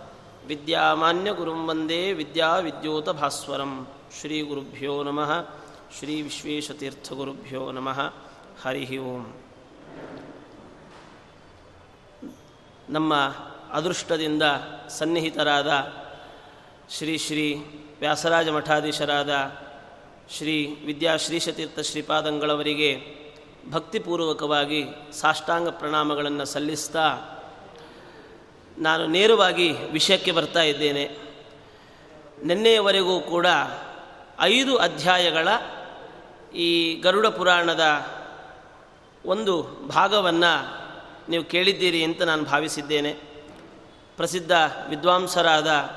[0.47, 3.87] ವಿದ್ಯಾಮಾನ್ಯ ಗುರುಂ ವಂದೇ ವಿದ್ಯಾ ವಿದ್ಯೋತ ಭಾಸ್ವರಂ
[4.21, 5.60] ಶ್ರೀ ಗುರುಭ್ಯೋ ನಮಃ
[5.99, 8.01] ವಿಶ್ವೇಶತೀರ್ಥಗುರುಭ್ಯೋ ನಮಃ
[8.63, 9.43] ಹರಿ ಓಂ
[12.89, 13.15] ನಮ್ಮ
[13.71, 14.43] ಅದೃಷ್ಟದಿಂದ
[14.89, 15.93] ಸನ್ನಿಹಿತರಾದ
[16.91, 17.55] ಶ್ರೀ ಶ್ರೀ
[18.01, 19.31] ವ್ಯಾಸರಾಜ ಮಠಾಧೀಶರಾದ
[20.31, 23.21] ಶ್ರೀ ವಿದ್ಯಾಶ್ರೀಶತೀರ್ಥ ಶ್ರೀಪಾದಂಗಳವರಿಗೆ
[23.71, 27.19] ಭಕ್ತಿಪೂರ್ವಕವಾಗಿ ಸಾಷ್ಟಾಂಗ ಪ್ರಣಾಮಗಳನ್ನು ಸಲ್ಲಿಸ್ತಾ
[28.79, 31.17] ನಾನು ನೇರವಾಗಿ ವಿಷಯಕ್ಕೆ ಬರ್ತಾ ಇದ್ದೇನೆ.
[32.45, 33.47] ನಿನ್ನೆಯವರೆಗೂ ಕೂಡ
[34.41, 35.49] ಐದು ಅಧ್ಯಾಯಗಳ
[36.53, 38.07] ಈ ಗರುಡ ಪುರಾಣದ
[39.27, 40.81] ಒಂದು ಭಾಗವನ್ನು
[41.29, 43.13] ನೀವು ಕೇಳಿದ್ದೀರಿ ಅಂತ ನಾನು ಭಾವಿಸಿದ್ದೇನೆ.
[44.17, 44.53] ಪ್ರಸಿದ್ಧ
[44.89, 45.91] ವಿದ್ವಾಂಸರಾದ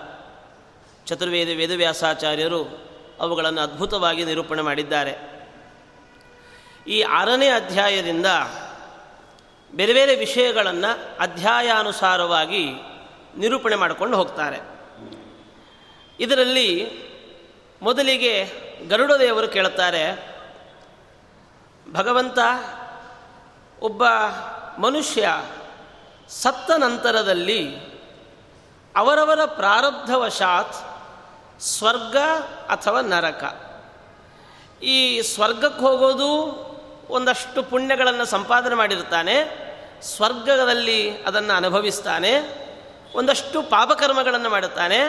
[1.06, 5.44] ಚತುರ್ವೇದ ವೇದವ್ಯಾಸಾಚಾರ್ಯರು ಅವುಗಳನ್ನು ಅದ್ಭುತವಾಗಿ ನಿರೂಪಣೆ ಮಾಡಿದ್ದಾರೆ.
[6.88, 8.26] ಈ ಆರನೇ ಅಧ್ಯಾಯದಿಂದ
[9.76, 12.66] ಬೇರೆ ಬೇರೆ ವಿಷಯಗಳನ್ನು ಅಧ್ಯಾಯಾನುಸಾರವಾಗಿ
[13.38, 14.58] ನಿರೂಪಣೆ ಮಾಡಿಕೊಂಡು ಹೋಗ್ತಾರೆ.
[16.20, 16.92] ಇದರಲ್ಲಿ
[17.82, 18.46] ಮೊದಲಿಗೆ
[18.88, 20.33] ಗರುಡದೇವರು ಕೇಳುತ್ತಾರೆ
[21.94, 22.40] ಭಗವಂತ
[23.82, 24.04] ಒಬ್ಬ
[24.78, 25.44] ಮನುಷ್ಯ
[26.30, 27.78] ಸತ್ತ ನಂತರದಲ್ಲಿ
[28.96, 30.76] ಅವರವರ ಪ್ರಾರಬ್ಧವಶಾತ್
[31.62, 32.18] ಸ್ವರ್ಗ
[32.70, 33.44] ಅಥವಾ ನರಕ.
[34.84, 36.30] ಈ ಸ್ವರ್ಗಕ್ಕೆ ಹೋಗೋದು
[37.10, 39.36] ಒಂದಷ್ಟು ಪುಣ್ಯಗಳನ್ನು ಸಂಪಾದನೆ ಮಾಡಿರ್ತಾನೆ
[40.02, 42.32] ಸ್ವರ್ಗದಲ್ಲಿ ಅದನ್ನು ಅನುಭವಿಸ್ತಾನೆ,
[43.16, 45.00] ಒಂದಷ್ಟು ಪಾಪಕರ್ಮಗಳನ್ನು ಮಾಡುತ್ತಾನೆ,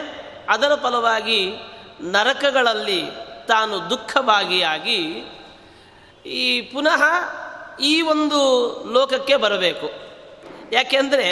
[0.49, 1.56] ಅದರ ಫಲವಾಗಿ
[2.00, 3.11] ನರಕಗಳಲ್ಲಿ
[3.47, 5.25] ತಾನು ದುಃಖಭಾಗಿಯಾಗಿ
[6.27, 7.03] ಈ ಪುನಃ
[7.81, 8.41] ಈ ಒಂದು
[8.93, 9.91] ಲೋಕಕ್ಕೆ ಬರಬೇಕು.
[10.73, 11.29] ಯಾಕೆಂದರೆ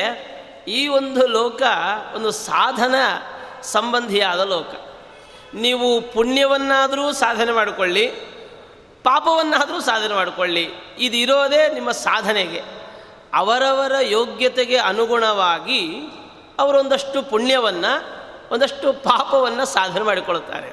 [0.68, 1.62] ಈ ಒಂದು ಲೋಕ
[2.14, 2.94] ಒಂದು ಸಾಧನ
[3.62, 4.66] ಸಂಬಂಧಿಯಾದ ಲೋಕ.
[5.54, 8.06] ನೀವು ಪುಣ್ಯವನ್ನಾದರೂ ಸಾಧನೆ ಮಾಡಿಕೊಳ್ಳಿ,
[9.02, 12.62] ಪಾಪವನ್ನಾದರೂ ಸಾಧನೆ ಮಾಡಿಕೊಳ್ಳಿ ಇದು ಇರೋದೇ ನಿಮ್ಮ ಸಾಧನೆಗೆ.
[13.34, 16.00] ಅವರವರ ಯೋಗ್ಯತೆಗೆ ಅನುಗುಣವಾಗಿ
[16.58, 17.92] ಅವರೊಂದಷ್ಟು ಪುಣ್ಯವನ್ನು,
[18.52, 20.70] ಒಂದಷ್ಟು ಪಾಪವನ್ನು ಸಾಧನೆ ಮಾಡಿಕೊಳ್ಳುತ್ತಾರೆ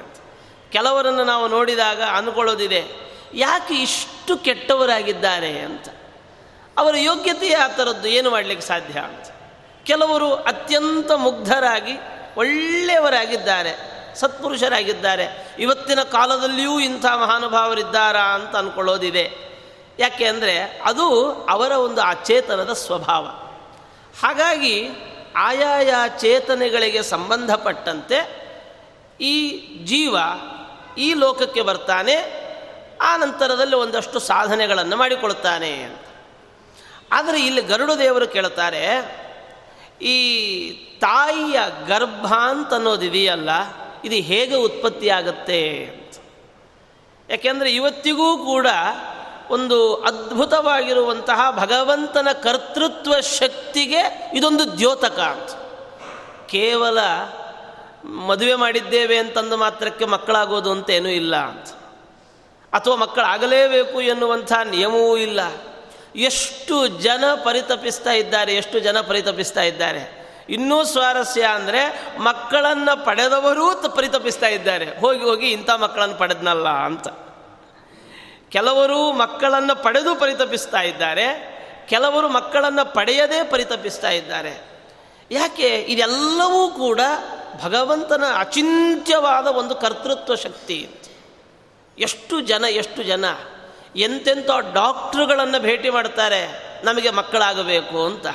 [0.72, 5.88] ಕೆಲವರನ್ನು ನಾವು ನೋಡಿದಾಗ ಅಂದ್ಕೊಳ್ಳೋದಿದೆ ಯಾಕೆ ಇಷ್ಟು ಕೆಟ್ಟವರಾಗಿದ್ದಾರೆ ಅಂತ?
[6.78, 9.26] ಅವರ ಯೋಗ್ಯತೆಯೇ ಆ ಥರದ್ದು ಏನು ಮಾಡಲಿಕ್ಕೆ ಸಾಧ್ಯ ಅಂತ?
[9.84, 11.92] ಕೆಲವರು ಅತ್ಯಂತ ಮುಗ್ಧರಾಗಿ,
[12.36, 15.56] ಒಳ್ಳೆಯವರಾಗಿದ್ದಾರೆ, ಸತ್ಪುರುಷರಾಗಿದ್ದಾರೆ.
[15.58, 19.50] ಇವತ್ತಿನ ಕಾಲದಲ್ಲಿಯೂ ಇಂಥ ಮಹಾನುಭಾವರಿದ್ದಾರಾ ಅಂತ ಅಂದ್ಕೊಳ್ಳೋದಿದೆ
[19.98, 23.26] ಯಾಕೆ ಅಂದರೆ ಅದು ಅವರ ಒಂದು ಅಚೇತನದ ಸ್ವಭಾವ.
[24.22, 24.88] ಹಾಗಾಗಿ
[25.36, 28.40] ಆಯಾಯ ಚೇತನೆಗಳಿಗೆ ಸಂಬಂಧಪಟ್ಟಂತೆ
[29.20, 29.50] ಈ
[29.84, 30.16] ಜೀವ
[30.98, 32.39] ಈ ಲೋಕಕ್ಕೆ ಬರ್ತಾನೆ
[33.00, 36.00] ಆ ನಂತರದಲ್ಲಿ ಒಂದಷ್ಟು ಸಾಧನೆಗಳನ್ನು ಮಾಡಿಕೊಳ್ತಾನೆ ಅಂತ.
[37.12, 38.86] ಆದರೆ ಇಲ್ಲಿ ಗರುಡ ದೇವರು ಕೇಳ್ತಾರೆ
[40.02, 40.70] ಈ
[41.00, 43.50] ತಾಯಿಯ ಗರ್ಭ ಅಂತ ಅನ್ನೋದಿದೆಯಲ್ಲ
[44.04, 46.16] ಇದು ಹೇಗೆ ಉತ್ಪತ್ತಿಯಾಗತ್ತೆ ಅಂತ.
[47.30, 48.66] ಯಾಕೆಂದರೆ ಇವತ್ತಿಗೂ ಕೂಡ
[49.50, 55.50] ಒಂದು ಅದ್ಭುತವಾಗಿರುವಂತಹ ಭಗವಂತನ ಕರ್ತೃತ್ವ ಶಕ್ತಿಗೆ ಇದೊಂದು ದ್ಯೋತಕ ಅಂತ.
[56.46, 56.98] ಕೇವಲ
[58.04, 61.66] ಮದುವೆ ಮಾಡಿದ್ದೇವೆ ಅಂತಂದು ಮಾತ್ರಕ್ಕೆ ಮಕ್ಕಳಾಗೋದು ಅಂತೇನೂ ಇಲ್ಲ ಅಂತ.
[62.72, 65.40] ಅಥವಾ ಮಕ್ಕಳಾಗಲೇಬೇಕು ಎನ್ನುವಂಥ ನಿಯಮವೂ ಇಲ್ಲ.
[66.16, 70.20] ಎಷ್ಟು ಜನ ಪರಿತಪಿಸ್ತಾ ಇದ್ದಾರೆ, ಎಷ್ಟು ಜನ ಪರಿತಪಿಸ್ತಾ ಇದ್ದಾರೆ.
[70.48, 74.98] ಇನ್ನೂ ಸ್ವಾರಸ್ಯ ಅಂದರೆ ಮಕ್ಕಳನ್ನು ಪಡೆದವರೂ ಪರಿತಪಿಸ್ತಾ ಇದ್ದಾರೆ.
[74.98, 77.08] ಹೋಗಿ ಹೋಗಿ ಇಂಥ ಮಕ್ಕಳನ್ನು ಪಡೆದ್ನಲ್ಲ ಅಂತ.
[78.48, 81.26] ಕೆಲವರು ಮಕ್ಕಳನ್ನು ಪಡೆದು ಪರಿತಪಿಸ್ತಾ ಇದ್ದಾರೆ,
[81.88, 84.70] ಕೆಲವರು ಮಕ್ಕಳನ್ನು ಪಡೆಯದೇ ಪರಿತಪಿಸ್ತಾ ಇದ್ದಾರೆ.
[85.30, 85.68] ಯಾಕೆ?
[85.68, 87.00] ಇದೆಲ್ಲವೂ ಕೂಡ
[87.64, 90.90] ಭಗವಂತನ ಅಚಿಂತ್ಯವಾದ ಒಂದು ಕರ್ತೃತ್ವ ಶಕ್ತಿ.
[92.00, 93.24] ಎಷ್ಟು ಜನ ಎಷ್ಟು ಜನ?
[93.96, 96.40] ಎಂತೆಂಥ ಡಾಕ್ಟ್ರುಗಳನ್ನು ಭೇಟಿ ಮಾಡ್ತಾರೆ,
[96.84, 98.26] ನಮಗೆ ಮಕ್ಕಳಾಗಬೇಕು ಅಂತ.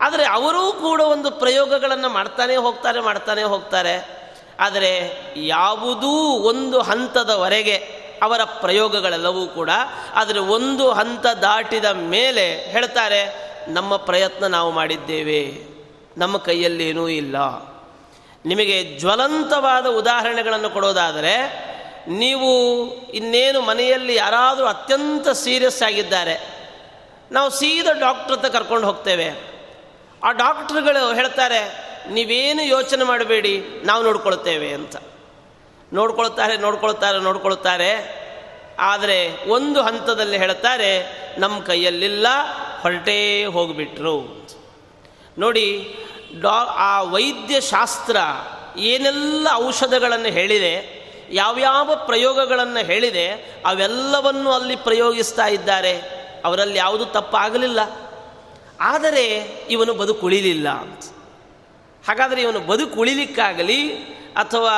[0.00, 3.94] ಆದರೆ ಅವರೂ ಕೂಡ ಒಂದು ಪ್ರಯೋಗಗಳನ್ನು ಮಾಡ್ತಾನೆ ಹೋಗ್ತಾರೆ ಮಾಡ್ತಾನೆ ಹೋಗ್ತಾರೆ.
[4.60, 4.92] ಆದರೆ
[5.36, 6.12] ಯಾವುದೂ
[6.48, 7.76] ಒಂದು ಹಂತದವರೆಗೆ
[8.22, 9.70] ಅವರ ಪ್ರಯೋಗಗಳೆಲ್ಲವೂ ಕೂಡ
[10.14, 13.22] ಆದರೆ ಒಂದು ಹಂತ ದಾಟಿದ ಮೇಲೆ ಹೇಳ್ತಾರೆ,
[13.68, 15.42] ನಮ್ಮ ಪ್ರಯತ್ನ ನಾವು ಮಾಡಿದ್ದೇವೆ.
[16.16, 17.36] ನಮ್ಮ ಕೈಯಲ್ಲೇನೂ ಇಲ್ಲ.
[18.46, 21.34] ನಿಮಗೆ ಜ್ವಲಂತವಾದ ಉದಾಹರಣೆಗಳನ್ನು ಕೊಡೋದಾದರೆ
[22.08, 22.50] ನೀವು
[23.10, 26.60] ಇನ್ನೇನು ಮನೆಯಲ್ಲಿ ಯಾರಾದರೂ ಅತ್ಯಂತ ಸೀರಿಯಸ್ ಆಗಿದ್ದಾರೆ,
[27.32, 29.28] ನಾವು ಸೀದಾ ಡಾಕ್ಟ್ರ್ ಹತ್ರ ಕರ್ಕೊಂಡು ಹೋಗ್ತೇವೆ.
[30.24, 34.96] ಆ ಡಾಕ್ಟ್ರುಗಳು ಹೇಳ್ತಾರೆ, ನೀವೇನು ಯೋಚನೆ ಮಾಡಬೇಡಿ, ನಾವು ನೋಡ್ಕೊಳ್ತೇವೆ ಅಂತ.
[35.92, 38.20] ನೋಡ್ಕೊಳ್ತಾರೆ ನೋಡ್ಕೊಳ್ತಾರೆ ನೋಡ್ಕೊಳ್ತಾರೆ.
[38.78, 40.90] ಆದರೆ ಒಂದು ಹಂತದಲ್ಲಿ ಹೇಳ್ತಾರೆ,
[41.38, 42.26] ನಮ್ಮ ಕೈಯಲ್ಲಿಲ್ಲ,
[42.80, 44.46] ಹೊರಟೇ ಹೋಗಿಬಿಟ್ರು
[45.38, 45.96] ನೋಡಿ,
[46.40, 48.16] ಡಾ ಆ ವೈದ್ಯಶಾಸ್ತ್ರ
[48.78, 50.99] ಏನೆಲ್ಲ ಔಷಧಗಳನ್ನು ಹೇಳಿದೆ
[51.30, 53.28] ಯಾವ್ಯಾವ ಪ್ರಯೋಗಗಳನ್ನು ಹೇಳಿದೆ,
[53.66, 56.20] ಅವೆಲ್ಲವನ್ನು ಅಲ್ಲಿ ಪ್ರಯೋಗಿಸ್ತಾ ಇದ್ದಾರೆ.
[56.44, 57.80] ಅವರಲ್ಲಿ ಯಾವುದು ತಪ್ಪಾಗಲಿಲ್ಲ.
[58.80, 59.26] ಆದರೆ
[59.70, 61.02] ಇವನು ಬದುಕುಳಿಲಿಲ್ಲ ಅಂತ.
[62.08, 63.92] ಹಾಗಾದರೆ ಇವನು ಬದುಕುಳಿಲಿಕ್ಕಾಗಲಿ
[64.36, 64.76] ಅಥವಾ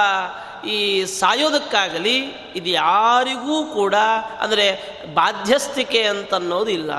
[0.69, 2.17] ಈ ಸಾಯೋದಕ್ಕಾಗಲಿ
[2.57, 3.95] ಇದು ಯಾರಿಗೂ ಕೂಡ
[4.41, 6.93] ಅಂದರೆ ಬಾಧ್ಯಸ್ಥಿಕೆ ಅಂತನ್ನೋದಿಲ್ಲ.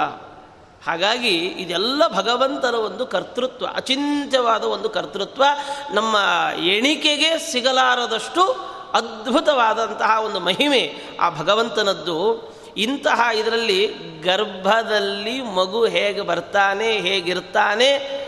[0.88, 5.44] ಹಾಗಾಗಿ ಇದೆಲ್ಲ ಭಗವಂತನ ಒಂದು ಕರ್ತೃತ್ವ, ಅಚಿಂತ್ಯವಾದ ಒಂದು ಕರ್ತೃತ್ವ
[5.92, 6.16] ನಮ್ಮ
[6.60, 12.54] ಎಣಿಕೆಗೆ ಸಿಗಲಾರದಷ್ಟು ಅದ್ಭುತವಾದಂತಹ ಒಂದು ಮಹಿಮೆ ಆ ಭಗವಂತನದ್ದು.
[12.78, 13.88] ಇಂತಹ ಇದರಲ್ಲಿ
[14.24, 18.24] ಗರ್ಭದಲ್ಲಿ ಮಗು ಹೇಗೆ ಬರ್ತಾನೆ, ಹೇಗಿರ್ತಾನೆ,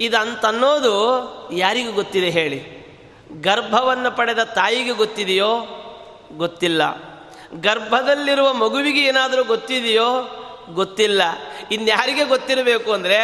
[0.00, 0.96] ಇದಂತನ್ನೋದು
[1.52, 2.76] ಯಾರಿಗೂ ಗೊತ್ತಿದೆ ಹೇಳಿ.
[3.40, 5.82] ಗರ್ಭವನ್ನು ಪಡೆದ ತಾಯಿಗೆ ಗೊತ್ತಿದೆಯೋ?
[6.36, 6.82] ಗೊತ್ತಿಲ್ಲ.
[7.60, 10.42] ಗರ್ಭದಲ್ಲಿರುವ ಮಗುವಿಗೆ ಏನಾದರೂ ಗೊತ್ತಿದೆಯೋ?
[10.74, 11.22] ಗೊತ್ತಿಲ್ಲ.
[11.72, 13.18] ಇನ್ಯಾರಿಗೆ ಗೊತ್ತಿರಬೇಕು ಅಂದರೆ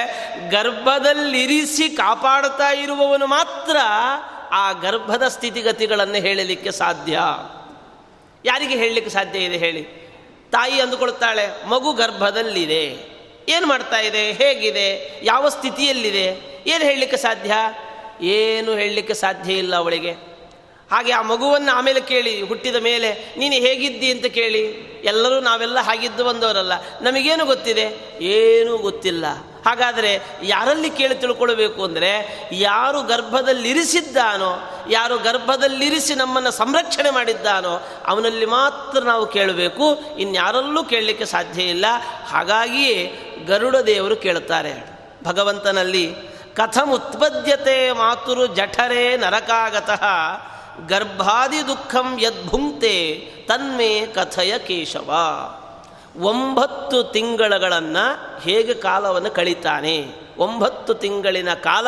[0.50, 3.76] ಗರ್ಭದಲ್ಲಿರಿಸಿ ಕಾಪಾಡ್ತಾ ಇರುವವನು ಮಾತ್ರ
[4.52, 7.18] ಆ ಗರ್ಭದ ಸ್ಥಿತಿಗತಿಗಳನ್ನು ಹೇಳಲಿಕ್ಕೆ ಸಾಧ್ಯ?
[8.44, 9.82] ಯಾರಿಗೆ ಹೇಳಲಿಕ್ಕೆ ಸಾಧ್ಯ ಇದೆ ಹೇಳಿ.
[10.52, 13.12] ತಾಯಿ ಅಂದುಕೊಳ್ತಾಳೆ, ಮಗು ಗರ್ಭದಲ್ಲಿದೆ.
[13.48, 14.32] ಏನು ಮಾಡ್ತಾ ಇದೆ?
[14.32, 15.20] ಹೇಗಿದೆ?
[15.22, 16.24] ಯಾವ ಸ್ಥಿತಿಯಲ್ಲಿದೆ?
[16.66, 17.52] ಏನು ಹೇಳಲಿಕ್ಕೆ ಸಾಧ್ಯ?
[18.26, 20.10] ಏನು ಹೇಳಲಿಕ್ಕೆ ಸಾಧ್ಯ ಇಲ್ಲ ಅವಳಿಗೆ.
[20.90, 24.10] ಹಾಗೆ ಆ ಮಗುವನ್ನು ಆಮೇಲೆ ಕೇಳಿ, ಹುಟ್ಟಿದ ಮೇಲೆ, ನೀನು ಹೇಗಿದ್ದಿ?
[24.10, 24.62] ಅಂತ ಕೇಳಿ.
[25.04, 26.72] ಎಲ್ಲರೂ ನಾವೆಲ್ಲ ಹಾಗಿದ್ದು ಬಂದವರಲ್ಲ.
[27.00, 28.18] ನಮಗೇನು ಗೊತ್ತಿದೆ?
[28.24, 29.24] ಏನೂ ಗೊತ್ತಿಲ್ಲ.
[29.66, 32.10] ಹಾಗಾದರೆ ಯಾರಲ್ಲಿ ಕೇಳಿ ತಿಳ್ಕೊಳ್ಬೇಕು ಅಂದರೆ
[32.52, 34.50] ಯಾರು ಗರ್ಭದಲ್ಲಿರಿಸಿದ್ದಾನೋ,
[34.90, 37.74] ಯಾರು ಗರ್ಭದಲ್ಲಿರಿಸಿ ನಮ್ಮನ್ನು ಸಂರಕ್ಷಣೆ ಮಾಡಿದ್ದಾನೋ,
[38.06, 40.16] ಅವನಲ್ಲಿ ಮಾತ್ರ ನಾವು ಕೇಳಬೇಕು.
[40.18, 41.86] ಇನ್ಯಾರಲ್ಲೂ ಕೇಳಲಿಕ್ಕೆ ಸಾಧ್ಯ ಇಲ್ಲ.
[42.28, 42.96] ಹಾಗಾಗಿಯೇ
[43.46, 44.74] ಗರುಡ ದೇವರು ಕೇಳುತ್ತಾರೆ,
[45.24, 46.06] ಭಗವಂತನಲ್ಲಿ,
[46.54, 50.04] ಕಥಂ ಉತ್ಪದ್ಯತೆ ಮಾತುರು ಜಠರೇ ನರಕಾಗತಃ,
[50.88, 52.94] ಗರ್ಭಾದಿ ದುಃಖಂ ಯದ್ಭುಂಕ್ತೆ,
[53.48, 55.10] ತನ್ಮೇ ಕಥಯ ಕೇಶವ.
[56.16, 60.08] ಒಂಬತ್ತು ತಿಂಗಳುಗಳನ್ನು ಹೇಗೆ ಕಾಲವನ್ನು ಕಳೀತಾನೆ?
[60.38, 61.86] ಒಂಬತ್ತು ತಿಂಗಳಿನ ಕಾಲ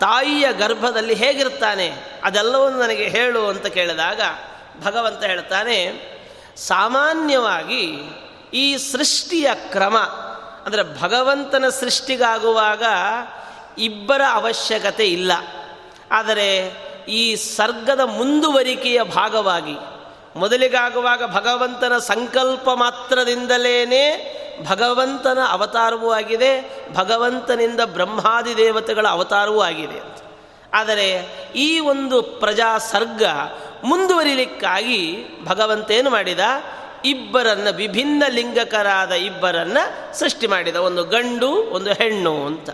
[0.00, 2.04] ತಾಯಿಯ ಗರ್ಭದಲ್ಲಿ ಹೇಗಿರ್ತಾನೆ?
[2.24, 4.20] ಅದೆಲ್ಲವನ್ನು ನನಗೆ ಹೇಳು ಅಂತ ಕೇಳಿದಾಗ
[4.84, 5.78] ಭಗವಂತ ಹೇಳ್ತಾನೆ,
[6.56, 8.10] ಸಾಮಾನ್ಯವಾಗಿ
[8.54, 9.96] ಈ ಸೃಷ್ಟಿಯ ಕ್ರಮ,
[10.66, 12.82] ಅಂದರೆ ಭಗವಂತನ ಸೃಷ್ಟಿಗಾಗುವಾಗ
[13.78, 15.32] ಇಬ್ಬರ ಅವಶ್ಯಕತೆ ಇಲ್ಲ.
[16.10, 16.72] ಆದರೆ
[17.08, 19.76] ಈ ಸರ್ಗದ ಮುಂದುವರಿಕೆಯ ಭಾಗವಾಗಿ
[20.36, 23.76] ಮೊದಲಿಗಾಗುವಾಗ ಭಗವಂತನ ಸಂಕಲ್ಪ ಮಾತ್ರದಿಂದಲೇ
[24.68, 26.52] ಭಗವಂತನ ಅವತಾರವೂ ಆಗಿದೆ,
[26.94, 30.18] ಭಗವಂತನಿಂದ ಬ್ರಹ್ಮಾದಿ ದೇವತೆಗಳ ಅವತಾರವೂ ಆಗಿದೆ ಅಂತ.
[30.74, 31.08] ಆದರೆ
[31.56, 33.22] ಈ ಒಂದು ಪ್ರಜಾ ಸರ್ಗ
[33.84, 35.00] ಮುಂದುವರಿಲಿಕ್ಕಾಗಿ
[35.44, 36.40] ಭಗವಂತ ಏನು ಮಾಡಿದ?
[37.04, 42.70] ಇಬ್ಬರನ್ನು ವಿಭಿನ್ನ ಲಿಂಗಕರಾದ ಇಬ್ಬರನ್ನು ಸೃಷ್ಟಿ ಮಾಡಿದ, ಒಂದು ಗಂಡು, ಒಂದು ಹೆಣ್ಣು ಅಂತ.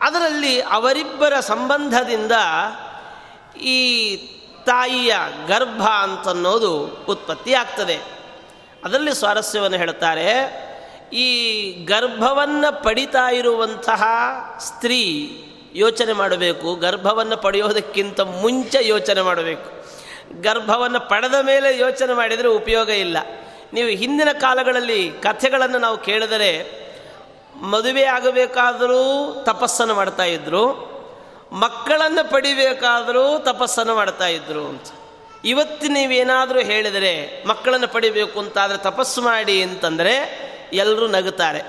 [0.00, 2.32] ಅದರಲ್ಲಿ ಅವರಿಬ್ಬರ ಸಂಬಂಧದಿಂದ
[3.60, 3.78] ಈ
[4.66, 5.16] ತಾಯಿಯ
[5.48, 6.72] ಗರ್ಭ ಅಂತನ್ನೋದು
[7.08, 7.96] ಉತ್ಪತ್ತಿ ಆಗ್ತದೆ.
[8.84, 10.26] ಅದರಲ್ಲಿ ಸ್ವಾರಸ್ಯವನ್ನು ಹೇಳ್ತಾರೆ,
[11.12, 11.28] ಈ
[11.84, 14.02] ಗರ್ಭವನ್ನು ಪಡಿತಾ ಇರುವಂತಹ
[14.60, 15.02] ಸ್ತ್ರೀ
[15.74, 16.74] ಯೋಚನೆ ಮಾಡಬೇಕು.
[16.74, 19.70] ಗರ್ಭವನ್ನು ಪಡೆಯೋದಕ್ಕಿಂತ ಮುಂಚೆ ಯೋಚನೆ ಮಾಡಬೇಕು.
[20.42, 23.16] ಗರ್ಭವನ್ನು ಪಡೆದ ಮೇಲೆ ಯೋಚನೆ ಮಾಡಿದರೆ ಉಪಯೋಗ ಇಲ್ಲ.
[23.72, 26.50] ನೀವು ಹಿಂದಿನ ಕಾಲಗಳಲ್ಲಿ ಕಥೆಗಳನ್ನು ನಾವು ಕೇಳಿದರೆ
[27.62, 29.02] ಮದುವೆ ಆಗಬೇಕಾದರೂ
[29.46, 30.95] ತಪಸ್ಸನ್ನು ಮಾಡ್ತಾ ಇದ್ರು.
[31.62, 34.86] ಮಕ್ಕಳನ್ನು ಪಡಿಬೇಕಾದರೂ ತಪಸ್ಸನ್ನು ಮಾಡ್ತಾ ಇದ್ರು ಅಂತ.
[35.44, 37.12] ಇವತ್ತು ನೀವೇನಾದರೂ ಹೇಳಿದರೆ
[37.48, 40.14] ಮಕ್ಕಳನ್ನು ಪಡಿಬೇಕು ಅಂತಾದರೆ ತಪಸ್ಸು ಮಾಡಿ ಅಂತಂದರೆ
[40.72, 41.60] ಎಲ್ಲರೂ ನಗುತ್ತಾರೆ.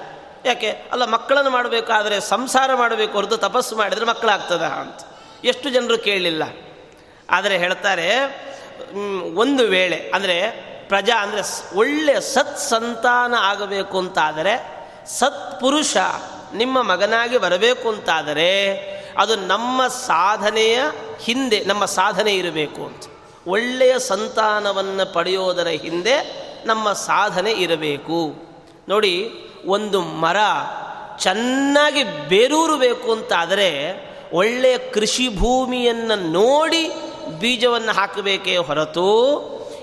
[0.45, 0.69] ಯಾಕೆ?
[0.91, 4.99] ಅಲ್ಲ, ಮಕ್ಕಳನ್ನು ಮಾಡಬೇಕಾದ್ರೆ ಸಂಸಾರ ಮಾಡಬೇಕು ಹೊರತು ತಪಸ್ಸು ಮಾಡಿದರೆ ಮಕ್ಕಳಾಗ್ತದ ಅಂತ.
[5.43, 6.43] ಎಷ್ಟು ಜನರು ಕೇಳಲಿಲ್ಲ
[7.29, 8.07] ಆದರೆ ಹೇಳ್ತಾರೆ
[9.35, 10.35] ಒಂದು ವೇಳೆ, ಅಂದರೆ
[10.89, 11.41] ಪ್ರಜಾ, ಅಂದರೆ
[11.77, 14.53] ಒಳ್ಳೆಯ ಸತ್ ಸಂತಾನ ಆಗಬೇಕು ಅಂತಾದರೆ,
[15.19, 15.97] ಸತ್ಪುರುಷ
[16.53, 18.49] ನಿಮ್ಮ ಮಗನಾಗಿ ಬರಬೇಕು ಅಂತಾದರೆ
[19.17, 20.79] ಅದು ನಮ್ಮ ಸಾಧನೆಯ
[21.21, 23.03] ಹಿಂದೆ, ನಮ್ಮ ಸಾಧನೆ ಇರಬೇಕು ಅಂತ.
[23.47, 28.33] ಒಳ್ಳೆಯ ಸಂತಾನವನ್ನು ಪಡೆಯೋದರ ಹಿಂದೆ ನಮ್ಮ ಸಾಧನೆ ಇರಬೇಕು.
[28.89, 29.31] ನೋಡಿ,
[29.65, 30.37] ಒಂದು ಮರ
[31.17, 33.69] ಚೆನ್ನಾಗಿ ಬೇರೂರಬೇಕು ಅಂತಾದರೆ
[34.33, 36.91] ಒಳ್ಳೆಯ ಕೃಷಿ ಭೂಮಿಯನ್ನು ನೋಡಿ
[37.39, 39.07] ಬೀಜವನ್ನು ಹಾಕಬೇಕೇ ಹೊರತು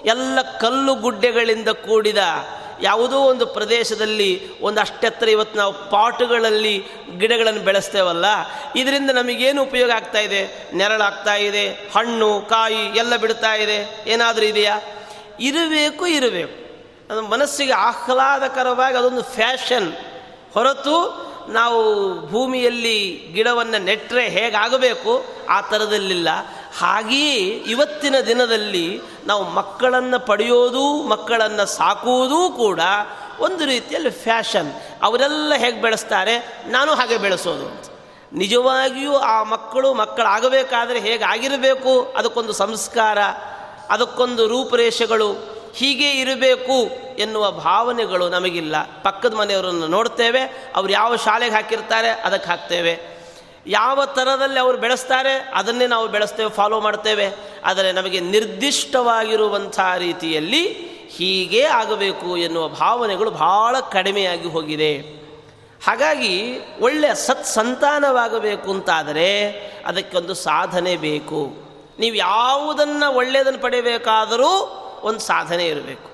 [0.04, 2.18] ಎಲ್ಲ ಕಲ್ಲು ಗುಡ್ಡೆಗಳಿಂದ ಕೂಡಿದ
[2.82, 6.84] ಯಾವುದೋ ಒಂದು ಪ್ರದೇಶದಲ್ಲಿ ಒಂದು ಅಷ್ಟೆತ್ತರ ಇವತ್ತು ನಾವು ಪಾಟುಗಳಲ್ಲಿ
[7.18, 8.24] ಗಿಡಗಳನ್ನು ಬೆಳೆಸ್ತೇವಲ್ಲ,
[8.76, 10.70] ಇದರಿಂದ ನಮಗೇನು ಉಪಯೋಗ ಆಗ್ತಾ ಇದೆ?
[10.74, 14.04] ನೆರಳಾಗ್ತಾ ಇದೆ, ಹಣ್ಣು, ಕಾಯಿ ಎಲ್ಲ ಬಿಡ್ತಾ ಇದೆ.
[14.06, 14.80] ಏನಾದರೂ ಇದೆಯಾ?
[15.40, 16.64] ಇರಬೇಕು ಇರಬೇಕು.
[17.12, 19.92] ಅದು ಮನಸ್ಸಿಗೆ ಆಹ್ಲಾದಕರವಾಗಿ ಅದೊಂದು ಫ್ಯಾಷನ್.
[20.54, 21.82] ಹೊರತು ನಾವು
[22.28, 25.24] ಭೂಮಿಯಲ್ಲಿ ಗಿಡವನ್ನು ನೆಟ್ಟರೆ ಹೇಗಾಗಬೇಕು?
[25.48, 26.28] ಆ ಥರದಲ್ಲಿಲ್ಲ.
[26.78, 32.80] ಹಾಗೆಯೇ ಇವತ್ತಿನ ದಿನದಲ್ಲಿ ನಾವು ಮಕ್ಕಳನ್ನು ಪಡೆಯೋದು, ಮಕ್ಕಳನ್ನು ಸಾಕುವುದೂ ಕೂಡ
[33.40, 34.72] ಒಂದು ರೀತಿಯಲ್ಲಿ ಫ್ಯಾಷನ್.
[35.02, 36.64] ಅವರೆಲ್ಲ ಹೇಗೆ ಬೆಳೆಸ್ತಾರೆ?
[36.66, 37.94] ನಾನು ಹಾಗೆ ಬೆಳೆಸೋದು
[38.32, 43.18] ನಿಜವಾಗಿಯೂ ಆ ಮಕ್ಕಳು ಮಕ್ಕಳಾಗಬೇಕಾದರೆ ಹೇಗಾಗಿರಬೇಕು ಅದಕ್ಕೊಂದು ಸಂಸ್ಕಾರ,
[43.90, 46.76] ಅದಕ್ಕೊಂದು ರೂಪುರೇಷೆಗಳು ಹೀಗೆ ಇರಬೇಕು
[47.16, 49.02] ಎನ್ನುವ ಭಾವನೆಗಳು ನಮಗಿಲ್ಲ.
[49.02, 53.13] ಪಕ್ಕದ ಮನೆಯವರನ್ನು ನೋಡ್ತೇವೆ, ಅವ್ರು ಯಾವ ಶಾಲೆಗೆ ಹಾಕಿರ್ತಾರೆ ಅದಕ್ಕೆ ಹಾಕ್ತೇವೆ.
[53.66, 57.32] ಯಾವ ಥರದಲ್ಲಿ ಅವರು ಬೆಳೆಸ್ತಾರೆ, ಅದನ್ನೇ ನಾವು ಬೆಳೆಸ್ತೇವೆ ಫಾಲೋ ಮಾಡ್ತೇವೆ.
[57.64, 64.98] ಆದರೆ ನಮಗೆ ನಿರ್ದಿಷ್ಟವಾಗಿರುವಂಥ ರೀತಿಯಲ್ಲಿ ಹೀಗೇ ಆಗಬೇಕು ಎನ್ನುವ ಭಾವನೆಗಳು ಬಹಳ ಕಡಿಮೆಯಾಗಿ ಹೋಗಿದೆ.
[65.86, 69.50] ಹಾಗಾಗಿ ಒಳ್ಳೆಯ ಸತ್ಸಂತಾನವಾಗಬೇಕು ಅಂತಾದರೆ
[69.86, 71.56] ಅದಕ್ಕೊಂದು ಸಾಧನೆ ಬೇಕು.
[71.98, 76.13] ನೀವು ಯಾವುದನ್ನು ಒಳ್ಳೆಯದನ್ನು ಪಡೆಯಬೇಕಾದರೂ ಒಂದು ಸಾಧನೆ ಇರಬೇಕು.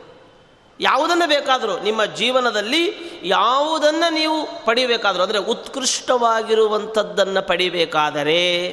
[0.80, 2.92] ಯಾವುದನ್ನು ಬೇಕಾದರೂ ನಿಮ್ಮ ಜೀವನದಲ್ಲಿ
[3.24, 8.70] ಯಾವುದನ್ನು ನೀವು ಪಡಿಬೇಕಾದರೂ, ಅಂದರೆ ಉತ್ಕೃಷ್ಟವಾಗಿರುವಂಥದ್ದನ್ನು ಪಡಿಬೇಕಾದರೆ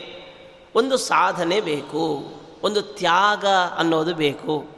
[0.75, 3.45] ಒಂದು ಸಾಧನೆ ಬೇಕು, ಒಂದು ತ್ಯಾಗ
[3.77, 4.77] ಅನ್ನೋದು ಬೇಕು.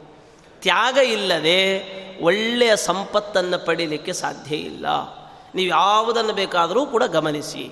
[0.62, 4.86] ತ್ಯಾಗ ಇಲ್ಲದೆ ಒಳ್ಳೆಯ ಸಂಪತ್ತನ್ನು ಪಡೀಲಿಕ್ಕೆ ಸಾಧ್ಯ ಇಲ್ಲ.
[5.54, 7.70] ನೀವು ಯಾವುದನ್ನು ಬೇಕಾದರೂ ಕೂಡ ಗಮನಿಸಿ.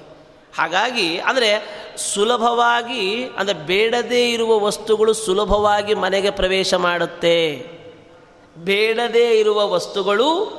[0.59, 1.63] ಹಾಗಾಗಿ, ಅಂದರೆ
[1.97, 7.78] ಸುಲಭವಾಗಿ, ಅಂದರೆ ಬೇಡದೇ ಇರುವ ವಸ್ತುಗಳು ಸುಲಭವಾಗಿ ಮನೆಗೆ ಪ್ರವೇಶ ಮಾಡುತ್ತೆ.
[8.65, 10.59] ಬೇಡದೇ ಇರುವ ವಸ್ತುಗಳು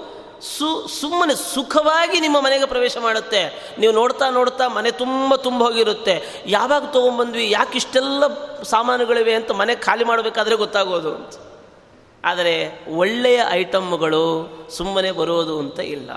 [0.57, 3.73] ಸು ಸುಮ್ಮನೆ ಸುಖವಾಗಿ ನಿಮ್ಮ ಮನೆಗೆ ಪ್ರವೇಶ ಮಾಡುತ್ತೆ.
[3.79, 6.43] ನೀವು ನೋಡ್ತಾ ನೋಡ್ತಾ ಮನೆ ತುಂಬ ತುಂಬ ಹೋಗಿರುತ್ತೆ.
[6.45, 8.23] ಯಾವಾಗ ತೊಗೊಂಬಂದ್ವಿ, ಯಾಕೆ ಇಷ್ಟೆಲ್ಲ
[8.63, 11.33] ಸಾಮಾನುಗಳಿವೆ ಅಂತ ಮನೆ ಖಾಲಿ ಮಾಡಬೇಕಾದ್ರೆ ಗೊತ್ತಾಗೋದು ಅಂತ.
[12.25, 16.09] ಆದರೆ ಒಳ್ಳೆಯ ಐಟಮ್ಗಳು ಸುಮ್ಮನೆ ಬರೋದು ಅಂತ ಇಲ್ಲ.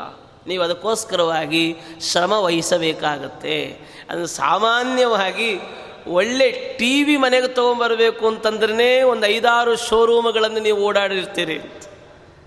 [0.47, 3.79] ನೀವು ಅದಕ್ಕೋಸ್ಕರವಾಗಿ ಶ್ರಮ ವಹಿಸಬೇಕಾಗತ್ತೆ.
[4.11, 5.61] ಅದು ಸಾಮಾನ್ಯವಾಗಿ
[6.07, 11.59] ಒಳ್ಳೆ ಟಿ ವಿ ಮನೆಗೆ ತೊಗೊಂಬರಬೇಕು ಅಂತಂದ್ರೆ ಒಂದು ಐದಾರು ಶೋರೂಮ್ಗಳನ್ನು ನೀವು ಓಡಾಡಿರ್ತೀರಿ,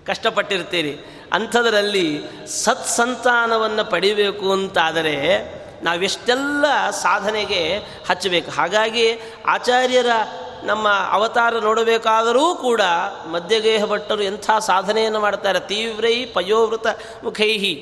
[0.06, 0.98] ಕಷ್ಟಪಟ್ಟಿರ್ತೀರಿ.
[1.32, 5.16] ಅಂಥದ್ರಲ್ಲಿ ಸತ್ಸಂತಾನವನ್ನು ಪಡಿಬೇಕು ಅಂತಾದರೆ
[5.82, 7.76] ನಾವೆಷ್ಟೆಲ್ಲ ಸಾಧನೆಗೆ
[8.08, 8.50] ಹಚ್ಚಬೇಕು.
[8.50, 10.06] ಹಾಗಾಗಿ ಆಚಾರ್ಯರ
[10.64, 12.80] ನಮ್ಮ ಅವತಾರ ನೋಡಬೇಕಾದರೂ ಕೂಡ
[13.30, 15.60] ಮಧ್ಯಗೇಹ ಭಟ್ಟರು ಎಂಥ ಸಾಧನೆಯನ್ನು ಮಾಡ್ತಾರೆ.
[15.60, 16.86] ತೀವ್ರೈ ಪಯೋವೃತ
[17.24, 17.74] ಮುಖೈಹಿ.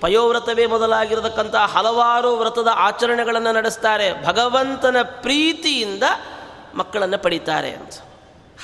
[0.00, 4.26] ಪಯೋವ್ರತವೇ ಮೊದಲಾಗಿರತಕ್ಕಂಥ ಹಲವಾರು ವ್ರತದ ಆಚರಣೆಗಳನ್ನು ನಡೆಸ್ತಾರೆ.
[4.26, 6.02] ಭಗವಂತನ ಪ್ರೀತಿಯಿಂದ
[6.74, 7.92] ಮಕ್ಕಳನ್ನು ಪಡೀತಾರೆ ಅಂತ.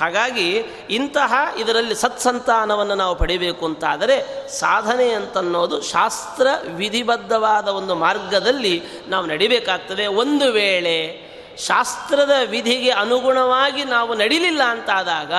[0.01, 0.49] ಹಾಗಾಗಿ
[0.89, 10.07] ಇಂತಹ ಇದರಲ್ಲಿ ಸತ್ಸಂತಾನವನ್ನು ನಾವು ಪಡಿಬೇಕು ಅಂತಾದರೆ ಸಾಧನೆ ಅಂತನ್ನೋದು ಶಾಸ್ತ್ರ ವಿಧಿಬದ್ಧವಾದ ಒಂದು ಮಾರ್ಗದಲ್ಲಿ ನಾವು ನಡಿಬೇಕಾಗ್ತದೆ.
[10.07, 15.33] ಒಂದು ವೇಳೆ ಶಾಸ್ತ್ರದ ವಿಧಿಗೆ ಅನುಗುಣವಾಗಿ ನಾವು ನಡಿಲಿಲ್ಲ ಅಂತಾದಾಗ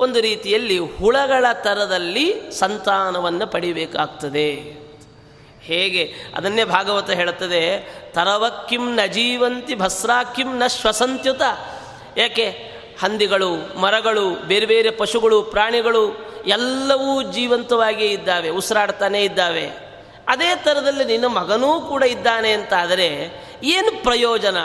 [0.00, 4.54] ಒಂದು ರೀತಿಯಲ್ಲಿ ಹುಳಗಳ ಥರದಲ್ಲಿ ಸಂತಾನವನ್ನು ಪಡಿಬೇಕಾಗ್ತದೆ.
[5.60, 6.14] ಹೇಗೆ?
[6.34, 7.78] ಅದನ್ನೇ ಭಾಗವತ ಹೇಳುತ್ತದೆ
[8.12, 11.42] ತರವಕ್ಕಿಂ ನ ಜೀವಂತಿ ಭಸ್ರಾಕಿಂ ನ ಶ್ವಸಂತ್ಯುತ.
[12.16, 12.48] ಯಾಕೆ
[13.00, 19.66] ಹಂದಿಗಳು, ಮರಗಳು, ಬೇರೆ ಬೇರೆ ಪಶುಗಳು, ಪ್ರಾಣಿಗಳು ಎಲ್ಲವೂ ಜೀವಂತವಾಗಿಯೇ ಇದ್ದಾವೆ, ಉಸಿರಾಡ್ತಾನೇ ಇದ್ದಾವೆ.
[20.28, 23.08] ಅದೇ ಥರದಲ್ಲಿ ನಿನ್ನ ಮಗನೂ ಕೂಡ ಇದ್ದಾನೆ ಅಂತಾದರೆ
[23.62, 24.58] ಏನು ಪ್ರಯೋಜನ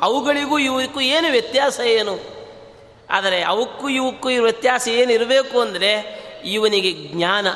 [0.00, 2.39] ಅವುಗಳಿಗೂ ಇವಕ್ಕೂ ಏನು ವ್ಯತ್ಯಾಸ ಏನು?
[3.10, 7.46] ಆದರೆ ಅವಕ್ಕೂ ಇವಕ್ಕೂ ಇವ್ರ ವ್ಯತ್ಯಾಸ ಏನಿರಬೇಕು ಅಂದರೆ ಇವನಿಗೆ ಜ್ಞಾನ,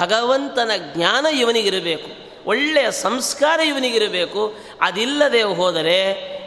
[0.00, 2.22] ಭಗವಂತನ ಜ್ಞಾನ ಇವನಿಗಿರಬೇಕು.
[2.46, 4.54] ಒಳ್ಳೆಯ ಸಂಸ್ಕಾರ ಇವನಿಗಿರಬೇಕು.
[4.80, 5.98] ಅದಿಲ್ಲದೆ ಹೋದರೆ,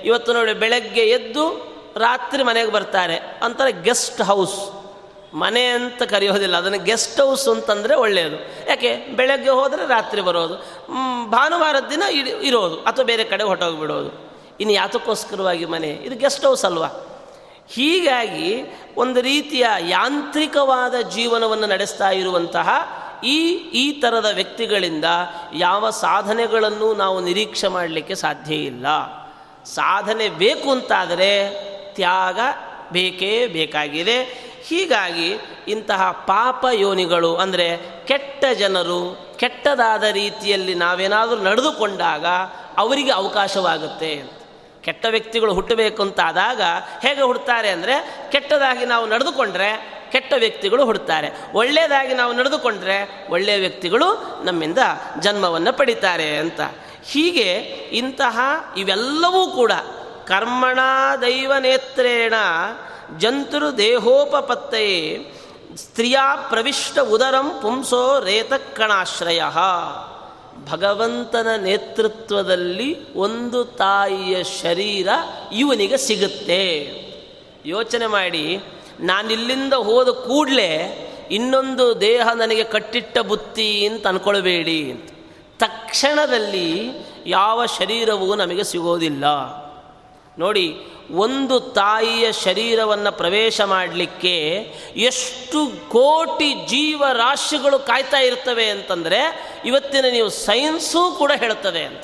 [0.06, 4.86] ಇವತ್ತು ನೋಡಿ ಬೆಳಗ್ಗೆ ಎದ್ದು ರಾತ್ರಿ ಮನೆಗೆ ಬರ್ತಾರೆ, ಅಂತಾರೆ ಗೆಸ್ಟ್ ಹೌಸ್.
[5.34, 8.36] ಮನೆ ಅಂತ ಕರೆಯೋದಿಲ್ಲ, ಅದನ್ನು ಗೆಸ್ಟ್ ಹೌಸ್ ಅಂತಂದರೆ ಒಳ್ಳೆಯದು.
[8.70, 8.96] ಯಾಕೆ?
[8.96, 10.56] ಬೆಳಗ್ಗೆ ಹೋದರೆ ರಾತ್ರಿ ಬರೋದು.
[11.30, 12.04] ಭಾನುವಾರದ ದಿನ
[12.44, 14.12] ಇರೋದು, ಅಥವಾ ಬೇರೆ ಕಡೆ ಹೊಟ್ಟೋಗಿಬಿಡೋದು
[14.60, 15.88] ಇನ್ನು ಯಾತಕ್ಕೋಸ್ಕರವಾಗಿ ಮನೆ?
[15.88, 17.15] ಇದು ಗೆಸ್ಟ್ ಹೌಸ್ ಅಲ್ವಾ?
[17.70, 18.64] ಹೀಗಾಗಿ
[18.98, 22.70] ಒಂದು ರೀತಿಯ ಯಾಂತ್ರಿಕವಾದ ಜೀವನವನ್ನು ನಡೆಸ್ತಾ ಇರುವಂತಹ
[23.24, 25.06] ಈ ಈ ಥರದ ವ್ಯಕ್ತಿಗಳಿಂದ
[25.54, 28.86] ಯಾವ ಸಾಧನೆಗಳನ್ನು ನಾವು ನಿರೀಕ್ಷೆ ಮಾಡಲಿಕ್ಕೆ ಸಾಧ್ಯ ಇಲ್ಲ.
[29.66, 31.50] ಸಾಧನೆ ಬೇಕು ಅಂತಾದರೆ
[31.96, 32.40] ತ್ಯಾಗ
[32.92, 34.24] ಬೇಕೇ ಬೇಕಾಗಿದೆ.
[34.68, 35.30] ಹೀಗಾಗಿ
[35.68, 42.26] ಇಂತಹ ಪಾಪ ಯೋನಿಗಳು ಅಂದರೆ ಕೆಟ್ಟ ಜನರು, ಕೆಟ್ಟದಾದ ರೀತಿಯಲ್ಲಿ ನಾವೇನಾದರೂ ನಡೆದುಕೊಂಡಾಗ
[42.78, 44.45] ಅವರಿಗೆ ಅವಕಾಶವಾಗುತ್ತೆ
[44.86, 46.62] ಕೆಟ್ಟ ವ್ಯಕ್ತಿಗಳು ಹುಟ್ಟಬೇಕು ಅಂತಾದಾಗ
[47.02, 51.30] ಹೇಗೆ ಹುಡ್ತಾರೆ ಅಂದರೆ ಕೆಟ್ಟದಾಗಿ ನಾವು ನಡೆದುಕೊಂಡ್ರೆ ಕೆಟ್ಟ ವ್ಯಕ್ತಿಗಳು ಹುಡ್ತಾರೆ.
[51.54, 54.08] ಒಳ್ಳೆಯದಾಗಿ ನಾವು ನಡೆದುಕೊಂಡ್ರೆ ಒಳ್ಳೆಯ ವ್ಯಕ್ತಿಗಳು
[54.44, 54.78] ನಮ್ಮಿಂದ
[55.20, 56.62] ಜನ್ಮವನ್ನು ಪಡಿತಾರೆ ಅಂತ.
[57.04, 57.54] ಹೀಗೆ
[57.92, 58.40] ಇಂತಹ
[58.78, 59.72] ಇವೆಲ್ಲವೂ ಕೂಡ
[60.28, 60.80] ಕರ್ಮಣ
[61.22, 62.34] ದೈವ ನೇತ್ರೇಣ
[63.18, 65.32] ಜಂತುರು ದೇಹೋಪತ್ತಯೇ
[65.78, 66.18] ಸ್ತ್ರೀಯ
[66.50, 69.44] ಪ್ರವಿಷ್ಟ ಉದರಂ ಪುಂಸೋ ರೇತಕ್ಕಣಾಶ್ರಯ.
[70.72, 75.08] ಭಗವಂತನ ನೇತೃತ್ವದಲ್ಲಿ ಒಂದು ತಾಯಿಯ ಶರೀರ
[75.52, 76.92] ಇವನಿಗೆ ಸಿಗುತ್ತೆ.
[77.66, 78.60] ಯೋಚನೆ ಮಾಡಿ,
[79.00, 84.94] ನಾನಿಲ್ಲಿಂದ ಹೋದ ಕೂಡಲೇ ಇನ್ನೊಂದು ದೇಹ ನನಗೆ ಕಟ್ಟಿಟ್ಟ ಬುತ್ತಿ ಅಂತ ಅಂದ್ಕೊಳ್ಬೇಡಿ
[85.60, 86.92] ತಕ್ಷಣದಲ್ಲಿ
[87.26, 89.26] ಯಾವ ಶರೀರವೂ ನಮಗೆ ಸಿಗೋದಿಲ್ಲ.
[90.40, 90.78] ನೋಡಿ,
[91.12, 94.58] ಒಂದು ತಾಯಿಯ ಶರೀರವನ್ನು ಪ್ರವೇಶ ಮಾಡಲಿಕ್ಕೆ
[94.96, 102.04] ಎಷ್ಟು ಕೋಟಿ ಜೀವರಾಶಿಗಳು ಕಾಯ್ತಾ ಇರ್ತವೆ ಅಂತಂದರೆ, ಇವತ್ತಿನ ನೀವು ಸೈನ್ಸೂ ಕೂಡ ಹೇಳ್ತದೆ ಅಂತ.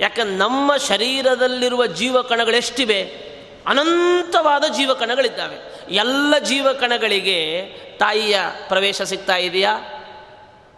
[0.00, 3.32] ಯಾಕಂದ್ರೆ ನಮ್ಮ ಶರೀರದಲ್ಲಿರುವ ಜೀವಕಣಗಳೆಷ್ಟಿವೆ
[3.66, 5.56] ಅನಂತವಾದ ಜೀವಕಣಗಳಿದ್ದಾವೆ.
[5.94, 7.62] ಎಲ್ಲ ಜೀವಕಣಗಳಿಗೆ
[7.98, 9.78] ತಾಯಿಯ ಪ್ರವೇಶ ಸಿಗ್ತಾ ಇದೆಯಾ?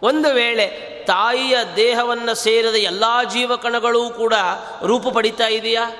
[0.01, 0.67] ಒಂದು ವೇಳೆ
[1.07, 3.03] ತಾಯಿಯ ದೇಹವನ್ನು ಸೇರಿದ ಎಲ್ಲ
[3.33, 4.33] ಜೀವಕಣಗಳೂ ಕೂಡ
[4.83, 5.91] ರೂಪು ಪಡಿತಾ ಇದೆಯಾ?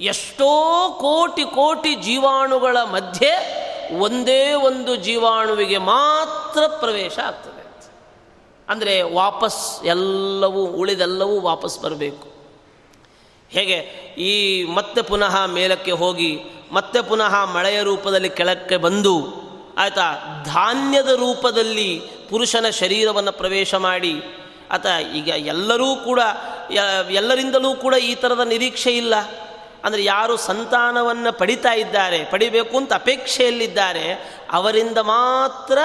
[0.00, 3.62] ಎಷ್ಟೋ ಕೋಟಿ ಕೋಟಿ ಜೀವಾಣುಗಳ ಮಧ್ಯೆ
[3.98, 7.52] ಒಂದೇ ಒಂದು ಜೀವಾಣುವಿಗೆ ಮಾತ್ರ ಪ್ರವೇಶ ಆಗ್ತದೆ.
[8.68, 12.28] ಅಂದರೆ ವಾಪಸ್ ಎಲ್ಲವೂ ಉಳಿದೆಲ್ಲವೂ ವಾಪಸ್ ಬರಬೇಕು.
[13.50, 13.76] ಹೇಗೆ?
[14.18, 16.38] ಈ ಮತ್ತೆ ಪುನಃ ಮೇಲಕ್ಕೆ ಹೋಗಿ,
[16.72, 19.26] ಮತ್ತೆ ಪುನಃ ಮಳೆಯ ರೂಪದಲ್ಲಿ ಕೆಳಕ್ಕೆ ಬಂದು,
[19.78, 24.22] ಆಯಿತಾ, ಧಾನ್ಯದ ರೂಪದಲ್ಲಿ ಪುರುಷನ ಶರೀರವನ್ನು ಪ್ರವೇಶ ಮಾಡಿ,
[24.70, 26.20] ಆತ ಈಗ ಎಲ್ಲರೂ ಕೂಡ
[27.10, 29.14] ಎಲ್ಲರಿಂದಲೂ ಕೂಡ ಈ ಥರದ ನಿರೀಕ್ಷೆ ಇಲ್ಲ.
[29.84, 34.06] ಅಂದರೆ ಯಾರು ಸಂತಾನವನ್ನು ಪಡಿತಾ ಇದ್ದಾರೆ, ಪಡಿಬೇಕು ಅಂತ ಅಪೇಕ್ಷೆಯಲ್ಲಿದ್ದಾರೆ,
[34.52, 35.78] ಅವರಿಂದ ಮಾತ್ರ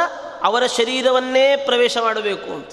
[0.44, 2.72] ಅವರ ಶರೀರವನ್ನೇ ಪ್ರವೇಶ ಮಾಡಬೇಕು ಅಂತ.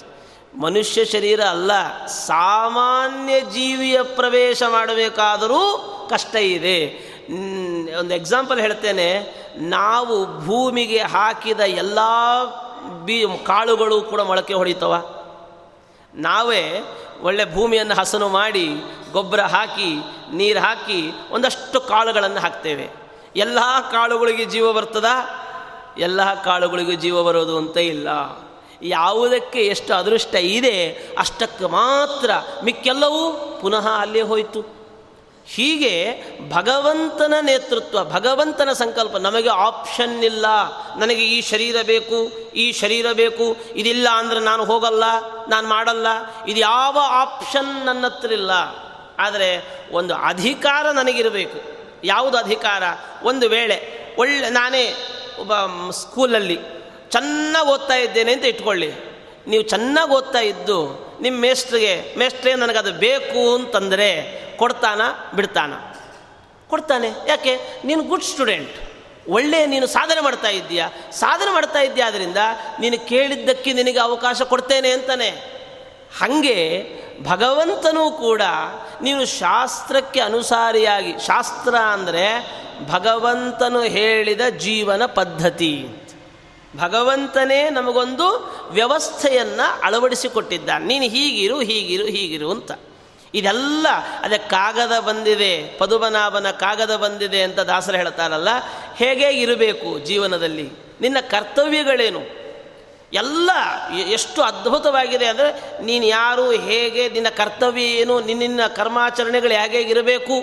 [0.55, 1.71] ಮನುಷ್ಯ ಶರೀರ ಅಲ್ಲ,
[2.05, 5.61] ಸಾಮಾನ್ಯ ಜೀವಿಯ ಪ್ರವೇಶ ಮಾಡಬೇಕಾದರೂ
[6.09, 6.79] ಕಷ್ಟ ಇದೆ.
[7.99, 9.09] ಒಂದು ಎಕ್ಸಾಂಪಲ್ ಹೇಳ್ತೇನೆ.
[9.57, 11.99] ನಾವು ಭೂಮಿಗೆ ಹಾಕಿದ ಎಲ್ಲ
[13.05, 14.93] ಬಿ ಕಾಳುಗಳು ಕೂಡ ಮೊಳಕೆ ಹೊಡಿತವ.
[16.15, 18.69] ನಾವೇ ಒಳ್ಳೆ ಭೂಮಿಯನ್ನು ಹಸನು ಮಾಡಿ
[19.11, 19.95] ಗೊಬ್ಬರ ಹಾಕಿ,
[20.33, 22.89] ನೀರು ಹಾಕಿ ಒಂದಷ್ಟು ಕಾಳುಗಳನ್ನು ಹಾಕ್ತೇವೆ.
[23.35, 23.59] ಎಲ್ಲ
[23.91, 25.05] ಕಾಳುಗಳಿಗೆ ಜೀವ ಬರ್ತದ?
[25.97, 28.07] ಎಲ್ಲ ಕಾಳುಗಳಿಗೂ ಜೀವ ಬರೋದು ಅಂತ ಇಲ್ಲ.
[28.81, 32.31] ಯಾವುದಕ್ಕೆ ಎಷ್ಟು ಅದೃಷ್ಟ ಇದೆ, ಅಷ್ಟಕ್ಕೆ ಮಾತ್ರ
[32.63, 34.74] ಮಿಕ್ಕೆಲ್ಲವೂ ಪುನಃ ಅಲ್ಲೇ ಹೋಯಿತು.
[35.47, 40.45] ಹೀಗೆ ಭಗವಂತನ ನೇತೃತ್ವ, ಭಗವಂತನ ಸಂಕಲ್ಪ, ನಮಗೆ ಆಪ್ಷನ್ ಇಲ್ಲ.
[40.97, 43.57] ನನಗೆ ಈ ಶರೀರ ಬೇಕು, ಈ ಶರೀರ ಬೇಕು.
[43.75, 45.03] ಇದಿಲ್ಲ ಅಂದರೆ ನಾನು ಹೋಗಲ್ಲ,
[45.49, 46.07] ನಾನು ಮಾಡಲ್ಲ.
[46.47, 48.51] ಇದು ಯಾವ ಆಪ್ಷನ್ ನನ್ನ ಹತ್ರ ಇಲ್ಲ.
[49.19, 51.61] ಆದರೆ ಒಂದು ಅಧಿಕಾರ ನನಗಿರಬೇಕು.
[52.03, 52.83] ಯಾವುದು ಅಧಿಕಾರ?
[53.23, 54.95] ಒಂದು ವೇಳೆ ಒಳ್ಳೆ, ನಾನೇ
[55.39, 55.51] ಒಬ್ಬ
[55.91, 56.59] ಸ್ಕೂಲಲ್ಲಿ
[57.09, 59.14] ಚೆನ್ನಾಗಿ ಓದ್ತಾ ಇದ್ದೇನೆ ಅಂತ ಇಟ್ಕೊಳ್ಳಿ.
[59.47, 64.09] ನೀವು ಚೆನ್ನಾಗಿ ಓದ್ತಾ ಇದ್ದು ನಿಮ್ಮ ಮೇಸ್ಟ್ರಿಗೆ ನನಗೆ ನನಗದು ಬೇಕು ಅಂತಂದರೆ
[64.57, 65.01] ಕೊಡ್ತಾನ,
[65.35, 65.73] ಬಿಡ್ತಾನ.
[66.67, 67.09] ಕೊಡ್ತಾನೆ.
[67.27, 67.59] ಯಾಕೆ?
[67.85, 68.71] ನೀನು ಗುಡ್ ಸ್ಟೂಡೆಂಟ್
[69.29, 70.89] ಒಳ್ಳೆಯ ನೀನು ಸಾಧನೆ ಮಾಡ್ತಾ ಇದ್ದೀಯಾ.
[71.11, 72.37] ಸಾಧನೆ ಮಾಡ್ತಾ ಇದ್ದೀಯ ಆದ್ದರಿಂದ
[72.79, 75.29] ನೀನು ಕೇಳಿದ್ದಕ್ಕೆ ನಿನಗೆ ಅವಕಾಶ ಕೊಡ್ತೇನೆ ಅಂತಾನೆ.
[76.21, 76.83] ಹಾಗೆ
[77.23, 78.41] ಭಗವಂತನೂ ಕೂಡ
[79.01, 82.55] ನೀನು ಶಾಸ್ತ್ರಕ್ಕೆ ಅನುಸಾರಿಯಾಗಿ, ಶಾಸ್ತ್ರ ಅಂದರೆ
[82.89, 85.85] ಭಗವಂತನು ಹೇಳಿದ ಜೀವನ ಪದ್ಧತಿ.
[86.77, 90.85] ಭಗವಂತನೇ ನಮಗೊಂದು ವ್ಯವಸ್ಥೆಯನ್ನು ಅಳವಡಿಸಿಕೊಟ್ಟಿದ್ದಾನೆ.
[90.85, 92.71] ನೀನು ಹೀಗಿರು ಹೀಗಿರು ಹೀಗಿರು ಅಂತ.
[93.33, 93.87] ಇದೆಲ್ಲ
[94.21, 98.47] ಅದೇ ಕಾಗದ ಬಂದಿದೆ, ಪದುಮನಾಭನ ಕಾಗದ ಬಂದಿದೆ ಅಂತ ದಾಸರು ಹೇಳ್ತಾರಲ್ಲ,
[98.95, 100.69] ಹೇಗೆ ಇರಬೇಕು ಜೀವನದಲ್ಲಿ?
[101.01, 102.21] ನಿನ್ನ ಕರ್ತವ್ಯಗಳೇನು?
[103.13, 103.49] ಎಲ್ಲ
[104.07, 110.33] ಎಷ್ಟು ಅದ್ಭುತವಾಗಿದೆ ಅಂದರೆ, ನೀನು ಯಾರು, ಹೇಗೆ, ನಿನ್ನ ಕರ್ತವ್ಯ ಏನು ನಿನ್ನ ಕರ್ಮಾಚರಣೆಗಳು ಹೇಗೆ ಇರಬೇಕು?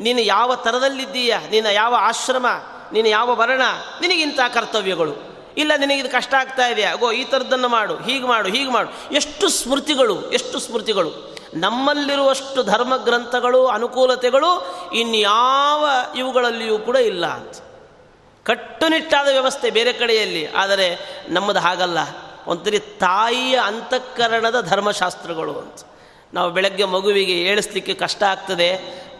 [0.00, 2.46] ನೀನು ಯಾವ ಥರದಲ್ಲಿದ್ದೀಯ ನಿನ್ನ ಯಾವ ಆಶ್ರಮ?
[2.92, 3.62] ನೀನು ಯಾವ ವರ್ಣ?
[4.00, 5.27] ನಿನಗಿಂತ ಕರ್ತವ್ಯಗಳು.
[5.58, 6.94] ಇಲ್ಲ, ನಿನಗೆ ಇದು ಕಷ್ಟ ಆಗ್ತಾ ಇದೆಯಾ?
[6.94, 8.90] ಗೋ ಈ ಥರದ್ದನ್ನು ಮಾಡು, ಹೀಗೆ ಮಾಡು ಹೀಗೆ ಮಾಡು.
[9.14, 11.12] ಎಷ್ಟು ಸ್ಮೃತಿಗಳು ಎಷ್ಟು ಸ್ಮೃತಿಗಳು.
[11.54, 14.50] ನಮ್ಮಲ್ಲಿರುವಷ್ಟು ಧರ್ಮ ಗ್ರಂಥಗಳು ಅನುಕೂಲತೆಗಳು
[14.94, 15.84] ಇನ್ಯಾವ
[16.18, 17.54] ಇವುಗಳಲ್ಲಿಯೂ ಕೂಡ ಇಲ್ಲ ಅಂತ.
[18.44, 20.88] ಕಟ್ಟುನಿಟ್ಟಾದ ವ್ಯವಸ್ಥೆ ಬೇರೆ ಕಡೆಯಲ್ಲಿ, ಆದರೆ
[21.28, 21.98] ನಮ್ಮದು ಹಾಗಲ್ಲ.
[22.46, 25.80] ಒಂಥರಿ ತಾಯಿಯ ಅಂತಃಕರಣದ ಧರ್ಮಶಾಸ್ತ್ರಗಳು ಅಂತ.
[26.34, 28.70] ನಾವು ಬೆಳಗ್ಗೆ ಮಗುವಿಗೆ ಏಳಿಸ್ಲಿಕ್ಕೆ ಕಷ್ಟ ಆಗ್ತದೆ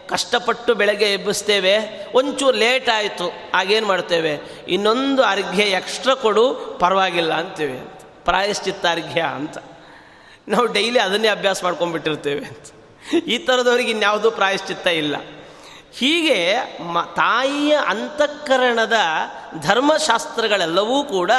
[0.09, 1.75] ಕಷ್ಟಪಟ್ಟು ಬೆಳಗ್ಗೆ ಎಬ್ಬಿಸ್ತೇವೆ,
[2.13, 4.39] ಒಂಚೂರು ಲೇಟ್ ಆಯಿತು ಆಗೇನು ಮಾಡ್ತೇವೆ?
[4.67, 7.79] ಇನ್ನೊಂದು ಅರ್ಘ್ಯ ಎಕ್ಸ್ಟ್ರಾ ಕೊಡು, ಪರವಾಗಿಲ್ಲ ಅಂತೇವೆ
[8.25, 9.57] ಪ್ರಾಯಶ್ಚಿತ್ತ ಅರ್ಘ್ಯ ಅಂತ.
[10.47, 12.67] ನಾವು ಡೈಲಿ ಅದನ್ನೇ ಅಭ್ಯಾಸ ಮಾಡ್ಕೊಂಡ್ಬಿಟ್ಟಿರ್ತೇವೆ ಅಂತ.
[13.13, 15.15] ಈ ಥರದವ್ರಿಗೆ ಇನ್ಯಾವುದೂ ಪ್ರಾಯಶ್ಚಿತ್ತ ಇಲ್ಲ.
[15.93, 18.97] ಹೀಗೆ ಮ, ತಾಯಿಯ ಅಂತಃಕರಣದ
[19.61, 21.31] ಧರ್ಮಶಾಸ್ತ್ರಗಳೆಲ್ಲವೂ ಕೂಡ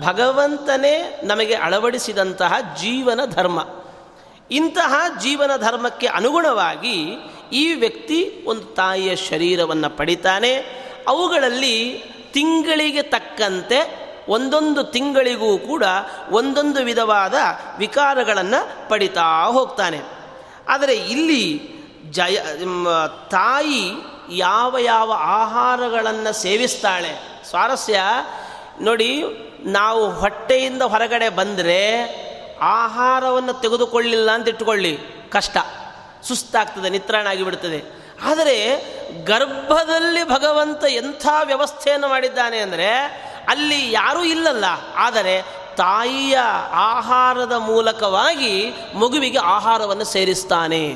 [0.00, 3.66] ಭಗವಂತನೇ ನಮಗೆ ಅಳವಡಿಸಿದಂತಹ ಜೀವನ ಧರ್ಮ.
[4.50, 7.16] ಇಂತಹ ಜೀವನ ಧರ್ಮಕ್ಕೆ ಅನುಗುಣವಾಗಿ
[7.52, 10.52] ಈ ವ್ಯಕ್ತಿ ಒಂದು ತಾಯಿಯ ಶರೀರವನ್ನು ಪಡಿತಾನೆ.
[11.08, 15.84] ಅವುಗಳಲ್ಲಿ ತಿಂಗಳಿಗೆ ತಕ್ಕಂತೆ ಒಂದೊಂದು ತಿಂಗಳಿಗೂ ಕೂಡ
[16.30, 17.34] ಒಂದೊಂದು ವಿಧವಾದ
[17.78, 20.00] ವಿಕಾರಗಳನ್ನು ಪಡಿತಾ ಹೋಗ್ತಾನೆ.
[20.68, 21.42] ಆದರೆ ಇಲ್ಲಿ
[22.10, 22.36] ಜಯ
[23.30, 23.92] ತಾಯಿ
[24.30, 27.12] ಯಾವ ಯಾವ ಆಹಾರಗಳನ್ನು ಸೇವಿಸ್ತಾಳೆ?
[27.48, 28.00] ಸ್ವಾರಸ್ಯ,
[28.80, 29.22] ನೋಡಿ,
[29.64, 31.82] ನಾವು ಹೊಟ್ಟೆಯಿಂದ ಹೊರಗಡೆ ಬಂದರೆ
[32.60, 34.98] ಆಹಾರವನ್ನು ತೆಗೆದುಕೊಳ್ಳಿಲ್ಲ ಅಂತ ಇಟ್ಕೊಳ್ಳಿ
[35.30, 35.56] ಕಷ್ಟ.
[36.28, 37.80] ಸುಸ್ತಾಗ್ತದೆ ನಿತ್ರಾಣ ಆಗಿಬಿಡ್ತದೆ
[38.30, 38.56] ಆದರೆ
[39.24, 42.90] ಗರ್ಭದಲ್ಲಿ ಭಗವಂತ ಎಂಥ ವ್ಯವಸ್ಥೆಯನ್ನು ಮಾಡಿದ್ದಾನೆ ಅಂದರೆ,
[43.48, 44.64] ಅಲ್ಲಿ ಯಾರೂ ಇಲ್ಲಲ್ಲ,
[44.96, 45.34] ಆದರೆ
[45.76, 46.36] ತಾಯಿಯ
[46.72, 48.52] ಆಹಾರದ ಮೂಲಕವಾಗಿ
[48.94, 50.94] ಮಗುವಿಗೆ ಆಹಾರವನ್ನು ಸೇರಿಸ್ತಾನೆ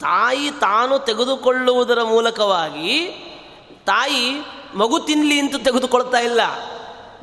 [0.00, 2.92] ತಾಯಿ ತಾನು ತೆಗೆದುಕೊಳ್ಳುವುದರ ಮೂಲಕವಾಗಿ
[3.86, 4.26] ತಾಯಿ
[4.74, 6.40] ಮಗು ತಿನ್ನಲಿ ಅಂತ ತೆಗೆದುಕೊಳ್ತಾ ಇಲ್ಲ,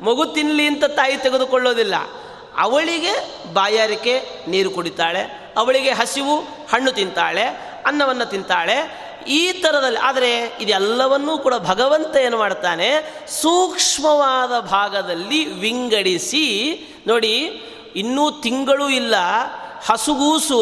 [0.02, 1.94] ಮಗು ತಿನ್ನಲಿ ಅಂತ ತಾಯಿ ತೆಗೆದುಕೊಳ್ಳೋದಿಲ್ಲ.
[2.56, 3.12] ಅವಳಿಗೆ
[3.52, 4.14] ಬಾಯಾರಿಕೆ,
[4.48, 6.36] ನೀರು ಕುಡಿತಾಳೆ ಅವಳಿಗೆ ಹಸಿವು,
[6.72, 7.44] ಹಣ್ಣು ತಿಂತಾಳೆ,
[7.86, 9.02] ಅನ್ನವನ್ನು ತಿಂತಾಳೆ.
[9.28, 12.88] ಈ ಥರದಲ್ಲಿ ಆದರೆ ಇದೆಲ್ಲವನ್ನೂ ಕೂಡ ಭಗವಂತ ಏನು ಮಾಡ್ತಾನೆ?
[13.28, 16.72] ಸೂಕ್ಷ್ಮವಾದ ಭಾಗದಲ್ಲಿ ವಿಂಗಡಿಸಿ,
[17.06, 17.62] ನೋಡಿ,
[17.96, 19.14] ಇನ್ನೂ ತಿಂಗಳು ಇಲ್ಲ,
[19.90, 20.60] ಹಸುಗೂಸು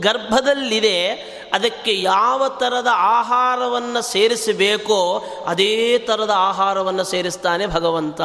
[0.00, 8.20] ಗರ್ಭದಲ್ಲಿದೆ, ಅದಕ್ಕೆ ಯಾವ ಥರದ ಆಹಾರವನ್ನು ಸೇರಿಸಬೇಕೋ ಅದೇ ಥರದ ಆಹಾರವನ್ನು ಸೇರಿಸ್ತಾನೆ ಭಗವಂತ.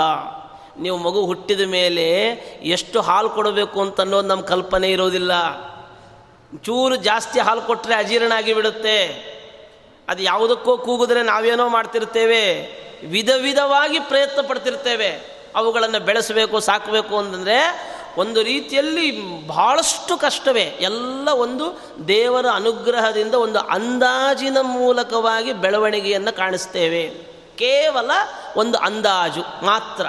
[0.77, 2.29] ನೀವು ಮಗು ಹುಟ್ಟಿದ ಮೇಲೆ
[2.63, 5.31] ಎಷ್ಟು ಹಾಲು ಕೊಡಬೇಕು ಅಂತ ಅನ್ನೋದು ನಮ್ಮ ಕಲ್ಪನೆ ಇರೋದಿಲ್ಲ.
[6.63, 9.05] ಚೂರು ಜಾಸ್ತಿ ಹಾಲು ಕೊಟ್ಟರೆ ಅಜೀರ್ಣ ಆಗಿಬಿಡುತ್ತೆ
[10.09, 12.61] ಅದು ಯಾವುದಕ್ಕೋ ಕೂಗಿದ್ರೆ ನಾವೇನೋ ಮಾಡ್ತಿರ್ತೇವೆ.
[13.05, 15.35] ವಿಧ ವಿಧವಾಗಿ ಪ್ರಯತ್ನ ಪಡ್ತಿರ್ತೇವೆ.
[15.55, 17.85] ಅವುಗಳನ್ನು ಬೆಳೆಸಬೇಕು, ಸಾಕಬೇಕು ಅಂತಂದರೆ
[18.17, 20.61] ಒಂದು ರೀತಿಯಲ್ಲಿ ಬಹಳಷ್ಟು ಕಷ್ಟವೇ.
[20.61, 27.09] ಎಲ್ಲ ಒಂದು ದೇವರ ಅನುಗ್ರಹದಿಂದ ಒಂದು ಅಂದಾಜಿನ ಮೂಲಕವಾಗಿ ಬೆಳವಣಿಗೆಯನ್ನು ಕಾಣಿಸ್ತೇವೆ.
[27.55, 28.11] ಕೇವಲ
[28.55, 30.05] ಒಂದು ಅಂದಾಜು ಮಾತ್ರ.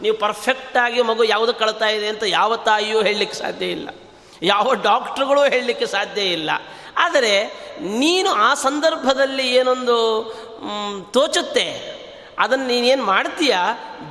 [0.00, 3.88] ನೀವು ಪರ್ಫೆಕ್ಟಾಗಿ ಮಗು ಯಾವುದು ಕಳ್ತಾ ಇದೆ ಅಂತ ಯಾವ ತಾಯಿಯೂ ಹೇಳಲಿಕ್ಕೆ ಸಾಧ್ಯ ಇಲ್ಲ.
[4.44, 6.50] ಯಾವ ಡಾಕ್ಟ್ರುಗಳು ಹೇಳಲಿಕ್ಕೆ ಸಾಧ್ಯ ಇಲ್ಲ.
[6.96, 7.34] ಆದರೆ
[7.98, 9.96] ನೀನು ಆ ಸಂದರ್ಭದಲ್ಲಿ ಏನೊಂದು
[11.10, 11.66] ತೋಚುತ್ತೆ.
[12.38, 13.54] ಅದನ್ನು ನೀನೇನು ಮಾಡ್ತೀಯ?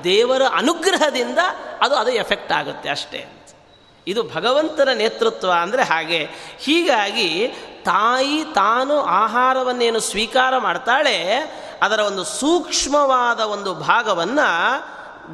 [0.04, 1.40] ದೇವರ ಅನುಗ್ರಹದಿಂದ
[1.82, 3.22] ಅದು ಅದು ಎಫೆಕ್ಟ್ ಆಗುತ್ತೆ ಅಷ್ಟೇ
[4.08, 6.22] ಇದು ಭಗವಂತನ ನೇತೃತ್ವ ಅಂದರೆ ಹಾಗೆ.
[6.60, 7.30] ಹೀಗಾಗಿ
[7.84, 11.18] ತಾಯಿ ತಾನು ಆಹಾರವನ್ನೇನು ಸ್ವೀಕಾರ ಮಾಡ್ತಾಳೆ,
[11.82, 14.50] ಅದರ ಒಂದು ಸೂಕ್ಷ್ಮವಾದ ಒಂದು ಭಾಗವನ್ನು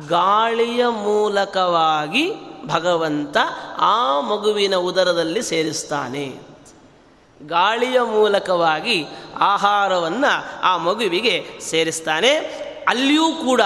[0.07, 2.25] ಗಾಳಿಯ ಮೂಲಕವಾಗಿ
[2.65, 3.37] ಭಗವಂತ
[3.77, 6.35] ಆ ಮಗುವಿನ ಉದರದಲ್ಲಿ ಸೇರಿಸ್ತಾನೆ.
[7.41, 9.05] ಗಾಳಿಯ ಮೂಲಕವಾಗಿ
[9.39, 12.35] ಆಹಾರವನ್ನು ಆ ಮಗುವಿಗೆ ಸೇರಿಸ್ತಾನೆ.
[12.87, 13.61] ಅಲ್ಲಿಯೂ ಕೂಡ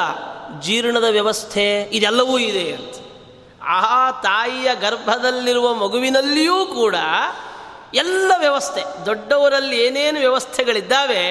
[0.61, 2.95] ಜೀರ್ಣದ ವ್ಯವಸ್ಥೆ ಇದೆಲ್ಲವೂ ಇದೆ ಅಂತ.
[3.61, 6.95] ಆ ತಾಯಿಯ ಗರ್ಭದಲ್ಲಿರುವ ಮಗುವಿನಲ್ಲಿಯೂ ಕೂಡ
[7.93, 11.25] ಎಲ್ಲ ವ್ಯವಸ್ಥೆ, ದೊಡ್ಡವರಲ್ಲಿ ಏನೇನು ವ್ಯವಸ್ಥೆಗಳಿದ್ದಾವೆ,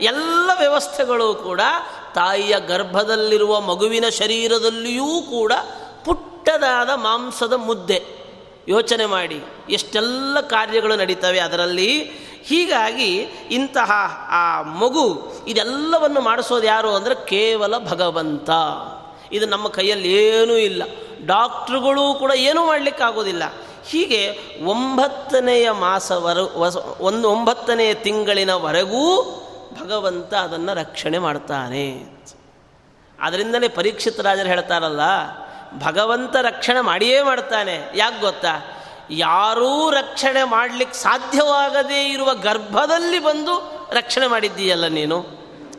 [0.00, 1.60] ಎಲ್ಲ ವ್ಯವಸ್ಥೆಗಳು ಕೂಡ
[2.14, 5.52] ತಾಯಿಯ ಗರ್ಭದಲ್ಲಿರುವ ಮಗುವಿನ ಶರೀರದಲ್ಲಿಯೂ ಕೂಡ
[6.48, 8.00] ಪುಟ್ಟದಾದ ಮಾಂಸದ ಮುದ್ದೆ.
[8.68, 9.38] ಯೋಚನೆ ಮಾಡಿ,
[9.70, 11.90] ಎಷ್ಟೆಲ್ಲ ಕಾರ್ಯಗಳು ನಡೀತವೆ ಅದರಲ್ಲಿ.
[12.42, 13.16] ಹೀಗಾಗಿ
[13.50, 13.90] ಇಂತಹ
[14.30, 15.06] ಆ ಮಗು
[15.48, 18.50] ಇದೆಲ್ಲವನ್ನು ಮಾಡಿಸೋದು ಯಾರು ಅಂದರೆ ಕೇವಲ ಭಗವಂತ.
[19.32, 20.82] ಇದು ನಮ್ಮ ಕೈಯಲ್ಲಿ ಏನೂ ಇಲ್ಲ.
[21.26, 23.42] ಡಾಕ್ಟ್ರುಗಳು ಕೂಡ ಏನೂ ಮಾಡಲಿಕ್ಕಾಗೋದಿಲ್ಲ.
[23.88, 24.22] ಹೀಗೆ
[24.64, 26.38] ಒಂಬತ್ತನೆಯ ಮಾಸವರ
[27.00, 29.04] ಒಂದು ಒಂಬತ್ತನೆಯ ತಿಂಗಳಿನವರೆಗೂ
[29.80, 31.86] ಭಗವಂತ ಅದನ್ನು ರಕ್ಷಣೆ ಮಾಡ್ತಾನೆ.
[33.20, 35.00] ಅದರಿಂದಲೇ ಪರೀಕ್ಷಿತ ರಾಜರು ಹೇಳ್ತಾರಲ್ಲ
[35.74, 37.92] ಭಗವಂತ ರಕ್ಷಣೆ ಮಾಡಿಯೇ ಮಾಡ್ತಾನೆ.
[37.94, 38.82] ಯಾಕೆ ಗೊತ್ತಾ?
[39.10, 45.26] ಯಾರೂ ರಕ್ಷಣೆ ಮಾಡಲಿಕ್ಕೆ ಸಾಧ್ಯವಾಗದೇ ಇರುವ ಗರ್ಭದಲ್ಲಿ ಬಂದು ರಕ್ಷಣೆ ಮಾಡಿದ್ದೀಯಲ್ಲ ನೀನು?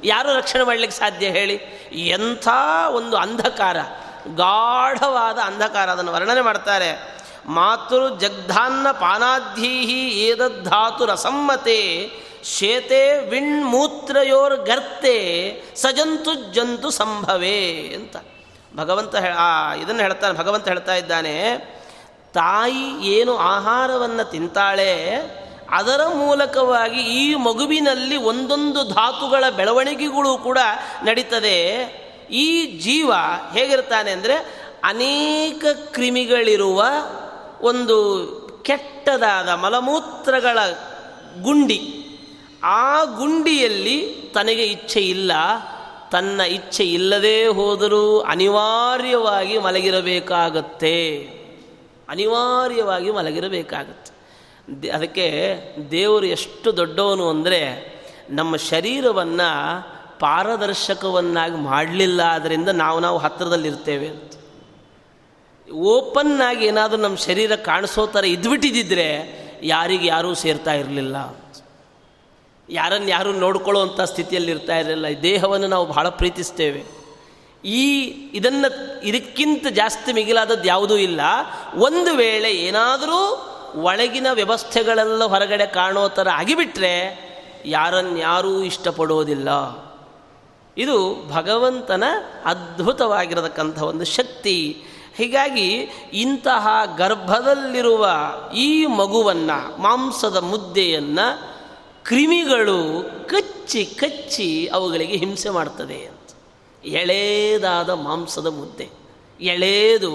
[0.04, 1.54] ಯಾರು ರಕ್ಷಣೆ ಮಾಡಲಿಕ್ಕೆ ಸಾಧ್ಯ ಹೇಳಿ?
[1.92, 2.48] ಎಂಥ
[2.92, 3.78] ಒಂದು ಅಂಧಕಾರ.
[4.36, 7.20] ಗಾಢವಾದ ಅಂಧಕಾರ ಅದನ್ನು ವರ್ಣನೆ ಮಾಡ್ತಾರೆ.
[7.46, 12.10] ಮಾತೃ ಜಗ್ಧಾನ್ನ ಪಾನಾಧೀಹಿ ಏದದ್ಧಾತು ರಸಮ್ಮತೆ,
[12.44, 18.16] ಶೇತೆ ವಿಣ್ಮೂತ್ರಯೋರ್ ಗರ್ತೆ ಸಜಂತು ಜಂತು ಸಂಭವೇ ಅಂತ.
[18.76, 21.58] ಭಗವಂತ ಆ, ಇದನ್ನು ಹೇಳ್ತಾನೆ, ಭಗವಂತ ಹೇಳ್ತಾ ಇದ್ದಾನೆ,
[22.34, 25.16] ತಾಯಿ ಏನು ಆಹಾರವನ್ನು ತಿಂತಾಳೆ,
[25.70, 30.58] ಅದರ ಮೂಲಕವಾಗಿ ಈ ಮಗುವಿನಲ್ಲಿ ಒಂದೊಂದು ಧಾತುಗಳ ಬೆಳವಣಿಗೆಗಳು ಕೂಡ
[31.04, 31.60] ನಡೀತದೆ.
[32.32, 33.12] ಈ ಜೀವ
[33.54, 34.34] ಹೇಗಿರ್ತಾನೆ ಅಂದರೆ
[34.84, 36.86] ಅನೇಕ ಕ್ರಿಮಿಗಳಿರುವ
[37.62, 37.98] ಒಂದು
[38.66, 40.58] ಕೆಟ್ಟದಾದ ಮಲಮೂತ್ರಗಳ
[41.42, 42.06] ಗುಂಡಿ.
[42.64, 45.32] ಆ ಗುಂಡಿಯಲ್ಲಿ ತನಗೆ ಇಚ್ಛೆ ಇಲ್ಲ.
[46.12, 51.18] ತನ್ನ ಇಚ್ಛೆ ಇಲ್ಲದೇ ಹೋದರೂ ಅನಿವಾರ್ಯವಾಗಿ ಮಲಗಿರಬೇಕಾಗತ್ತೆ.
[52.10, 54.20] ಅನಿವಾರ್ಯವಾಗಿ ಮಲಗಿರಬೇಕಾಗತ್ತೆ.
[54.90, 55.60] ಅದಕ್ಕೆ
[55.92, 57.94] ದೇವರು ಎಷ್ಟು ದೊಡ್ಡವನು ಅಂದರೆ
[58.30, 64.34] ನಮ್ಮ ಶರೀರವನ್ನು ಪಾರದರ್ಶಕವನ್ನಾಗಿ ಮಾಡಲಿಲ್ಲ ಆದ್ದರಿಂದ ನಾವು ನಾವು ಹತ್ತಿರದಲ್ಲಿರ್ತೇವೆ ಅಂತ.
[65.74, 71.16] ಓಪನ್ ಏನಾದರೂ ನಮ್ಮ ಶರೀರ ಕಾಣಿಸೋ ಥರ ಇದ್ಬಿಟ್ಟಿದ್ದರೆ ಯಾರಿಗೆ ಯಾರೂ ಸೇರ್ತಾ ಇರಲಿಲ್ಲ.
[72.70, 75.08] ಯಾರನ್ನು ಯಾರು ನೋಡ್ಕೊಳ್ಳುವಂಥ ಸ್ಥಿತಿಯಲ್ಲಿ ಇರ್ತಾ ಇರಲಿಲ್ಲ.
[75.08, 77.00] ಈ ದೇಹವನ್ನು ನಾವು ಬಹಳ ಪ್ರೀತಿಸ್ತೇವೆ.
[77.66, 78.02] ಈ
[78.34, 81.22] ಇದನ್ನು ಇದಕ್ಕಿಂತ ಜಾಸ್ತಿ ಮಿಗಿಲಾದದ್ದು ಯಾವುದೂ ಇಲ್ಲ.
[81.76, 87.30] ಒಂದು ವೇಳೆ ಏನಾದರೂ ಒಳಗಿನ ವ್ಯವಸ್ಥೆಗಳೆಲ್ಲ ಹೊರಗಡೆ ಕಾಣೋ ಥರ ಆಗಿಬಿಟ್ರೆ
[87.66, 89.50] ಯಾರನ್ಯಾರೂ ಇಷ್ಟಪಡೋದಿಲ್ಲ.
[90.78, 92.04] ಇದು ಭಗವಂತನ
[92.46, 94.84] ಅದ್ಭುತವಾಗಿರತಕ್ಕಂಥ ಒಂದು ಶಕ್ತಿ.
[95.16, 95.70] ಹೀಗಾಗಿ
[96.14, 98.10] ಇಂತಹ ಗರ್ಭದಲ್ಲಿರುವ
[98.56, 101.49] ಈ ಮಗುವನ್ನು, ಮಾಂಸದ ಮುದ್ದೆಯನ್ನು
[102.10, 106.30] ಕ್ರಿಮಿಗಳು ಕಚ್ಚಿ ಕಚ್ಚಿ ಅವುಗಳಿಗೆ ಹಿಂಸೆ ಮಾಡ್ತದೆ ಅಂತ.
[106.86, 108.90] ಎಳೆದಾದ ಮಾಂಸದ ಮುದ್ದೆ.
[109.42, 110.12] ಎಳೆದು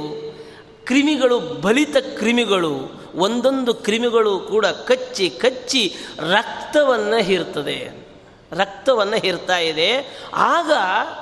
[0.85, 8.09] ಕ್ರಿಮಿಗಳು, ಬಲಿತ ಕ್ರಿಮಿಗಳು, ಒಂದೊಂದು ಕ್ರಿಮಿಗಳು ಕೂಡ ಕಚ್ಚಿ ಕಚ್ಚಿ ರಕ್ತವನ್ನು ಹೀರ್ತದೆ.
[8.52, 10.18] ರಕ್ತವನ್ನು ಹೀರ್ತಾ ಇದೆ.
[10.35, 10.72] ಆಗ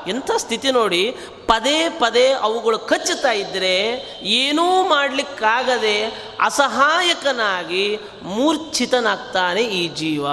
[0.08, 1.14] ಎಂಥ ಸ್ಥಿತಿ ನೋಡಿ,
[1.46, 6.04] ಪದೇ ಪದೇ ಅವುಗಳು ಕಚ್ಚುತ್ತಾ ಇದ್ದರೆ ಏನೂ ಮಾಡಲಿಕ್ಕಾಗದೆ
[6.40, 10.26] ಅಸಹಾಯಕನಾಗಿ ಮೂರ್ಛಿತನಾಗ್ತಾನೆ ಈ ಜೀವ.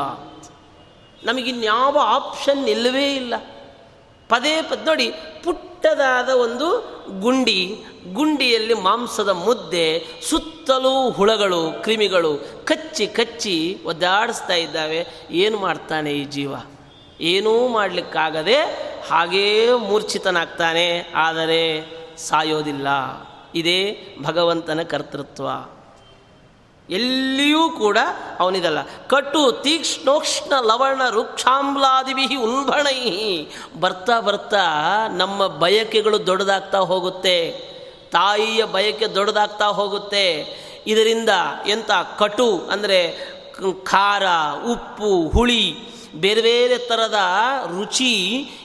[1.24, 3.34] ನಮಗಿನ್ಯಾವ ಆಪ್ಷನ್ ಇಲ್ಲವೇ ಇಲ್ಲ.
[4.30, 5.12] ಪದೇ ಪದ ನೋಡಿ,
[5.44, 15.08] ಪುಟ್ಟದಾದ ಒಂದು ಗುಂಡಿ, ಗುಂಡಿಯಲ್ಲಿ ಮಾಂಸದ ಮುದ್ದೆ, ಸುತ್ತಲೂ ಹುಳಗಳು, ಕ್ರಿಮಿಗಳು ಕಚ್ಚಿ ಕಚ್ಚಿ ಒದ್ದಾಡಿಸ್ತಾ ಇದ್ದಾವೆ.
[15.32, 16.54] ಏನು ಮಾಡ್ತಾನೆ ಈ ಜೀವ?
[17.22, 18.58] ಏನೂ ಮಾಡಲಿಕ್ಕಾಗದೆ
[19.10, 21.12] ಹಾಗೇ ಮೂರ್ಛಿತನಾಗ್ತಾನೆ.
[21.16, 21.86] ಆದರೆ
[22.18, 22.88] ಸಾಯೋದಿಲ್ಲ.
[23.56, 25.50] ಇದೇ ಭಗವಂತನ ಕರ್ತೃತ್ವ.
[26.89, 27.97] ಎಲ್ಲಿಯೂ ಕೂಡ
[28.39, 28.82] ಅವನಿದಲ್ಲ.
[29.08, 32.99] ಕಟು ತೀಕ್ಷ್ಣೋಕ್ಷ್ಣ ಲವಣ ವೃಕ್ಷಾಂಬ್ಲಾದಿಭಿ ಉಲ್ಬಣೈ
[33.80, 34.63] ಬರ್ತಾ ಬರ್ತಾ
[35.13, 37.69] ನಮ್ಮ ಬಯಕೆಗಳು ದೊಡ್ಡದಾಗ್ತಾ ಹೋಗುತ್ತೆ.
[38.12, 40.60] ತಾಯಿಯ ಬಯಕೆ ದೊಡ್ಡದಾಗ್ತಾ ಹೋಗುತ್ತೆ.
[40.88, 41.30] ಇದರಿಂದ
[41.67, 43.30] ಎಂಥ ಕಟು ಅಂದರೆ
[43.84, 44.23] ಖಾರ,
[44.71, 45.75] ಉಪ್ಪು, ಹುಳಿ,
[46.15, 47.19] ಬೇರೆ ಬೇರೆ ಥರದ
[47.78, 48.13] ರುಚಿ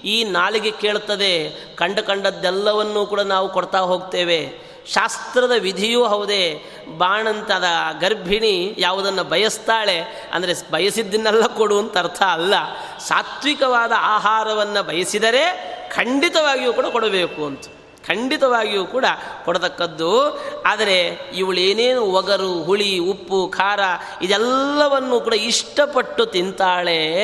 [0.05, 1.51] ಈ ನಾಲಿಗೆ ಕೇಳುತ್ತದೆ.
[1.75, 4.74] ಕಂಡ ಕಂಡದ್ದೆಲ್ಲವನ್ನೂ ಕೂಡ ನಾವು ಕೊಡ್ತಾ ಹೋಗ್ತೇವೆ.
[4.87, 6.63] ಶಾಸ್ತ್ರದ ವಿಧಿಯೂ ಹೌದೇ.
[6.99, 7.65] ಬಾಣಂತದ
[8.01, 11.45] ಗರ್ಭಿಣಿ ಯಾವುದನ್ನು ಬಯಸ್ತಾಳೆ ಅಂದರೆ ಬಯಸಿದ್ದನ್ನೆಲ್ಲ
[11.79, 12.55] ಅಂತ ಅರ್ಥ ಅಲ್ಲ.
[12.99, 17.65] ಸಾತ್ವಿಕವಾದ ಆಹಾರವನ್ನು ಬಯಸಿದರೆ ಖಂಡಿತವಾಗಿಯೂ ಕೂಡ ಕೊಡಬೇಕು ಅಂತ.
[18.07, 19.05] ಖಂಡಿತವಾಗಿಯೂ ಕೂಡ
[19.45, 20.41] ಕೊಡತಕ್ಕದ್ದು.
[20.67, 23.81] ಆದರೆ ಇವಳೇನೇನು ಒಗರು, ಹುಳಿ, ಉಪ್ಪು, ಖಾರ
[24.23, 27.15] ಇದೆಲ್ಲವನ್ನು ಕೂಡ ಇಷ್ಟಪಟ್ಟು ತಿಂತಾಳೆ.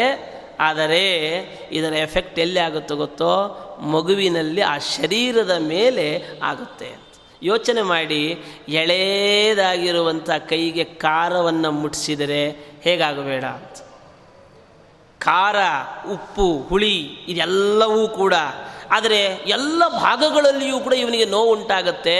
[0.60, 1.32] ಆದರೆ
[1.72, 3.66] ಇದರ ಎಫೆಕ್ಟ್ ಎಲ್ಲಿ ಆಗುತ್ತೋ ಗೊತ್ತೋ?
[3.80, 7.09] ಮಗುವಿನಲ್ಲಿ ಆ ಶರೀರದ ಮೇಲೆ ಆಗುತ್ತೆ.
[7.42, 8.22] ಯೋಚನೆ ಮಾಡಿ
[8.68, 12.42] ಎಳೆದಾಗಿರುವಂಥ ಕೈಗೆ ಖಾರವನ್ನು ಮುಟ್ಟಿಸಿದರೆ
[12.82, 13.78] ಹೇಗಾಗಬೇಡ ಅಂತ.
[15.20, 15.56] ಖಾರ,
[16.12, 16.96] ಉಪ್ಪು, ಹುಳಿ
[17.28, 18.34] ಇದೆಲ್ಲವೂ ಕೂಡ,
[18.90, 22.16] ಆದರೆ ಎಲ್ಲ ಭಾಗಗಳಲ್ಲಿಯೂ ಕೂಡ ಇವನಿಗೆ ನೋವು ಉಂಟಾಗತ್ತೆ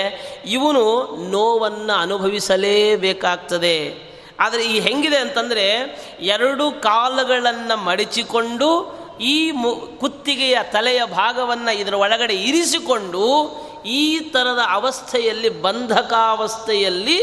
[0.46, 0.82] ಇವನು
[1.30, 3.76] ನೋವನ್ನು ಅನುಭವಿಸಲೇಬೇಕಾಗ್ತದೆ.
[4.40, 5.64] ಆದರೆ ಈ ಹೆಂಗಿದೆ ಅಂತಂದರೆ
[6.20, 13.24] ಎರಡು ಕಾಲುಗಳನ್ನು ಮಡಚಿಕೊಂಡು ಈ ಮು, ಕುತ್ತಿಗೆಯ ತಲೆಯ ಭಾಗವನ್ನು ಇದರ ಒಳಗಡೆ ಇರಿಸಿಕೊಂಡು
[13.86, 17.16] ಈ ಥರದ ಅವಸ್ಥೆಯಲ್ಲಿ, ಬಂಧಕಾವಸ್ಥೆಯಲ್ಲಿ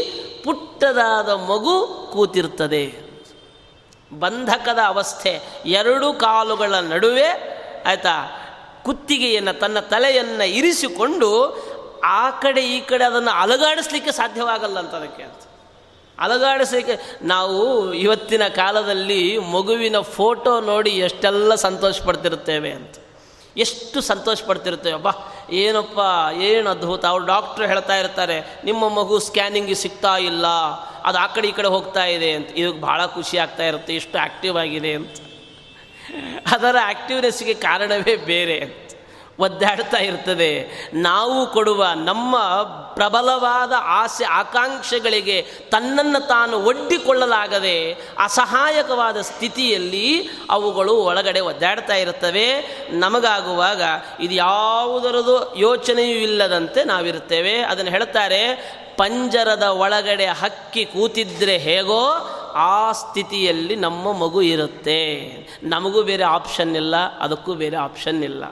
[0.44, 3.08] ಪುಟ್ಟದಾದ ಮಗು ಕೂತಿರ್ತದೆ.
[4.18, 7.28] ಬಂಧಕದ ಅವಸ್ಥೆ, ಎರಡು ಕಾಲುಗಳ ನಡುವೆ,
[7.86, 8.44] ಆಯಿತಾ?
[8.84, 11.30] ಕುತ್ತಿಗೆಯನ್ನು, ತನ್ನ ತಲೆಯನ್ನು ಇರಿಸಿಕೊಂಡು
[12.04, 15.48] ಆ ಕಡೆ ಈ ಕಡೆ ಅದನ್ನು ಅಲಗಾಡಿಸ್ಲಿಕ್ಕೆ ಸಾಧ್ಯವಾಗಲ್ಲ ಅಂತ ಅದಕ್ಕೆ ಅಂತ
[16.18, 22.94] ಅಲಗಾಡಿಸಲಿಕ್ಕೆ, ನಾವು ಇವತ್ತಿನ ಕಾಲದಲ್ಲಿ ಮಗುವಿನ ಫೋಟೋ ನೋಡಿ ಎಷ್ಟೆಲ್ಲ ಸಂತೋಷ ಪಡ್ತಿರುತ್ತೇವೆ ಅಂತ.
[23.56, 25.12] ಎಷ್ಟು ಸಂತೋಷ ಪಡ್ತಿರುತ್ತೆ ಅಬ್ಬಾ.
[25.50, 25.98] ಏನಪ್ಪ,
[26.40, 27.04] ಏನು ಅದ್ಭುತ.
[27.04, 30.46] ಅವ್ರು ಡಾಕ್ಟ್ರು ಹೇಳ್ತಾ ಇರ್ತಾರೆ, ನಿಮ್ಮ ಮಗು ಸ್ಕ್ಯಾನಿಂಗ್ ಸಿಗ್ತಾ ಇಲ್ಲ,
[31.04, 32.48] ಅದು ಆ ಕಡೆ ಈ ಕಡೆ ಹೋಗ್ತಾ ಇದೆ ಅಂತ.
[32.48, 35.16] ಇದಕ್ಕೆ ಭಾಳ ಖುಷಿ ಆಗ್ತಾ ಇರುತ್ತೆ ಎಷ್ಟು ಆ್ಯಕ್ಟಿವ್ ಆಗಿದೆ ಅಂತ.
[36.52, 38.87] ಅದರ ಆ್ಯಕ್ಟಿವ್ನೆಸ್ಗೆ ಕಾರಣವೇ ಬೇರೆ
[39.38, 40.52] ಒದ್ದಾಡ್ತಾ ಇರ್ತದೆ.
[40.94, 42.36] ನಾವು ಕೊಡುವ ನಮ್ಮ
[42.94, 52.48] ಪ್ರಬಲವಾದ ಆಸೆ, ಆಕಾಂಕ್ಷೆಗಳಿಗೆ ತನ್ನನ್ನು ತಾನು ಒಡ್ಡಿಕೊಳ್ಳಲಾಗದೆ ಅಸಹಾಯಕವಾದ ಸ್ಥಿತಿಯಲ್ಲಿ ಅವುಗಳು ಒಳಗಡೆ ಒದ್ದಾಡ್ತಾ ಇರುತ್ತವೆ.
[52.90, 53.82] ನಮಗಾಗುವಾಗ
[54.20, 57.58] ಇದು ಯಾವುದರದು ಯೋಚನೆಯೂ ಇಲ್ಲದಂತೆ ನಾವಿರುತ್ತೇವೆ.
[57.58, 58.42] ಅದನ್ನು ಹೇಳ್ತಾರೆ,
[58.96, 62.02] ಪಂಜರದ ಒಳಗಡೆ ಹಕ್ಕಿ ಕೂತಿದ್ರೆ ಹೇಗೋ
[62.54, 65.00] ಆ ಸ್ಥಿತಿಯಲ್ಲಿ ನಮ್ಮ ಮಗು ಇರುತ್ತೆ.
[65.62, 68.44] ನಮಗೂ ಬೇರೆ ಆಪ್ಷನ್ ಇಲ್ಲ, ಅದಕ್ಕೂ ಬೇರೆ ಆಪ್ಷನ್ ಇಲ್ಲ.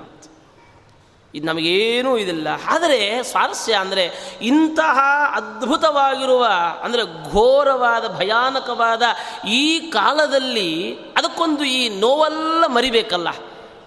[1.34, 2.48] ಇದು ನಮಗೇನೂ ಇದಿಲ್ಲ.
[2.68, 4.10] ಆದರೆ ಸ್ವಾರಸ್ಯ ಅಂದರೆ
[4.42, 4.98] ಇಂತಹ
[5.34, 6.46] ಅದ್ಭುತವಾಗಿರುವ,
[6.82, 9.02] ಅಂದರೆ ಘೋರವಾದ, ಭಯಾನಕವಾದ
[9.48, 13.28] ಈ ಕಾಲದಲ್ಲಿ ಅದಕ್ಕೊಂದು ಈ ನೋವೆಲ್ಲ ಮರಿಬೇಕಲ್ಲ.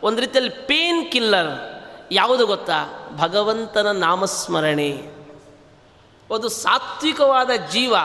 [0.04, 1.80] ಒಂದು ರೀತಿಯಲ್ಲಿ ಪೇನ್ ಕಿಲ್ಲರ್.
[2.12, 3.08] ಯಾವುದು ಗೊತ್ತಾ?
[3.18, 5.20] ಭಗವಂತನ ನಾಮಸ್ಮರಣೆ.
[6.30, 7.96] ಒಂದು ಸಾತ್ವಿಕವಾದ ಜೀವ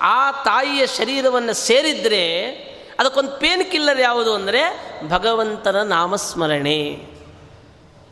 [0.00, 2.50] ಆ ತಾಯಿಯ ಶರೀರವನ್ನು ಸೇರಿದರೆ
[2.98, 4.62] ಅದಕ್ಕೊಂದು ಪೇನ್ ಕಿಲ್ಲರ್ ಯಾವುದು ಅಂದರೆ
[5.08, 7.06] ಭಗವಂತನ ನಾಮಸ್ಮರಣೆ.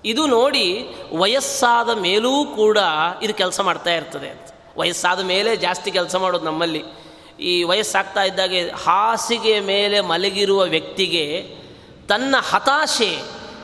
[0.05, 2.79] ಇದು ನೋಡಿ ವಯಸ್ಸಾದ ಮೇಲೂ ಕೂಡ
[3.23, 6.85] ಇದು ಕೆಲಸ ಮಾಡ್ತಾ ಇರ್ತದೆ ವಯಸ್ಸಾದ ಮೇಲೆ ಜಾಸ್ತಿ ಕೆಲಸ ಮಾಡೋದು ನಮ್ಮಲ್ಲಿ.
[7.41, 11.57] ಈ ವಯಸ್ಸಾಗ್ತಾ ಇದ್ದಾಗೆ ಹಾಸಿಗೆ ಮೇಲೆ ಮಲಗಿರುವ ವ್ಯಕ್ತಿಗೆ
[12.09, 13.19] ತನ್ನ ಹತಾಶೆ,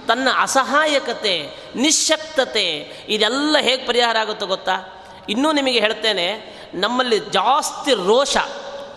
[0.06, 5.04] ತನ್ನ ಅಸಹಾಯಕತೆ, ನಿಶಕ್ತತೆ ಇದೆಲ್ಲ ಹೇಗೆ ಪರಿಹಾರ ಆಗುತ್ತೋ ಗೊತ್ತಾ?
[5.28, 8.36] ಇನ್ನೂ ನಿಮಗೆ ಹೇಳ್ತೇನೆ, ನಮ್ಮಲ್ಲಿ ಜಾಸ್ತಿ ರೋಷ,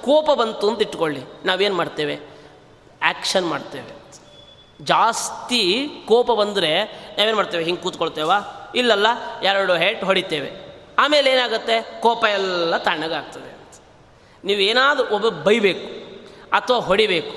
[0.04, 1.21] ಕೋಪ ಬಂತು ಅಂತ ಇಟ್ಕೊಳ್ಳಿ.
[1.45, 2.19] ನಾವೇನು ಮಾಡ್ತೇವೆ?
[3.02, 4.07] ಆ್ಯಕ್ಷನ್ ಮಾಡ್ತೇವೆ.
[4.82, 6.84] ಜಾಸ್ತಿ ಕೋಪ ಬಂದರೆ
[7.18, 7.63] ನಾವೇನು ಮಾಡ್ತೇವೆ?
[7.63, 8.32] ಹಿಂಗೆ ಕೂತ್ಕೊಳ್ತೇವ?
[8.76, 9.08] ಇಲ್ಲಲ್ಲ
[9.44, 10.68] ಎರಡು ಹೆಟ್ ಹೊಡಿತೇವೆ.
[11.00, 12.02] ಆಮೇಲೆ ಏನಾಗುತ್ತೆ?
[12.02, 13.58] ಕೋಪ ಎಲ್ಲ ತಣ್ಣಗಾಗ್ತದೆ
[14.44, 15.88] ನೀವು ಏನಾದರೂ ಒಬ್ಬ ಬೈಬೇಕು,
[16.52, 17.32] ಅಥವಾ ಹೊಡಿಬೇಕು,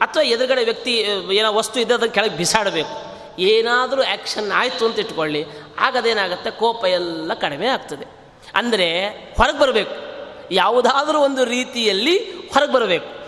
[0.00, 0.94] ಅಥವಾ ಎದುರುಗಡೆ ವ್ಯಕ್ತಿ
[1.32, 3.12] ಏನೋ ವಸ್ತು ಇದ್ದರೆ ಅದನ್ನು ಕೆಳಗೆ ಬಿಸಾಡಬೇಕು.
[3.38, 5.44] ಏನಾದರೂ ಆ್ಯಕ್ಷನ್ ಆಯಿತು ಅಂತ ಇಟ್ಕೊಳ್ಳಿ.
[5.78, 8.06] ಆಗದೇನಾಗುತ್ತೆ ಕೋಪ ಎಲ್ಲ ಕಡಿಮೆ ಆಗ್ತದೆ.
[8.54, 9.94] ಅಂದರೆ ಹೊರಗೆ ಬರಬೇಕು.
[10.50, 12.18] ಯಾವುದಾದ್ರೂ ಒಂದು ರೀತಿಯಲ್ಲಿ
[12.54, 13.21] ಹೊರಗೆ ಬರಬೇಕು.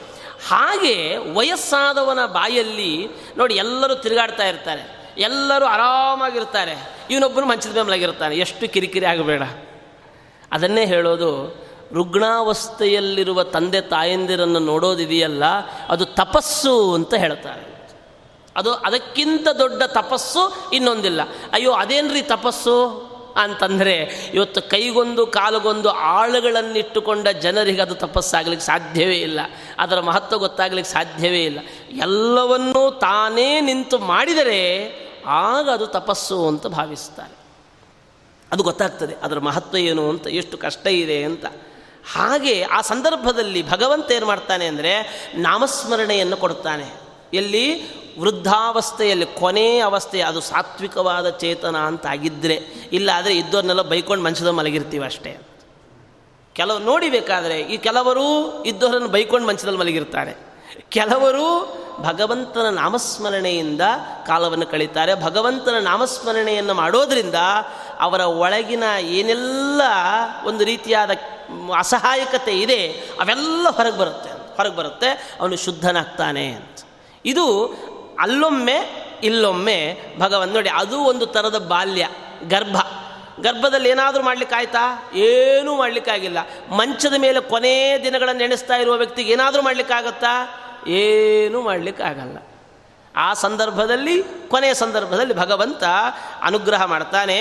[0.48, 5.14] ಹಾಗೆ ವಯಸ್ಸಾದವನ ಬಾಯಲ್ಲಿ ನೋಡಿ ಎಲ್ಲರೂ ತಿರುಗಾಡ್ತಾ ಇರ್ತಾರೆ.
[5.18, 6.96] ಎಲ್ಲರೂ ಆರಾಮಾಗಿರ್ತಾರೆ.
[7.10, 9.42] ಇವನೊಬ್ಬನು ಮಂಚದ ಬೆಂಬಲಾಗಿರ್ತಾನೆ ಎಷ್ಟು ಕಿರಿಕಿರಿ ಆಗಬೇಡ.
[10.52, 15.44] ಅದನ್ನೇ ಹೇಳೋದು, ರುಗ್ಣಾವಸ್ಥೆಯಲ್ಲಿರುವ ತಂದೆ ತಾಯಂದಿರನ್ನು ನೋಡೋದಿದೆಯಲ್ಲ,
[15.88, 17.74] ಅದು ತಪಸ್ಸು ಅಂತ ಹೇಳ್ತಾರೆ.
[18.56, 21.20] ಅದು ಅದಕ್ಕಿಂತ ದೊಡ್ಡ ತಪಸ್ಸು ಇನ್ನೊಂದಿಲ್ಲ.
[21.52, 23.13] ಅಯ್ಯೋ, ಅದೇನ್ರಿ ತಪಸ್ಸು?
[23.36, 23.94] ಅಂತಂದರೆ
[24.34, 29.40] ಇವತ್ತು ಕೈಗೊಂದು ಕಾಲುಗೊಂದು ಆಳುಗಳನ್ನಿಟ್ಟುಕೊಂಡ ಜನರಿಗೆ ಅದು ತಪಸ್ಸಾಗಲಿಕ್ಕೆ ಸಾಧ್ಯವೇ ಇಲ್ಲ.
[29.78, 31.58] ಅದರ ಮಹತ್ವ ಗೊತ್ತಾಗಲಿಕ್ಕೆ ಸಾಧ್ಯವೇ ಇಲ್ಲ.
[32.02, 34.92] ಎಲ್ಲವನ್ನೂ ತಾನೇ ನಿಂತು ಮಾಡಿದರೆ
[35.26, 37.36] ಆಗ ಅದು ತಪಸ್ಸು ಅಂತ ಭಾವಿಸ್ತಾರೆ.
[38.52, 41.44] ಅದು ಗೊತ್ತಾಗ್ತದೆ ಅದರ ಮಹತ್ವ ಏನು ಅಂತ, ಎಷ್ಟು ಕಷ್ಟ ಇದೆ ಅಂತ.
[42.12, 47.03] ಹಾಗೆ ಆ ಸಂದರ್ಭದಲ್ಲಿ ಭಗವಂತ ಏನು ಮಾಡ್ತಾನೆ ಅಂದರೆ ನಾಮಸ್ಮರಣೆಯನ್ನು ಕೊಡ್ತಾನೆ.
[47.34, 47.66] ಎಲ್ಲಿ
[48.20, 52.54] ವೃದ್ಧಾವಸ್ಥೆಯಲ್ಲಿ, ಕೊನೆ ಅವಸ್ಥೆ, ಅದು ಸಾತ್ವಿಕವಾದ ಚೇತನ ಅಂತ ಆಗಿದ್ದರೆ
[52.92, 55.32] ಇಲ್ಲ ಆದರೆ ಇದ್ದವ್ರನ್ನೆಲ್ಲ ಬೈಕೊಂಡು ಮನುಷ್ಯದ ಮಲಗಿರ್ತೀವಿ ಅಷ್ಟೇ.
[56.54, 58.26] ಕೆಲವು ನೋಡಿಬೇಕಾದ್ರೆ ಈ ಕೆಲವರು
[58.64, 60.34] ಇದ್ದವರನ್ನು ಬೈಕೊಂಡು ಮಂಚದಲ್ಲಿ ಮಲಗಿರ್ತಾರೆ.
[60.88, 61.46] ಕೆಲವರು
[62.02, 63.80] ಭಗವಂತನ ನಾಮಸ್ಮರಣೆಯಿಂದ
[64.26, 65.14] ಕಾಲವನ್ನು ಕಳೀತಾರೆ.
[65.14, 67.34] ಭಗವಂತನ ನಾಮಸ್ಮರಣೆಯನ್ನು ಮಾಡೋದರಿಂದ
[68.00, 69.82] ಅವರ ಒಳಗಿನ ಏನೆಲ್ಲ
[70.44, 71.10] ಒಂದು ರೀತಿಯಾದ
[71.78, 72.80] ಅಸಹಾಯಕತೆ ಇದೆ,
[73.20, 74.30] ಅವೆಲ್ಲ ಹೊರಗೆ ಬರುತ್ತೆ.
[74.56, 76.83] ಹೊರಗೆ ಬರುತ್ತೆ, ಅವನು ಶುದ್ಧನಾಗ್ತಾನೆ ಅಂತ.
[77.24, 77.66] ಇದು
[78.20, 78.78] ಅಲ್ಲೊಮ್ಮೆ,
[79.22, 82.08] ಇಲ್ಲೊಮ್ಮೆ, ಭಗವನ್ ನೋಡಿ, ಅದು ಒಂದು ಥರದ ಬಾಲ್ಯ,
[82.46, 82.76] ಗರ್ಭ.
[83.40, 85.10] ಗರ್ಭದಲ್ಲಿ ಏನಾದರೂ ಮಾಡ್ಲಿಕ್ಕೆ ಆಯ್ತಾ?
[85.14, 86.38] ಏನೂ ಮಾಡಲಿಕ್ಕಾಗಿಲ್ಲ
[86.70, 90.32] ಮಂಚದ ಮೇಲೆ ಕೊನೆ ದಿನಗಳನ್ನು ನೆನೆಸ್ತಾ ಇರುವ ವ್ಯಕ್ತಿಗೆ ಏನಾದರೂ ಮಾಡಲಿಕ್ಕಾಗತ್ತಾ
[90.88, 92.36] ಏನೂ ಮಾಡಲಿಕ್ಕಾಗಲ್ಲ
[93.16, 95.84] ಆ ಸಂದರ್ಭದಲ್ಲಿ, ಕೊನೆಯ ಸಂದರ್ಭದಲ್ಲಿ ಭಗವಂತ
[96.42, 97.38] ಅನುಗ್ರಹ ಮಾಡ್ತಾನೆ.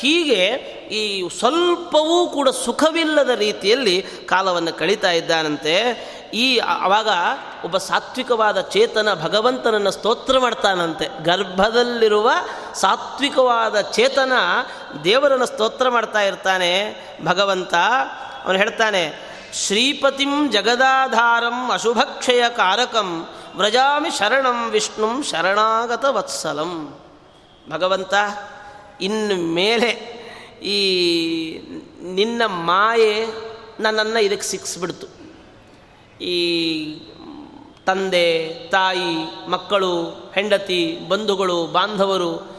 [0.00, 0.42] ಹೀಗೆ
[0.90, 5.74] ಈ ಸ್ವಲ್ಪವೂ ಕೂಡ ಸುಖವಿಲ್ಲದ ರೀತಿಯಲ್ಲಿ ಕಾಲವನ್ನು ಕಳೀತಾ ಇದ್ದಾನಂತೆ.
[6.34, 7.08] ಈ ಆವಾಗ
[7.64, 11.06] ಒಬ್ಬ ಸಾತ್ವಿಕವಾದ ಚೇತನ ಭಗವಂತನನ್ನು ಸ್ತೋತ್ರ ಮಾಡ್ತಾನಂತೆ.
[11.22, 12.30] ಗರ್ಭದಲ್ಲಿರುವ
[12.74, 14.32] ಸಾತ್ವಿಕವಾದ ಚೇತನ
[15.04, 16.72] ದೇವರನ್ನು ಸ್ತೋತ್ರ ಮಾಡ್ತಾ ಇರ್ತಾನೆ.
[17.24, 17.74] ಭಗವಂತ
[18.44, 27.00] ಅವನು ಹೇಳ್ತಾನೆ, ಶ್ರೀಪತಿಂ ಜಗದಾಧಾರಂ ಅಶುಭಕ್ಷಯ ಕಾರಕಂ ವ್ರಜಾಮಿ ಶರಣಂ ವಿಷ್ಣು ಶರಣಾಗತ ವತ್ಸಲಂ.
[27.70, 28.14] ಭಗವಂತ,
[29.00, 29.90] ಇನ್ನು ಮೇಲೆ
[30.62, 30.78] ಈ
[32.02, 33.26] ನಿನ್ನ ಮಾಯೆ
[33.80, 35.06] ನನ್ನನ್ನು ಇದಕ್ಕೆ ಸಿಕ್ಸ್ಬಿಡ್ತು.
[36.20, 36.38] ಈ
[37.86, 40.02] ತಂದೆ, ತಾಯಿ, ಮಕ್ಕಳು,
[40.34, 42.56] ಹೆಂಡತಿ, ಬಂಧುಗಳು, ಬಾಂಧವರು,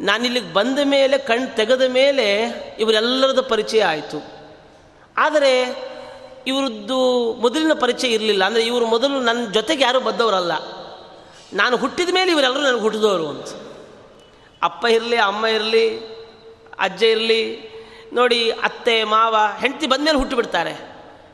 [0.00, 2.26] ನಾನಿಲ್ಲಿಗೆ ಬಂದ ಮೇಲೆ, ಕಣ್ ತೆಗೆದ ಮೇಲೆ
[2.78, 4.18] ಇವರೆಲ್ಲರದ ಪರಿಚಯ ಆಯಿತು.
[5.16, 5.52] ಆದರೆ
[6.46, 8.44] ಇವರದ್ದು ಮೊದಲಿನ ಪರಿಚಯ ಇರಲಿಲ್ಲ.
[8.44, 10.52] ಅಂದರೆ ಇವರು ಮೊದಲು ನನ್ನ ಜೊತೆಗೆ ಯಾರೂ ಬದ್ದವರಲ್ಲ.
[11.52, 13.46] ನಾನು ಹುಟ್ಟಿದ ಮೇಲೆ ಇವರೆಲ್ಲರೂ ನನಗೆ ಹುಟ್ಟಿದವರು ಅಂತ.
[14.62, 15.98] ಅಪ್ಪ ಇರಲಿ, ಅಮ್ಮ ಇರಲಿ,
[16.78, 17.70] ಅಜ್ಜ ಇರಲಿ,
[18.12, 20.72] ನೋಡಿ ಅತ್ತೆ, ಮಾವ, ಹೆಂಡತಿ ಬಂದಮೇಲೆ ಹುಟ್ಟಿಬಿಡ್ತಾರೆ.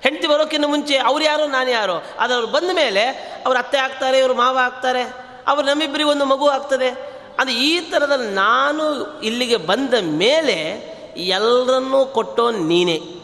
[0.02, 2.02] ಹೆಂಡತಿ ಬರೋಕ್ಕಿಂತ ಮುಂಚೆ ಅವ್ರು ಯಾರೋ, ನಾನು ಯಾರೋ.
[2.18, 5.02] ಅದು ಅವ್ರು ಬಂದ ಮೇಲೆ ಅವ್ರ ಅತ್ತೆ ಆಗ್ತಾರೆ, ಇವರು ಮಾವ ಆಗ್ತಾರೆ,
[5.46, 7.16] ಅವ್ರು ನಮ್ಮಿಬ್ಬರಿಗೆ ಒಂದು ಮಗು ಆಗ್ತದೆ.
[7.38, 8.84] ಅದು ಈ ಥರದಲ್ಲಿ ನಾನು
[9.20, 13.15] ಇಲ್ಲಿಗೆ ಬಂದ ಮೇಲೆ ಎಲ್ಲರನ್ನೂ ಕೊಟ್ಟೋ ನೀನೇ.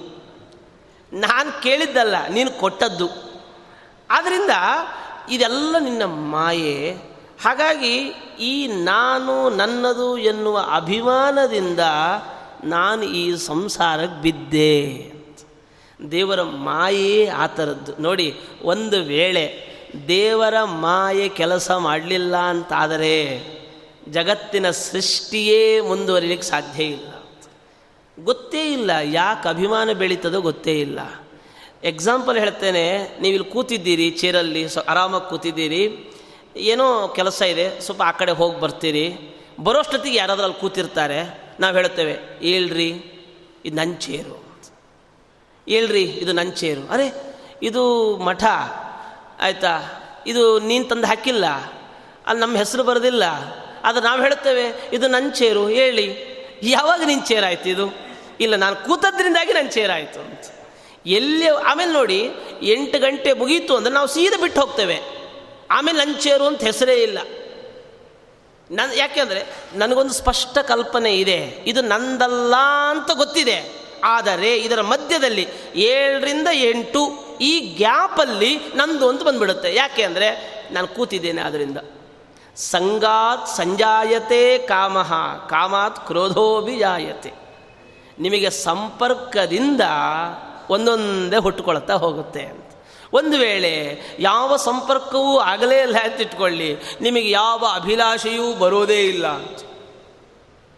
[1.13, 3.09] ನಾನು ಕೇಳಿದ್ದಲ್ಲ, ನೀನು ಕೊಟ್ಟದ್ದು.
[4.11, 4.51] ಆದ್ದರಿಂದ
[5.31, 6.93] ಇದೆಲ್ಲ ನಿನ್ನ ಮಾಯೆ.
[7.43, 7.97] ಹಾಗಾಗಿ
[8.41, 11.81] ಈ ನಾನು ನನ್ನದು ಎನ್ನುವ ಅಭಿಮಾನದಿಂದ
[12.65, 15.13] ನಾನು ಈ ಸಂಸಾರಕ್ಕೆ ಬಿದ್ದೆ
[16.11, 18.03] ದೇವರ ಮಾಯೇ ಆ ಥರದ್ದು.
[18.03, 19.73] ನೋಡಿ, ಒಂದು ವೇಳೆ
[20.09, 23.17] ದೇವರ ಮಾಯೆ ಕೆಲಸ ಮಾಡಲಿಲ್ಲ ಅಂತಾದರೆ
[24.09, 27.12] ಜಗತ್ತಿನ ಸೃಷ್ಟಿಯೇ ಮುಂದುವರಿಲಿಕ್ಕೆ ಸಾಧ್ಯ ಇಲ್ಲ.
[28.19, 31.01] ಗೊತ್ತೇ ಇಲ್ಲ, ಯಾಕೆ ಅಭಿಮಾನ ಬೆಳೀತದೋ ಗೊತ್ತೇ ಇಲ್ಲ.
[31.85, 36.13] ಎಕ್ಸಾಂಪಲ್ ಹೇಳ್ತೇನೆ ನೀವು ಇಲ್ಲಿ ಕೂತಿದ್ದೀರಿ, ಚೇರಲ್ಲಿ ಸೊ, ಆರಾಮಾಗಿ ಕೂತಿದ್ದೀರಿ,
[36.57, 39.19] ಏನೋ ಕೆಲಸ ಇದೆ, ಸ್ವಲ್ಪ ಆ ಕಡೆ ಹೋಗಿ ಬರ್ತೀರಿ,
[39.61, 41.21] ಬರೋಷ್ಟೊತ್ತಿಗೆ ಯಾರಾದರೂ ಅಲ್ಲಿ ಕೂತಿರ್ತಾರೆ,
[41.61, 42.91] ನಾವು ಹೇಳ್ತೇವೆ ಹೇಳ್ರಿ
[43.65, 44.37] ಇದು ನನ್ನ ಚೇರು.
[45.69, 46.89] ಹೇಳ್ರಿ ಇದು ನನ್ನ ಚೇರು.
[46.89, 47.15] ಅರೆ,
[47.63, 48.45] ಇದು ಮಠ.
[49.41, 49.73] ಆಯಿತಾ,
[50.27, 51.47] ಇದು ನೀನು ತಂದು ಹಾಕಿಲ್ಲ,
[52.27, 53.25] ಅಲ್ಲಿ ನಮ್ಮ ಹೆಸರು ಬರೋದಿಲ್ಲ
[53.85, 56.32] ಅದು ನಾವು ಹೇಳ್ತೇವೆ, ಇದು ನನ್ನ ಚೇರು ಹೇಳಿ
[56.63, 57.93] ಯಾವಾಗ ನಿನ್ನ ಆಯ್ತು ಇದು?
[58.41, 60.41] ಇಲ್ಲ, ನಾನು ಕೂತದ್ರಿಂದಾಗಿ ನನ್ನ ಚೇರ್ ಆಯಿತು ಅಂತ.
[61.07, 62.31] ಎಲ್ಲಿ, ಆಮೇಲೆ ನೋಡಿ,
[62.63, 65.01] ಎಂಟು ಗಂಟೆ ಮುಗೀತು ಅಂದರೆ ನಾವು ಸೀದಾ ಬಿಟ್ಟು ಹೋಗ್ತೇವೆ.
[65.71, 67.19] ಆಮೇಲೆ ನನ್ನ ಚೇರು ಅಂತ ಹೆಸರೇ ಇಲ್ಲ.
[68.71, 71.65] ನನ್ನ ಯಾಕೆಂದರೆ ನನಗೊಂದು ಸ್ಪಷ್ಟ ಕಲ್ಪನೆ ಇದೆ.
[71.67, 72.55] ಇದು ನಂದಲ್ಲ
[72.91, 73.83] ಅಂತ ಗೊತ್ತಿದೆ.
[74.05, 79.75] ಆದರೆ ಇದರ ಮಧ್ಯದಲ್ಲಿ ಏಳರಿಂದ ಎಂಟು ಈ ಗ್ಯಾಪಲ್ಲಿ ನಂದು ಅಂತ ಬಂದ್ಬಿಡುತ್ತೆ.
[79.75, 81.79] ಯಾಕೆ ಅಂದರೆ ನಾನು ಕೂತಿದ್ದೇನೆ ಅದರಿಂದ
[82.57, 85.03] ಸಂಗಾತ್ ಸಂಜಾಯತೆ ಕಾಮ.
[85.49, 87.33] ಕಾಮಾತ್ ಕ್ರೋಧೋಭಿಜಾಯತೆ.
[88.19, 89.81] ನಿಮಗೆ ಸಂಪರ್ಕದಿಂದ
[90.71, 92.59] ಒಂದೊಂದೇ ಹುಟ್ಟುಕೊಳ್ತಾ ಹೋಗುತ್ತೆ ಅಂತ.
[93.13, 99.61] ಒಂದು ವೇಳೆ ಯಾವ ಸಂಪರ್ಕವೂ ಆಗಲೇ ಇಲ್ಲ ಅಂತ ಇಟ್ಕೊಳ್ಳಿ, ನಿಮಗೆ ಯಾವ ಅಭಿಲಾಷೆಯೂ ಬರೋದೇ ಇಲ್ಲ ಅಂತ.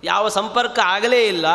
[0.04, 1.46] ಯಾವ ಸಂಪರ್ಕ ಆಗಲೇ ಇಲ್ಲ,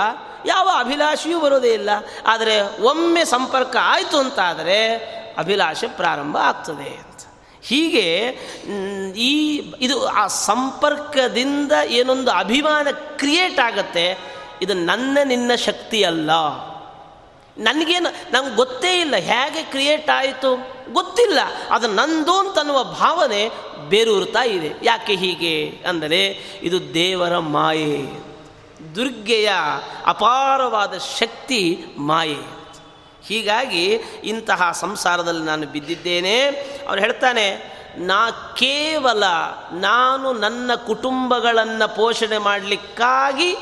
[0.45, 1.89] ಯಾವ ಅಭಿಲಾಷೆಯೂ ಬರೋದೇ ಇಲ್ಲ.
[2.27, 4.95] ಆದರೆ ಒಮ್ಮೆ ಸಂಪರ್ಕ ಆಯಿತು ಅಂತಾದರೆ
[5.37, 7.28] ಅಭಿಲಾಷೆ ಪ್ರಾರಂಭ ಆಗ್ತದೆ ಅಂತ.
[7.63, 8.27] ಹೀಗೆ
[9.17, 14.17] ಈ, ಇದು ಆ ಸಂಪರ್ಕದಿಂದ ಏನೊಂದು ಅಭಿಮಾನ ಕ್ರಿಯೇಟ್ ಆಗತ್ತೆ,
[14.61, 16.31] ಇದು ನನ್ನ ನಿನ್ನ ಶಕ್ತಿ ಅಲ್ಲ.
[17.57, 20.73] ನನಗೇನು, ನಂಗೆ ಗೊತ್ತೇ ಇಲ್ಲ ಹೇಗೆ ಕ್ರಿಯೇಟ್ ಆಯಿತು.
[20.93, 21.39] ಗೊತ್ತಿಲ್ಲ,
[21.71, 23.49] ಅದು ನಂದು ಅಂತನ್ನುವ ಭಾವನೆ
[23.89, 24.73] ಬೇರೂರ್ತಾ ಇದೆ.
[24.83, 28.29] ಯಾಕೆ ಹೀಗೆ ಅಂದರೆ, ಇದು ದೇವರ ಮಾಯೆ.
[28.95, 29.51] ದುರ್ಗೆಯ
[30.05, 32.58] ಅಪಾರವಾದ ಶಕ್ತಿ ಮಾಯೆ.
[33.29, 33.85] ಹೀಗಾಗಿ
[34.23, 36.45] ಇಂತಹ ಸಂಸಾರದಲ್ಲಿ ನಾನು ಬಿದ್ದಿದ್ದೇನೆ.
[36.87, 39.23] ಅವ್ರು ಹೇಳ್ತಾನೆ, ನಾ ಕೇವಲ
[39.71, 43.55] ನಾನು ನನ್ನ ಕುಟುಂಬಗಳನ್ನು ಪೋಷಣೆ ಮಾಡಲಿಕ್ಕಾಗಿ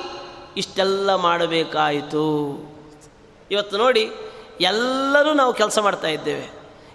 [0.58, 2.26] ಇಷ್ಟೆಲ್ಲ ಮಾಡಬೇಕಾಯಿತು.
[3.52, 4.12] ಇವತ್ತು ನೋಡಿ,
[4.62, 6.50] ಎಲ್ಲರೂ ನಾವು ಕೆಲಸ ಮಾಡ್ತಾ ಇದ್ದೇವೆ.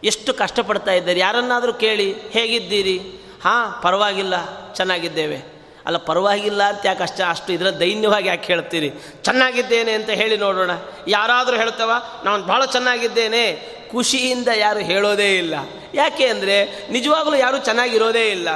[0.04, 1.20] ಎಷ್ಟು ಕಷ್ಟಪಡ್ತಾ ಇದ್ದಾರೆ?
[1.20, 2.98] ಯಾರನ್ನಾದರೂ ಕೇಳಿ, ಹೇಗಿದ್ದೀರಿ?
[3.44, 4.34] ಹಾಂ, ಪರವಾಗಿಲ್ಲ,
[4.74, 5.51] ಚೆನ್ನಾಗಿದ್ದೇವೆ.
[5.86, 8.92] ಅಲ್ಲ ಪರವಾಗಿಲ್ಲ ಅಂತ ಯಾಕೆ ಅಷ್ಟ, ಅಷ್ಟು ಇದರ ದೈನ್ಯವಾಗಿ ಯಾಕೆ ಹೇಳ್ತೀರಿ?
[9.24, 10.70] ಚೆನ್ನಾಗಿದ್ದೇನೆ ಅಂತ ಹೇಳಿ ನೋಡೋಣ.
[11.08, 11.92] ಯಾರಾದರೂ ಹೇಳ್ತವ,
[12.24, 13.72] ನಾನು ಭಾಳ ಚೆನ್ನಾಗಿದ್ದೇನೆ.
[13.90, 15.54] ಖುಷಿಯಿಂದ ಯಾರು ಹೇಳೋದೇ ಇಲ್ಲ.
[15.94, 18.48] ಯಾಕೆ ಅಂದರೆ, ನಿಜವಾಗಲೂ ಯಾರೂ ಚೆನ್ನಾಗಿರೋದೇ ಇಲ್ಲ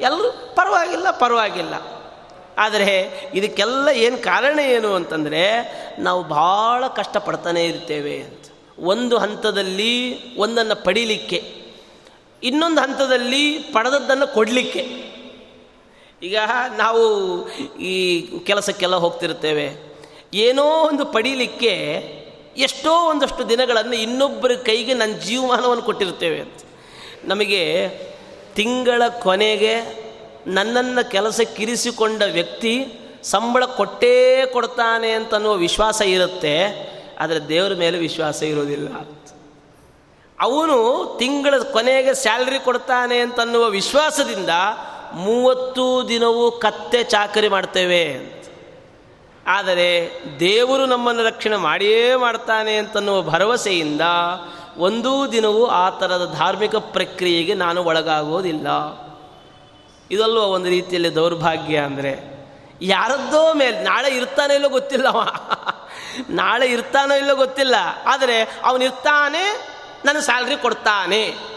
[0.00, 1.74] ಎಲ್ಲರೂ ಪರವಾಗಿಲ್ಲ ಪರವಾಗಿಲ್ಲ.
[2.58, 8.44] ಆದರೆ, ಇದಕ್ಕೆಲ್ಲ ಏನು ಕಾರಣ ಏನು ಅಂತಂದರೆ, ನಾವು ಭಾಳ ಕಷ್ಟಪಡ್ತಾನೆ ಇರ್ತೇವೆ ಅಂತ.
[8.78, 11.64] ಒಂದು ಹಂತದಲ್ಲಿ ಒಂದನ್ನು ಪಡೀಲಿಕ್ಕೆ,
[12.42, 15.13] ಇನ್ನೊಂದು ಹಂತದಲ್ಲಿ ಪಡೆದದ್ದನ್ನು ಕೊಡಲಿಕ್ಕೆ.
[16.24, 16.38] ಈಗ
[16.76, 17.02] ನಾವು
[17.78, 17.94] ಈ
[18.46, 19.66] ಕೆಲಸಕ್ಕೆಲ್ಲ ಹೋಗ್ತಿರ್ತೇವೆ
[20.46, 21.74] ಏನೋ ಒಂದು ಪಡೀಲಿಕ್ಕೆ
[22.56, 26.60] ಎಷ್ಟೋ ಒಂದಷ್ಟು ದಿನಗಳನ್ನು ಇನ್ನೊಬ್ಬರ ಕೈಗೆ ನನ್ನ ಜೀವಮಾನವನ್ನು ಕೊಟ್ಟಿರ್ತೇವೆ ಅಂತ.
[27.24, 27.62] ನಮಗೆ
[28.54, 29.74] ತಿಂಗಳ ಕೊನೆಗೆ
[30.46, 32.74] ನನ್ನನ್ನು ಕೆಲಸಕ್ಕಿರಿಸಿಕೊಂಡ ವ್ಯಕ್ತಿ
[33.22, 34.16] ಸಂಬಳ ಕೊಟ್ಟೇ
[34.52, 36.56] ಕೊಡ್ತಾನೆ ಅಂತನ್ನುವ ವಿಶ್ವಾಸ ಇರುತ್ತೆ,
[37.18, 38.88] ಆದರೆ ದೇವರ ಮೇಲೆ ವಿಶ್ವಾಸ ಇರೋದಿಲ್ಲ
[40.38, 40.76] ಅವನು
[41.18, 44.52] ತಿಂಗಳ ಕೊನೆಗೆ ಸ್ಯಾಲ್ರಿ ಕೊಡ್ತಾನೆ ಅಂತನ್ನುವ ವಿಶ್ವಾಸದಿಂದ
[45.14, 48.34] ಮೂವತ್ತು ದಿನವೂ ಕತ್ತೆ ಚಾಕರಿ ಮಾಡ್ತೇವೆ
[49.46, 50.10] ಆದರೆ
[50.40, 54.00] ದೇವರು ನಮ್ಮನ್ನು ರಕ್ಷಣೆ ಮಾಡಿಯೇ ಮಾಡ್ತಾನೆ ಅಂತನ್ನುವ ಭರವಸೆಯಿಂದ
[54.76, 58.68] ಒಂದೂ ದಿನವೂ ಆ ಥರದ ಧಾರ್ಮಿಕ ಪ್ರಕ್ರಿಯೆಗೆ ನಾನು ಒಳಗಾಗೋದಿಲ್ಲ.
[60.10, 62.34] ಇದಲ್ವ ಒಂದು ರೀತಿಯಲ್ಲಿ ದೌರ್ಭಾಗ್ಯ ಅಂದರೆ,
[62.82, 65.26] ಯಾರದ್ದೋ ಮೇಲೆ, ನಾಳೆ ಇರ್ತಾನೋ ಇಲ್ಲೋ ಗೊತ್ತಿಲ್ಲವ
[66.30, 67.74] ನಾಳೆ ಇರ್ತಾನೋ ಇಲ್ಲೋ ಗೊತ್ತಿಲ್ಲ.
[68.06, 71.53] ಆದರೆ ಅವನಿರ್ತಾನೆ, ನನ್ನ ಸ್ಯಾಲ್ರಿ ಕೊಡ್ತಾನೆ.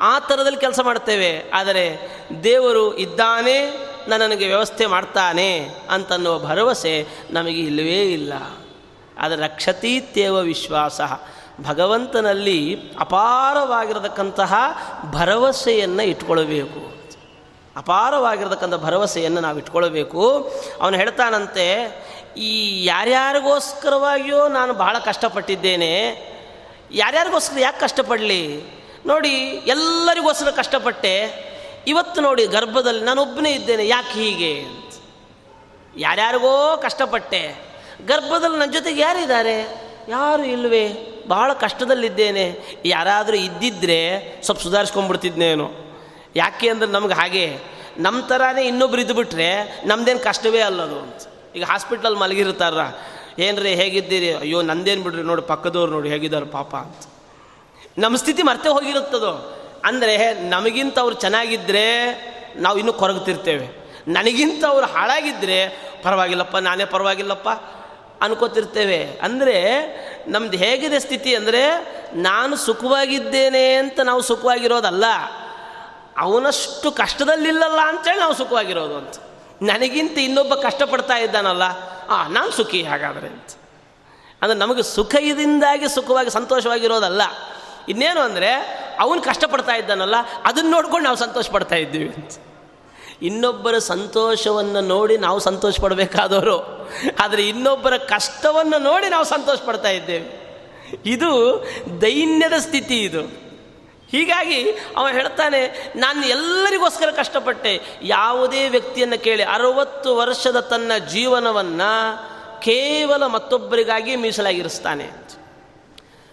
[0.00, 8.32] ಆ ಥರದಲ್ಲಿ ಕೆಲಸ ಮಾಡ್ತೇವೆ ಆದರೆ ದೇವರು ಇದ್ದಾನೆ ನನಗೆ ವ್ಯವಸ್ಥೆ ಮಾಡ್ತಾನೆ ಅಂತನ್ನುವ ಭರವಸೆ ನಮಗೆ ಇಲ್ಲವೇ ಇಲ್ಲ.
[9.18, 11.00] ಆದರೆ ರಕ್ಷತೀತ್ಯವ ವಿಶ್ವಾಸ.
[11.66, 14.54] ಭಗವಂತನಲ್ಲಿ ಅಪಾರವಾಗಿರತಕ್ಕಂತಹ
[15.10, 16.98] ಭರವಸೆಯನ್ನು ಇಟ್ಕೊಳ್ಬೇಕು.
[17.76, 20.52] ಅಪಾರವಾಗಿರತಕ್ಕಂಥ ಭರವಸೆಯನ್ನು ನಾವು ಇಟ್ಕೊಳ್ಬೇಕು.
[20.80, 21.98] ಅವನು ಹೇಳ್ತಾನಂತೆ,
[22.36, 25.94] ಈ ಯಾರ್ಯಾರಿಗೋಸ್ಕರವಾಗಿಯೋ ನಾನು ಬಹಳ ಕಷ್ಟಪಟ್ಟಿದ್ದೇನೆ.
[26.92, 28.77] ಯಾರ್ಯಾರಿಗೋಸ್ಕರ ಯಾಕೆ ಕಷ್ಟಪಡಲಿ?
[29.06, 29.34] ನೋಡಿ,
[29.66, 31.48] ಎಲ್ಲರಿಗೋಸ್ಕರ ಕಷ್ಟಪಟ್ಟೆ.
[31.86, 34.94] ಇವತ್ತು ನೋಡಿ, ಗರ್ಭದಲ್ಲಿ ನಾನೊಬ್ಬನೇ ಇದ್ದೇನೆ, ಯಾಕೆ ಹೀಗೆ ಅಂತ.
[35.96, 37.68] ಯಾರ್ಯಾರಿಗೋ ಕಷ್ಟಪಟ್ಟೆ.
[38.06, 39.88] ಗರ್ಭದಲ್ಲಿ ನನ್ನ ಜೊತೆಗೆ ಯಾರಿದ್ದಾರೆ?
[40.08, 41.14] ಯಾರು ಇಲ್ವೇ?
[41.30, 42.58] ಭಾಳ ಕಷ್ಟದಲ್ಲಿದ್ದೇನೆ.
[42.84, 45.70] ಯಾರಾದರೂ ಇದ್ದಿದ್ದರೆ ಸ್ವಲ್ಪ ಸುಧಾರಿಸ್ಕೊಂಡ್ಬಿಡ್ತಿದ್ನೇನು
[46.36, 47.58] ಯಾಕೆ ಅಂದ್ರೆ ನಮ್ಗೆ ಹಾಗೆ.
[47.98, 51.22] ನಮ್ಮ ಥರನೇ ಇನ್ನೊಬ್ರು ಇದ್ದುಬಿಟ್ರೆ ನಮ್ದೇನು ಕಷ್ಟವೇ ಅಲ್ಲದು ಅಂತ.
[51.56, 52.74] ಈಗ ಹಾಸ್ಪಿಟ್ಲಲ್ಲಿ ಮಲಗಿರ್ತಾರ.
[53.38, 54.34] ಏನ್ರಿ, ಹೇಗಿದ್ದೀರಿ?
[54.34, 55.22] ಅಯ್ಯೋ, ನಂದೇನು ಬಿಡ್ರಿ?
[55.22, 57.17] ನೋಡಿ, ಪಕ್ಕದವ್ರು ನೋಡಿ, ಹೇಗಿದ್ದಾರೆ ಪಾಪ ಅಂತ.
[57.98, 59.54] ನಮ್ಮ ಸ್ಥಿತಿ ಮರ್ತೆ ಹೋಗಿರುತ್ತದೋ?
[59.84, 62.12] ಅಂದರೆ ನಮಗಿಂತ ಅವ್ರು ಚೆನ್ನಾಗಿದ್ದರೆ
[62.56, 63.88] ನಾವು ಇನ್ನೂ ಕೊರಗುತ್ತಿರ್ತೇವೆ.
[64.08, 67.48] ನನಗಿಂತ ಅವ್ರು ಹಾಳಾಗಿದ್ದರೆ ಪರವಾಗಿಲ್ಲಪ್ಪ, ನಾನೇ ಪರವಾಗಿಲ್ಲಪ್ಪ
[68.24, 69.18] ಅನ್ಕೋತಿರ್ತೇವೆ.
[69.22, 69.82] ಅಂದರೆ
[70.28, 71.62] ನಮ್ದು ಹೇಗಿದೆ ಸ್ಥಿತಿ ಅಂದರೆ
[72.14, 75.04] ನಾನು ಸುಖವಾಗಿದ್ದೇನೆ ಅಂತ ನಾವು ಸುಖವಾಗಿರೋದಲ್ಲ.
[76.18, 79.14] ಅವನಷ್ಟು ಕಷ್ಟದಲ್ಲಿಲ್ಲಲ್ಲ ಅಂತೇಳಿ ನಾವು ಸುಖವಾಗಿರೋದು ಅಂತ.
[79.62, 81.62] ನನಗಿಂತ ಇನ್ನೊಬ್ಬ ಕಷ್ಟಪಡ್ತಾ ಇದ್ದಾನಲ್ಲ,
[82.08, 83.50] ಆ, ನಾನು ಸುಖಿ ಹಾಗಾದರೆ ಅಂತ.
[84.42, 87.22] ಅಂದರೆ ನಮಗೆ ಸುಖ ಇದರಿಂದಾಗಿ ಸುಖವಾಗಿ ಸಂತೋಷವಾಗಿರೋದಲ್ಲ.
[87.90, 88.50] ಇನ್ನೇನು ಅಂದರೆ
[89.04, 92.32] ಅವನು ಕಷ್ಟಪಡ್ತಾ ಇದ್ದಾನಲ್ಲ, ಅದನ್ನು ನೋಡ್ಕೊಂಡು ನಾವು ಸಂತೋಷ ಪಡ್ತಾ ಇದ್ದೀವಿ ಅಂತ.
[93.28, 96.56] ಇನ್ನೊಬ್ಬರ ಸಂತೋಷವನ್ನು ನೋಡಿ ನಾವು ಸಂತೋಷ ಪಡಬೇಕಾದವರು
[97.22, 100.26] ಆದರೆ ಇನ್ನೊಬ್ಬರ ಕಷ್ಟವನ್ನು ನೋಡಿ ನಾವು ಸಂತೋಷ ಪಡ್ತಾ ಇದ್ದೇವೆ.
[101.06, 101.30] ಇದು
[102.02, 103.22] ದೈನ್ಯದ ಸ್ಥಿತಿ ಇದು.
[104.12, 104.60] ಹೀಗಾಗಿ
[104.98, 105.60] ಅವ ಹೇಳ್ತಾನೆ,
[105.96, 107.72] ನಾನು ಎಲ್ಲರಿಗೋಸ್ಕರ ಕಷ್ಟಪಟ್ಟೆ.
[108.02, 111.90] ಯಾವುದೇ ವ್ಯಕ್ತಿಯನ್ನು ಕೇಳಿ ಅರವತ್ತು ವರ್ಷದ ತನ್ನ ಜೀವನವನ್ನು
[112.60, 115.08] ಕೇವಲ ಮತ್ತೊಬ್ಬರಿಗಾಗಿ ಮೀಸಲಾಗಿರಿಸ್ತಾನೆ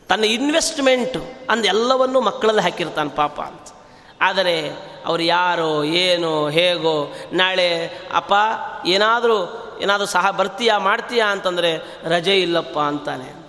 [0.10, 3.72] ತನ್ನ ಇನ್ವೆಸ್ಟ್ಮೆಂಟು ಅಂದೆಲ್ಲವನ್ನು ಮಕ್ಕಳಲ್ಲಿ ಹಾಕಿರ್ತಾನೆ ಪಾಪ ಅಂತ.
[4.22, 4.70] ಆದರೆ
[5.06, 8.34] ಅವರು ಯಾರೋ, ಏನೋ, ಹೇಗೋ, ನಾಳೆ, ಅಪ್ಪ,
[8.86, 13.46] ಏನಾದರೂ ಏನಾದರೂ ಸಹ ಬರ್ತೀಯಾ, ಮಾಡ್ತೀಯಾ ಅಂತಂದರೆ, ರಜೆ ಇಲ್ಲಪ್ಪ ಅಂತಾನೆ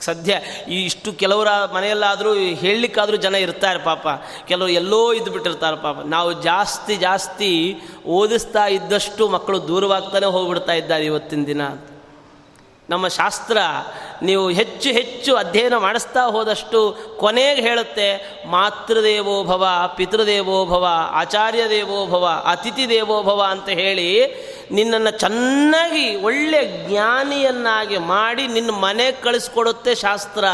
[0.00, 4.08] ಸದ್ಯ ಈ ಇಷ್ಟು ಕೆಲವರ ಮನೆಯಲ್ಲಾದರೂ ಹೇಳಲಿಕ್ಕಾದರೂ ಜನ ಇರ್ತಾರೆ ಪಾಪ.
[4.46, 5.96] ಕೆಲವರು ಎಲ್ಲೋ ಇದ್ದು ಬಿಟ್ಟಿರ್ತಾರೆ ಪಾಪ.
[6.04, 11.62] ನಾವು ಜಾಸ್ತಿ ಜಾಸ್ತಿ ಓದಿಸ್ತಾ ಇದ್ದಷ್ಟು ಮಕ್ಕಳು ದೂರವಾಗ್ತಾನೆ ಹೋಗ್ಬಿಡ್ತಾ ಇದ್ದಾರೆ ಇವತ್ತಿನ ದಿನ
[12.90, 13.58] ನಮ್ಮ ಶಾಸ್ತ್ರ
[14.22, 19.66] ನೀವು ಹೆಚ್ಚು ಹೆಚ್ಚು ಅಧ್ಯಯನ ಮಾಡಿಸ್ತಾ ಹೋದಷ್ಟು ಕೊನೆಗೆ ಹೇಳುತ್ತೆ ಮಾತೃದೇವೋಭವ
[19.96, 24.26] ಪಿತೃದೇವೋಭವ ಆಚಾರ್ಯ ದೇವೋಭವ ಅತಿಥಿ ದೇವೋಭವ ಅಂತ ಹೇಳಿ
[24.70, 30.44] ನಿನ್ನನ್ನು ಚೆನ್ನಾಗಿ ಒಳ್ಳೆ ಜ್ಞಾನಿಯನ್ನಾಗಿ ಮಾಡಿ ನಿನ್ನ ಮನೆಗೆ ಕಳಿಸ್ಕೊಡುತ್ತೆ ಶಾಸ್ತ್ರ.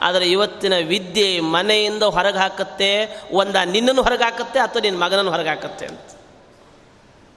[0.00, 5.86] ಆದರೆ ಇವತ್ತಿನ ವಿದ್ಯೆ ಮನೆಯಿಂದ ಹೊರಗೆ ಹಾಕತ್ತೆ, ಒಂದ ನಿನ್ನನ್ನು ಹೊರಗೆ ಹಾಕತ್ತೆ ಅಥವಾ ನಿನ್ನ ಮಗನನ್ನು ಹೊರಗೆ ಹಾಕತ್ತೆ
[5.86, 6.00] ಅಂತ.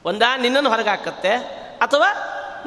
[0.05, 1.30] ಒಂದ ನಿನ್ನನ್ನು ಹೊರಗೆ ಹಾಕತ್ತೆ
[1.82, 2.07] ಅಥವಾ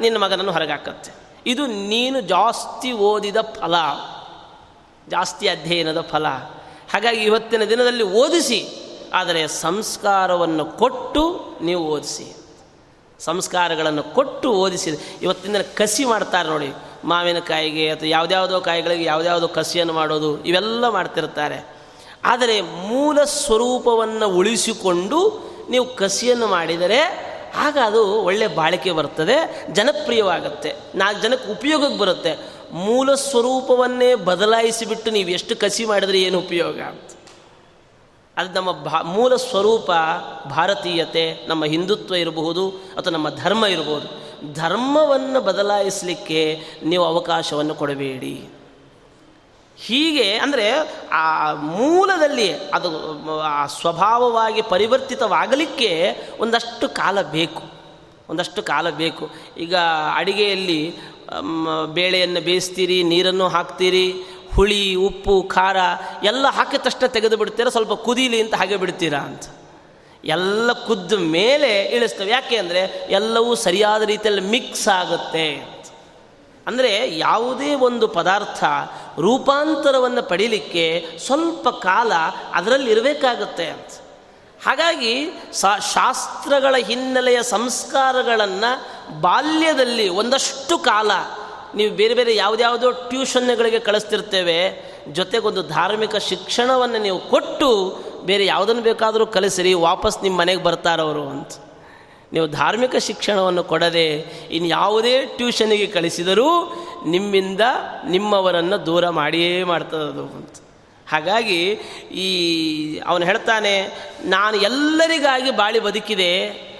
[0.01, 1.28] ನಿನ್ನ ಮಗನನ್ನು ಹೊರಗೆ ಹಾಕತ್ತೆ.
[1.45, 3.75] ಇದು ನೀನು ಜಾಸ್ತಿ ಓದಿದ ಫಲ,
[5.09, 6.25] ಜಾಸ್ತಿ ಅಧ್ಯಯನದ ಫಲ.
[6.93, 8.59] ಹಾಗಾಗಿ ಇವತ್ತಿನ ದಿನದಲ್ಲಿ ಓದಿಸಿ,
[9.13, 11.23] ಆದರೆ ಸಂಸ್ಕಾರವನ್ನು ಕೊಟ್ಟು
[11.61, 12.35] ನೀವು ಓದಿಸಿ.
[13.19, 15.17] ಸಂಸ್ಕಾರಗಳನ್ನು ಕೊಟ್ಟು ಓದಿಸಿ.
[15.21, 16.73] ಇವತ್ತಿನ ಕಸಿ ಮಾಡ್ತಾರೆ ನೋಡಿ
[17.05, 21.79] ಮಾವಿನಕಾಯಿಗೆ ಅಥವಾ ಯಾವುದ್ಯಾವುದೋ ಕಾಯಿಗಳಿಗೆ ಯಾವುದ್ಯಾವುದೋ ಕಸಿಯನ್ನು ಮಾಡೋದು, ಇವೆಲ್ಲ ಮಾಡ್ತಿರ್ತಾರೆ.
[22.25, 25.19] ಆದರೆ ಮೂಲ ಸ್ವರೂಪವನ್ನು ಉಳಿಸಿಕೊಂಡು
[25.69, 30.73] ನೀವು ಕಸಿಯನ್ನು ಮಾಡಿದರೆ ಆಗ ಅದು ಒಳ್ಳೆ ಬಾಳಿಕೆ ಬರ್ತದೆ, ಜನಪ್ರಿಯವಾಗುತ್ತೆ.
[30.95, 32.59] ನಾಲ್ಕು ಜನಕ್ಕೆ ಉಪಯೋಗಕ್ಕೆ ಬರುತ್ತೆ.
[32.71, 37.11] ಮೂಲ ಸ್ವರೂಪವನ್ನೇ ಬದಲಾಯಿಸಿಬಿಟ್ಟು ನೀವು ಎಷ್ಟು ಕಸಿ ಮಾಡಿದ್ರೆ ಏನು ಉಪಯೋಗ ಅಂತ.
[38.37, 39.91] ಅದು ನಮ್ಮ ಭಾ, ಮೂಲ ಸ್ವರೂಪ
[40.49, 44.29] ಭಾರತೀಯತೆ, ನಮ್ಮ ಹಿಂದುತ್ವ ಇರಬಹುದು ಅಥವಾ ನಮ್ಮ ಧರ್ಮ ಇರಬಹುದು.
[44.53, 48.49] ಧರ್ಮವನ್ನು ಬದಲಾಯಿಸಲಿಕ್ಕೆ ನೀವು ಅವಕಾಶವನ್ನು ಕೊಡಬೇಡಿ.
[49.85, 50.65] ಹೀಗೆ ಅಂದರೆ
[51.21, 52.89] ಆ ಮೂಲದಲ್ಲಿ ಅದು,
[53.41, 55.91] ಆ ಸ್ವಭಾವವಾಗಿ ಪರಿವರ್ತಿತವಾಗಲಿಕ್ಕೆ
[56.39, 57.63] ಒಂದಷ್ಟು ಕಾಲ ಬೇಕು.
[58.29, 59.25] ಒಂದಷ್ಟು ಕಾಲ ಬೇಕು.
[59.57, 59.75] ಈಗ
[60.15, 60.81] ಅಡಿಗೆಯಲ್ಲಿ
[61.93, 64.07] ಬೇಳೆಯನ್ನು ಬೇಯಿಸ್ತೀರಿ, ನೀರನ್ನು ಹಾಕ್ತೀರಿ,
[64.55, 65.77] ಹುಳಿ, ಉಪ್ಪು, ಖಾರ
[66.23, 69.45] ಎಲ್ಲ ಹಾಕಿದ ತಕ್ಷಣ ತೆಗೆದು ಬಿಡ್ತೀರಾ ಸ್ವಲ್ಪ ಕುದೀಲಿ ಅಂತ ಹಾಗೆ ಬಿಡ್ತೀರಾ ಅಂತ.
[70.35, 72.31] ಎಲ್ಲ ಕುದ್ದ ಮೇಲೆ ಇಳಿಸ್ತವೆ.
[72.31, 75.45] ಯಾಕೆ ಅಂದರೆ ಎಲ್ಲವೂ ಸರಿಯಾದ ರೀತಿಯಲ್ಲಿ ಮಿಕ್ಸ್ ಆಗುತ್ತೆ.
[76.67, 78.63] ಅಂದರೆ ಯಾವುದೇ ಒಂದು ಪದಾರ್ಥ
[79.19, 80.85] ರೂಪಾಂತರವನ್ನು ಪಡೀಲಿಕ್ಕೆ
[81.25, 82.11] ಸ್ವಲ್ಪ ಕಾಲ
[82.53, 83.91] ಅದರಲ್ಲಿ ಇರಬೇಕಾಗತ್ತೆ ಅಂತ.
[84.65, 85.13] ಹಾಗಾಗಿ
[85.93, 88.71] ಶಾಸ್ತ್ರಗಳ ಹಿನ್ನೆಲೆಯ ಸಂಸ್ಕಾರಗಳನ್ನು
[89.21, 91.11] ಬಾಲ್ಯದಲ್ಲಿ ಒಂದಷ್ಟು ಕಾಲ
[91.75, 94.59] ನೀವು ಬೇರೆ ಬೇರೆ ಯಾವುದ್ಯಾವುದೋ ಟ್ಯೂಷನ್ಗಳಿಗೆ ಕಳಿಸ್ತಿರ್ತೇವೆ,
[95.13, 97.69] ಜೊತೆಗೊಂದು ಧಾರ್ಮಿಕ ಶಿಕ್ಷಣವನ್ನು ನೀವು ಕೊಟ್ಟು
[98.25, 101.51] ಬೇರೆ ಯಾವುದನ್ನು ಬೇಕಾದರೂ ಕಲಿಸಿರಿ, ವಾಪಸ್ ನಿಮ್ಮ ಮನೆಗೆ ಬರ್ತಾರವರು ಅಂತ.
[102.33, 104.07] ನೀವು ಧಾರ್ಮಿಕ ಶಿಕ್ಷಣವನ್ನು ಕೊಡದೆ
[104.51, 106.49] ಇನ್ನು ಯಾವುದೇ ಟ್ಯೂಷನಿಗೆ ಕಳಿಸಿದರೂ
[107.05, 107.63] ನಿಮ್ಮಿಂದ
[108.07, 110.55] ನಿಮ್ಮವರನ್ನು ದೂರ ಮಾಡಿಯೇ ಮಾಡ್ತದದು ಅಂತ.
[111.07, 111.61] ಹಾಗಾಗಿ
[112.11, 112.29] ಈ
[113.05, 113.75] ಅವನು ಹೇಳ್ತಾನೆ,
[114.25, 116.31] ನಾನು ಎಲ್ಲರಿಗಾಗಿ ಬಾಳಿ ಬದುಕಿದೆ,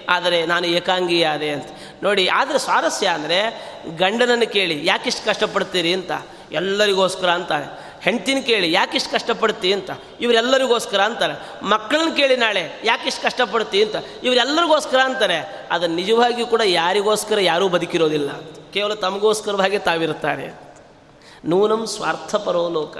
[0.10, 1.68] ಆದರೆ ನಾನು ಏಕಾಂಗಿಯಾದೆ ಅಂತ.
[2.04, 3.40] ನೋಡಿ, ಆದರೆ ಸ್ವಾರಸ್ಯ ಅಂದರೆ
[3.98, 5.94] ಗಂಡನನ್ನು ಕೇಳಿ, ಯಾಕಿಷ್ಟು ಕಷ್ಟಪಡ್ತೀರಿ?
[5.94, 6.12] ಅಂತ.
[6.52, 7.68] ಎಲ್ಲರಿಗೋಸ್ಕರ ಅಂತಾನೆ
[8.02, 9.74] ಹೆಂಡ್ತಿನ ಕೇಳಿ, ಯಾಕಿಷ್ಟು ಕಷ್ಟಪಡ್ತಿ?
[9.74, 9.90] ಅಂತ.
[10.22, 11.66] ಇವರೆಲ್ಲರಿಗೋಸ್ಕರ ಅಂತಾರೆ.
[11.66, 13.84] ಮಕ್ಕಳನ್ನ ಕೇಳಿ ನಾಳೆ, ಯಾಕಿಷ್ಟು ಕಷ್ಟಪಡ್ತಿ?
[13.84, 13.96] ಅಂತ.
[14.24, 15.68] ಇವರೆಲ್ಲರಿಗೋಸ್ಕರ ಅಂತಾರೆ.
[15.72, 18.30] ಅದು ನಿಜವಾಗಿಯೂ ಕೂಡ ಯಾರಿಗೋಸ್ಕರ ಯಾರೂ ಬದುಕಿರೋದಿಲ್ಲ.
[18.74, 20.70] ಕೇವಲ ತಮಗೋಸ್ಕರವಾಗಿ ತಾವಿರುತ್ತಾರೆ.
[21.46, 22.98] ನೂನಂ ಸ್ವಾರ್ಥ ಪರೋಲೋಕ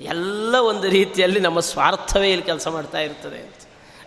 [0.00, 3.57] ಎಲ್ಲ ಒಂದು ರೀತಿಯಲ್ಲಿ ನಮ್ಮ ಸ್ವಾರ್ಥವೇ ಇಲ್ಲಿ ಕೆಲಸ ಮಾಡ್ತಾ ಇರ್ತದೆ.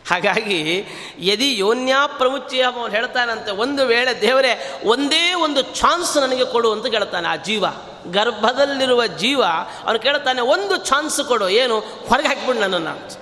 [0.10, 0.86] ಹಾಗಾಗಿ
[1.20, 7.28] ಯದಿ ಯೋನ್ಯಾ ಪ್ರಮುಚ್ಯ ಅವನು ಹೇಳ್ತಾನಂತೆ, ಒಂದು ವೇಳೆ ದೇವರೇ, ಒಂದೇ ಒಂದು ಚಾನ್ಸ್ ನನಗೆ ಕೊಡು ಅಂತ ಕೇಳ್ತಾನೆ
[7.28, 7.66] ಆ ಜೀವ.
[8.12, 9.43] ಗರ್ಭದಲ್ಲಿರುವ ಜೀವ,
[9.84, 11.80] ಅವನು ಕೇಳ್ತಾನೆ, ಒಂದು ಚಾನ್ಸ್ ಕೊಡು, ಏನು?
[11.80, 13.22] ಹೊರಗೆ ಹಾಕಿಬಿಡು ನನ್ನನ್ನು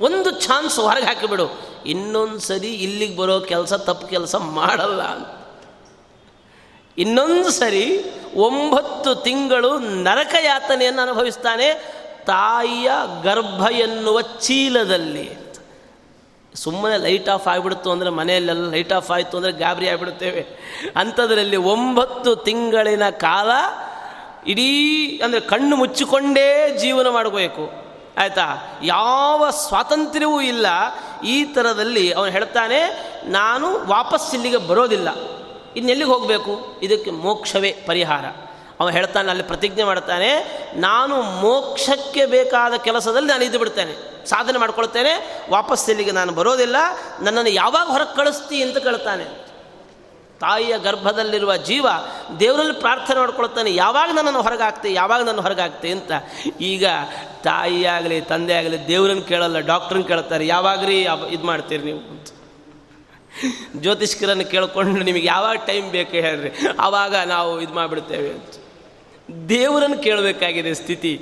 [0.00, 1.66] ಒಂದು ಚಾನ್ಸ್ ಹೊರಗೆ ಹಾಕಿಬಿಡು.
[1.86, 5.26] ಇನ್ನೊಂದು ಸರಿ ಇಲ್ಲಿಗೆ ಬರೋ ಕೆಲಸ ತಪ್ಪು ಕೆಲಸ ಮಾಡಲ್ಲ ಅಂತ.
[6.98, 8.04] ಇನ್ನೊಂದು ಸರಿ
[8.34, 11.74] ಒಂಬತ್ತು ತಿಂಗಳು ನರಕ ಯಾತನೆಯನ್ನು ಅನುಭವಿಸ್ತಾನೆ
[12.24, 12.90] ತಾಯಿಯ
[13.22, 15.45] ಗರ್ಭ ಎನ್ನುವ ಚೀಲದಲ್ಲಿ.
[16.56, 20.46] ಸುಮ್ಮನೆ ಲೈಟ್ ಆಫ್ ಆಗಿಬಿಡ್ತು ಅಂದರೆ ಮನೆಯಲ್ಲೆಲ್ಲ ಲೈಟ್ ಆಫ್ ಆಯಿತು ಅಂದರೆ ಗಾಬರಿ ಆಗಿಬಿಡುತ್ತೇವೆ.
[20.96, 23.50] ಅಂಥದ್ರಲ್ಲಿ ಒಂಬತ್ತು ತಿಂಗಳಿನ ಕಾಲ
[24.46, 24.70] ಇಡೀ
[25.24, 27.86] ಅಂದರೆ ಕಣ್ಣು ಮುಚ್ಚಿಕೊಂಡೇ ಜೀವನ ಮಾಡಬೇಕು.
[28.18, 28.78] ಆಯಿತಾ?
[28.82, 30.66] ಯಾವ ಸ್ವಾತಂತ್ರ್ಯವೂ ಇಲ್ಲ.
[31.24, 32.80] ಈ ಥರದಲ್ಲಿ ಅವನು ಹೇಳ್ತಾನೆ,
[33.24, 35.08] ನಾನು ವಾಪಸ್ ಇಲ್ಲಿಗೆ ಬರೋದಿಲ್ಲ.
[35.76, 36.80] ಇನ್ನೆಲ್ಲಿಗೆ ಹೋಗಬೇಕು?
[36.82, 38.24] ಇದಕ್ಕೆ ಮೋಕ್ಷವೇ ಪರಿಹಾರ.
[38.80, 40.30] ಅವನು ಹೇಳ್ತಾನೆ, ಅಲ್ಲಿ ಪ್ರತಿಜ್ಞೆ ಮಾಡ್ತಾನೆ,
[40.80, 43.94] ನಾನು ಮೋಕ್ಷಕ್ಕೆ ಬೇಕಾದ ಕೆಲಸದಲ್ಲಿ ನಾನು ಇದ್ದು ಬಿಡ್ತೇನೆ.
[44.26, 45.12] ಸಾಧನೆ ಮಾಡ್ಕೊಳ್ತೇನೆ,
[45.50, 46.76] ವಾಪಸ್ ಇಲ್ಲಿಗೆ ನಾನು ಬರೋದಿಲ್ಲ,
[47.20, 49.26] ನನ್ನನ್ನು ಯಾವಾಗ ಹೊರಗೆ ಕಳಿಸ್ತಿ ಅಂತ ಕೇಳ್ತಾನೆ.
[50.40, 51.86] ತಾಯಿಯ ಗರ್ಭದಲ್ಲಿರುವ ಜೀವ
[52.40, 56.12] ದೇವರಲ್ಲಿ ಪ್ರಾರ್ಥನೆ ಮಾಡ್ಕೊಳ್ತಾನೆ, ಯಾವಾಗ ನನ್ನನ್ನು ಹೊರಗಾಗ್ತಿ ಯಾವಾಗ ನನ್ನ ಹೊರಗಾಗ್ತಿ ಅಂತ.
[56.60, 56.84] ಈಗ
[57.44, 60.98] ತಾಯಿ ಆಗಲಿ, ತಂದೆ ಆಗಲಿ, ದೇವ್ರನ್ನ ಕೇಳಲ್ಲ, ಡಾಕ್ಟ್ರನ್ನ ಕೇಳ್ತಾರೆ, ಯಾವಾಗ್ರಿ
[61.28, 62.02] ಇದು ಮಾಡ್ತೀರಿ ನೀವು
[63.80, 66.50] ಜ್ಯೋತಿಷ್ಕರನ್ನು ಕೇಳಿಕೊಂಡು ನಿಮಗೆ ಯಾವಾಗ ಟೈಮ್ ಬೇಕು ಹೇಳ್ರಿ
[66.80, 68.54] ಆವಾಗ ನಾವು ಇದು ಮಾಡಿಬಿಡ್ತೇವೆ ಅಂತ.
[69.48, 71.14] ದೇವರನ್ನು ಕೇಳಬೇಕಾಗಿದೆ ಸ್ಥಿತಿ.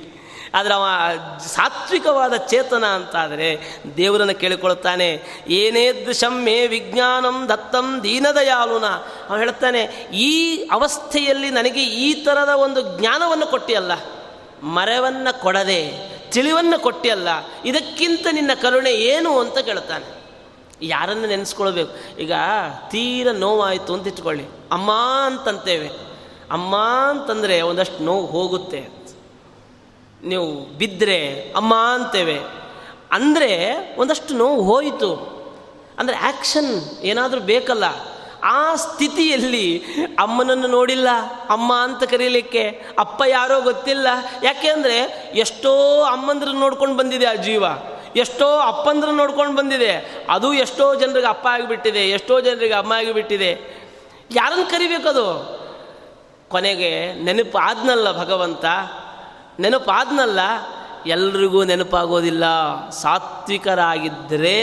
[0.53, 0.85] ಆದರೆ ಅವ
[1.45, 3.47] ಸಾತ್ವಿಕವಾದ ಚೇತನ ಅಂತಾದರೆ
[3.97, 5.07] ದೇವರನ್ನು ಕೇಳಿಕೊಳ್ಳುತ್ತಾನೆ,
[5.49, 8.85] ಏನೇ ದೃಶಮ್ಮೆ ವಿಜ್ಞಾನಂ ದತ್ತಂ ದೀನದಯಾಲುನ.
[9.29, 9.81] ಅವನು ಹೇಳ್ತಾನೆ,
[10.13, 10.31] ಈ
[10.71, 13.91] ಅವಸ್ಥೆಯಲ್ಲಿ ನನಗೆ ಈ ಥರದ ಒಂದು ಜ್ಞಾನವನ್ನು ಕೊಟ್ಟಿಯಲ್ಲ,
[14.63, 15.81] ಮರವನ್ನು ಕೊಡದೆ
[16.31, 17.29] ತಿಳಿವನ್ನು ಕೊಟ್ಟಿಯಲ್ಲ,
[17.65, 20.07] ಇದಕ್ಕಿಂತ ನಿನ್ನ ಕರುಣೆ ಏನು ಅಂತ ಕೇಳ್ತಾನೆ.
[20.81, 22.19] ಯಾರನ್ನು ನೆನೆಸ್ಕೊಳ್ಬೇಕು?
[22.19, 22.33] ಈಗ
[22.91, 24.43] ತೀರ ನೋವಾಯಿತು ಅಂತ ಇಟ್ಕೊಳ್ಳಿ.
[24.71, 24.91] ಅಮ್ಮ
[25.25, 26.04] ಅಂತಂತೇವೆ.
[26.51, 26.75] ಅಮ್ಮ
[27.09, 28.87] ಅಂತಂದರೆ ಒಂದಷ್ಟು ನೋವು ಹೋಗುತ್ತೆ
[30.23, 32.39] ನೀವು ಬಿದ್ದರೆ ಅಮ್ಮ ಅಂತೇವೆ.
[33.11, 35.35] ಅಂದರೆ ಒಂದಷ್ಟು ನೋವು ಹೋಯಿತು.
[35.99, 37.83] ಅಂದರೆ ಆ್ಯಕ್ಷನ್ ಏನಾದರೂ ಬೇಕಲ್ಲ.
[38.43, 39.83] ಆ ಸ್ಥಿತಿಯಲ್ಲಿ
[40.19, 41.07] ಅಮ್ಮನನ್ನು ನೋಡಿಲ್ಲ.
[41.49, 44.07] ಅಮ್ಮ ಅಂತ ಕರೀಲಿಕ್ಕೆ ಅಪ್ಪ ಯಾರೋ ಗೊತ್ತಿಲ್ಲ.
[44.43, 44.97] ಯಾಕೆ ಅಂದರೆ
[45.35, 47.63] ಎಷ್ಟೋ ಅಮ್ಮಂದ್ರನ್ನ ನೋಡ್ಕೊಂಡು ಬಂದಿದೆ ಆ ಜೀವ.
[48.15, 50.23] ಎಷ್ಟೋ ಅಪ್ಪಂದ್ರ ನೋಡ್ಕೊಂಡು ಬಂದಿದೆ.
[50.29, 53.51] ಅದು ಎಷ್ಟೋ ಜನರಿಗೆ ಅಪ್ಪ ಆಗಿಬಿಟ್ಟಿದೆ, ಎಷ್ಟೋ ಜನರಿಗೆ ಅಮ್ಮ ಆಗಿಬಿಟ್ಟಿದೆ.
[54.31, 55.64] ಯಾರನ್ನು ಕರಿಬೇಕದು?
[56.49, 58.65] ಕೊನೆಗೆ ನೆನಪು ಆದ್ನಲ್ಲ ಭಗವಂತ?
[59.59, 60.39] ನೆನಪಾದ್ನಲ್ಲ?
[61.05, 62.43] ಎಲ್ರಿಗೂ ನೆನಪಾಗೋದಿಲ್ಲ.
[62.89, 64.57] ಸಾತ್ವಿಕರಾಗಿದ್ದರೆ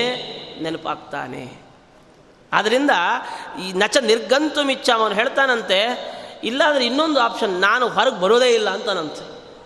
[0.62, 1.62] ನೆನಪಾಗ್ತಾನೆ.
[2.52, 2.90] ಆದ್ದರಿಂದ
[3.62, 5.78] ಈ ನಚ ನಿರ್ಗಂತು ಮಿಚ್ಚ ಅವನು ಹೇಳ್ತಾನಂತೆ,
[6.44, 9.24] ಇಲ್ಲಾಂದರೆ ಇನ್ನೊಂದು ಆಪ್ಷನ್ ನಾನು ಹೊರಗೆ ಬರೋದೇ ಇಲ್ಲ ಅಂತಾನಂತೆ.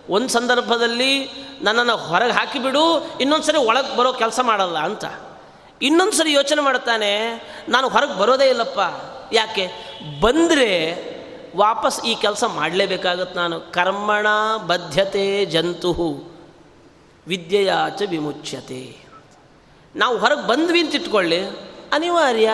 [0.09, 1.29] ಒಂದು ಸಂದರ್ಭದಲ್ಲಿ
[1.61, 2.83] ನನ್ನನ್ನು ಹೊರಗೆ ಹಾಕಿಬಿಡು
[3.21, 5.05] ಇನ್ನೊಂದು ಸರಿ ಒಳಗೆ ಬರೋ ಕೆಲಸ ಮಾಡಲ್ಲ ಅಂತ.
[5.81, 7.11] ಇನ್ನೊಂದು ಸರಿ ಯೋಚನೆ ಮಾಡ್ತಾನೆ,
[7.69, 8.79] ನಾನು ಹೊರಗೆ ಬರೋದೇ ಇಲ್ಲಪ್ಪ.
[9.33, 9.65] ಯಾಕೆ?
[10.21, 10.71] ಬಂದರೆ
[11.57, 13.59] ವಾಪಸ್ ಈ ಕೆಲಸ ಮಾಡಲೇಬೇಕಾಗತ್ತೆ ನಾನು.
[13.59, 14.27] ಕರ್ಮಣ
[14.67, 15.91] ಬದ್ಧತೆ ಜಂತು
[17.27, 18.97] ವಿದ್ಯೆಯಾಚ ವಿಮುಚ್ಯತೆ.
[19.95, 21.45] ನಾವು ಹೊರಗೆ ಬಂದ್ವಿ ಅಂತ ಇಟ್ಕೊಳ್ಳಿ.
[21.93, 22.49] ಅನಿವಾರ್ಯ.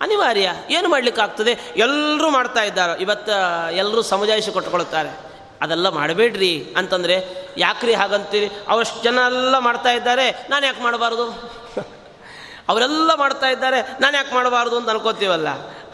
[0.00, 0.52] ಅನಿವಾರ್ಯ.
[0.70, 1.58] ಏನು ಮಾಡಲಿಕ್ಕಾಗ್ತದೆ?
[1.76, 3.02] ಎಲ್ಲರೂ ಮಾಡ್ತಾ ಇದ್ದಾರೆ.
[3.02, 5.20] ಇವತ್ತು ಎಲ್ಲರೂ ಸಮುದಾಯಿಸಿ ಕೊಟ್ಕೊಳ್ತಾರೆ
[5.60, 8.50] ಅದೆಲ್ಲ ಮಾಡಬೇಡ್ರಿ ಅಂತಂದರೆ, ಯಾಕ್ರಿ ಹಾಗಂತೀರಿ?
[8.68, 10.46] ಅವಷ್ಟು ಜನ ಎಲ್ಲ ಮಾಡ್ತಾ ಇದ್ದಾರೆ.
[10.50, 11.52] ನಾನು ಯಾಕೆ ಮಾಡಬಾರ್ದು?
[12.68, 13.82] ಅವರೆಲ್ಲ ಮಾಡ್ತಾ ಇದ್ದಾರೆ.
[14.00, 15.48] ನಾನು ಯಾಕೆ ಮಾಡಬಾರ್ದು ಅಂತ ಅನ್ಕೋತೀವಲ್ಲ?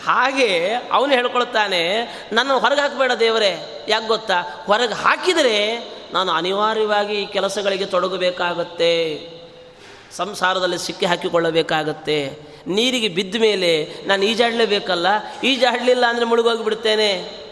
[0.05, 4.65] ಹಾಗೆ ಅವನು ಹೇಳ್ಕೊಳ್ತಾನೆ, ನನ್ನ ಹೊರಗೆ ಹಾಕಬೇಡ ದೇವರೇ, ಯಾಕೆ ಗೊತ್ತಾ?
[4.67, 5.83] ಹೊರಗೆ ಹಾಕಿದರೆ
[6.13, 8.95] ನಾನು ಅನಿವಾರ್ಯವಾಗಿ ಈ ಕೆಲಸಗಳಿಗೆ ತೊಡಗಬೇಕಾಗತ್ತೆ.
[10.17, 12.39] ಸಂಸಾರದಲ್ಲಿ ಸಿಕ್ಕಿ ಹಾಕಿಕೊಳ್ಳಬೇಕಾಗತ್ತೆ.
[12.67, 15.07] ನೀರಿಗೆ ಬಿದ್ದ ಮೇಲೆ ನಾನು ಈಜಾಡಲೇಬೇಕಲ್ಲ,
[15.45, 17.45] ಈಜಾಡಲಿಲ್ಲ ಅಂದರೆ ಮುಳುಗೋಗಿಬಿಡ್ತೇನೆ.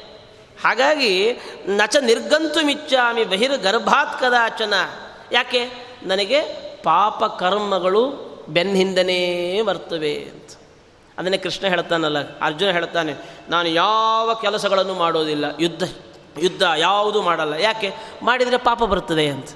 [0.65, 1.33] ಹಾಗಾಗಿ,
[1.67, 4.75] ನಚ ನಿರ್ಗಂತು ಮಿಚ್ಚಾಮಿ ಬಹಿರ್ಗರ್ಭಾತ್ ಕದಾಚನ.
[5.33, 5.93] ಯಾಕೆ?
[6.03, 6.41] ನನಗೆ
[6.83, 10.62] ಪಾಪ ಕರ್ಮಗಳು ಬೆನ್ನಿಂದನೇ ಬರ್ತವೆ ಅಂತ.
[11.19, 13.15] ಅದನ್ನೇ ಕೃಷ್ಣ ಹೇಳ್ತಾನಲ್ಲ, ಅರ್ಜುನ ಹೇಳ್ತಾನೆ,
[13.49, 15.83] ನಾನು ಯಾವ ಕೆಲಸಗಳನ್ನು ಮಾಡೋದಿಲ್ಲ, ಯುದ್ಧ
[16.39, 17.55] ಯುದ್ಧ ಯಾವುದು ಮಾಡಲ್ಲ.
[17.55, 17.95] ಯಾಕೆ?
[18.23, 19.49] ಮಾಡಿದರೆ ಪಾಪ ಬರ್ತದೆ ಅಂತ.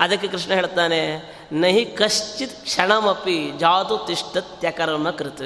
[0.00, 1.00] ಅದಕ್ಕೆ ಕೃಷ್ಣ ಹೇಳ್ತಾನೆ,
[1.52, 5.40] ನಹಿ ಕಶ್ಚಿತ್ ಕ್ಷಣಮಪಿ ಜಾತು ತಿಷ್ಟತ್ಯಕರ್ಮ ಕೃತ.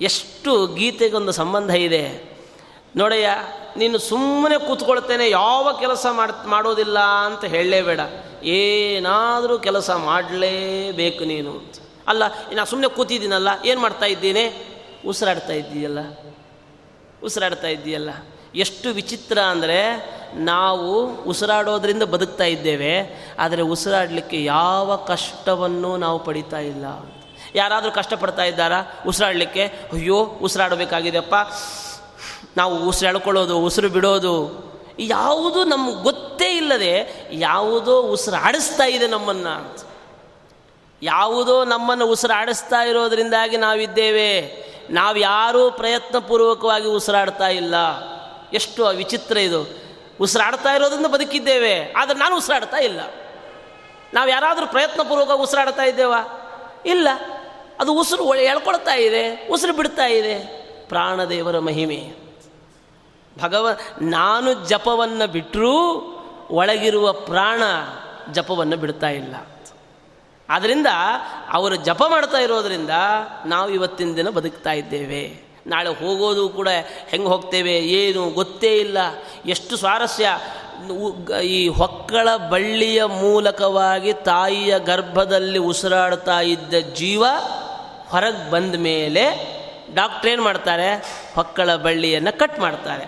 [0.00, 2.04] ಎಷ್ಟು ಗೀತೆಗೊಂದು ಸಂಬಂಧ ಇದೆ.
[2.96, 3.28] ನೋಡಯ್ಯ,
[3.76, 8.00] ನೀನು ಸುಮ್ಮನೆ ಕೂತ್ಕೊಳ್ತೇನೆ, ಯಾವ ಕೆಲಸ ಮಾಡ್, ಮಾಡೋದಿಲ್ಲ ಅಂತ ಹೇಳಲೇಬೇಡ
[8.42, 11.74] ಏನಾದರೂ ಕೆಲಸ ಮಾಡಲೇಬೇಕು ನೀನು ಅಂತ.
[12.08, 12.22] ಅಲ್ಲ
[12.54, 14.44] ನಾನು ಸುಮ್ಮನೆ ಕೂತಿದ್ದೀನಲ್ಲ, ಏನು ಮಾಡ್ತಾ ಇದ್ದೀನಿ?
[15.08, 15.98] ಉಸಿರಾಡ್ತಾ ಇದ್ದೀಯಲ್ಲ.
[17.22, 18.10] ಉಸಿರಾಡ್ತಾ ಇದ್ದೀಯಲ್ಲ.
[18.54, 19.80] ಎಷ್ಟು ವಿಚಿತ್ರ ಅಂದರೆ,
[20.34, 22.94] ನಾವು ಉಸಿರಾಡೋದ್ರಿಂದ ಬದುಕ್ತಾ ಇದ್ದೇವೆ,
[23.38, 26.84] ಆದರೆ ಉಸಿರಾಡಲಿಕ್ಕೆ ಯಾವ ಕಷ್ಟವನ್ನು ನಾವು ಪಡಿತಾ ಇಲ್ಲ.
[27.54, 28.80] ಯಾರಾದರೂ ಕಷ್ಟಪಡ್ತಾ ಇದ್ದಾರಾ?
[29.06, 31.34] ಉಸಿರಾಡಲಿಕ್ಕೆ, ಅಯ್ಯೋ ಉಸಿರಾಡಬೇಕಾಗಿದೆಪ್ಪ
[32.56, 34.36] ನಾವು ಉಸಿರು ಎಳ್ಕೊಳ್ಳೋದು, ಉಸಿರು ಬಿಡೋದು,
[34.98, 36.94] ಯಾವುದು ನಮ್ಗೆ ಗೊತ್ತೇ ಇಲ್ಲದೆ
[37.32, 39.85] ಯಾವುದೋ ಉಸಿರಾಡಿಸ್ತಾ ಇದೆ ನಮ್ಮನ್ನು
[41.02, 44.66] ಯಾವುದೋ ನಮ್ಮನ್ನು ಉಸಿರಾಡಿಸ್ತಾ ಇರೋದರಿಂದಾಗಿ ನಾವಿದ್ದೇವೆ.
[44.90, 47.74] ನಾವು ಯಾರೂ ಪ್ರಯತ್ನಪೂರ್ವಕವಾಗಿ ಉಸಿರಾಡ್ತಾ ಇಲ್ಲ.
[48.52, 49.86] ಎಷ್ಟು ವಿಚಿತ್ರ ಇದು.
[50.20, 53.00] ಉಸಿರಾಡ್ತಾ ಇರೋದ್ರಿಂದ ಬದುಕಿದ್ದೇವೆ, ಆದರೆ ನಾನು ಉಸಿರಾಡ್ತಾ ಇಲ್ಲ.
[54.14, 56.18] ನಾವು ಯಾರಾದರೂ ಪ್ರಯತ್ನಪೂರ್ವಕ ಉಸಿರಾಡ್ತಾ ಇದ್ದೇವಾ?
[56.86, 57.08] ಇಲ್ಲ.
[57.80, 60.38] ಅದು ಉಸಿರು ಎಳ್ಕೊಳ್ತಾ ಇದೆ, ಉಸಿರು ಬಿಡ್ತಾ ಇದೆ.
[60.88, 62.14] ಪ್ರಾಣದೇವರ ಮಹಿಮೆ.
[63.42, 63.68] ಭಗವ,
[64.02, 66.02] ನಾನು ಜಪವನ್ನು ಬಿಟ್ಟರೂ
[66.50, 67.62] ಒಳಗಿರುವ ಪ್ರಾಣ
[68.32, 69.34] ಜಪವನ್ನು ಬಿಡ್ತಾ ಇಲ್ಲ.
[70.50, 70.86] ಆದ್ದರಿಂದ
[71.52, 72.90] ಅವರು ಜಪ ಮಾಡ್ತಾ ಇರೋದರಿಂದ
[73.46, 75.46] ನಾವು ಇವತ್ತಿನ ದಿನ ಬದುಕ್ತಾ ಇದ್ದೇವೆ.
[75.66, 76.68] ನಾಳೆ ಹೋಗೋದು ಕೂಡ
[77.08, 78.98] ಹೆಂಗೆ ಹೋಗ್ತೇವೆ ಏನು ಗೊತ್ತೇ ಇಲ್ಲ.
[79.46, 80.38] ಎಷ್ಟು ಸ್ವಾರಸ್ಯ.
[81.42, 87.24] ಈ ಹೊಕ್ಕಳ ಬಳ್ಳಿಯ ಮೂಲಕವಾಗಿ ತಾಯಿಯ ಗರ್ಭದಲ್ಲಿ ಉಸಿರಾಡ್ತಾ ಇದ್ದ ಜೀವ
[88.08, 89.56] ಹೊರಗೆ ಬಂದ ಮೇಲೆ
[89.94, 90.94] ಡಾಕ್ಟ್ರ್ ಏನು ಮಾಡ್ತಾರೆ?
[91.34, 93.04] ಹೊಕ್ಕಳ ಬಳ್ಳಿಯನ್ನು ಕಟ್ ಮಾಡ್ತಾರೆ.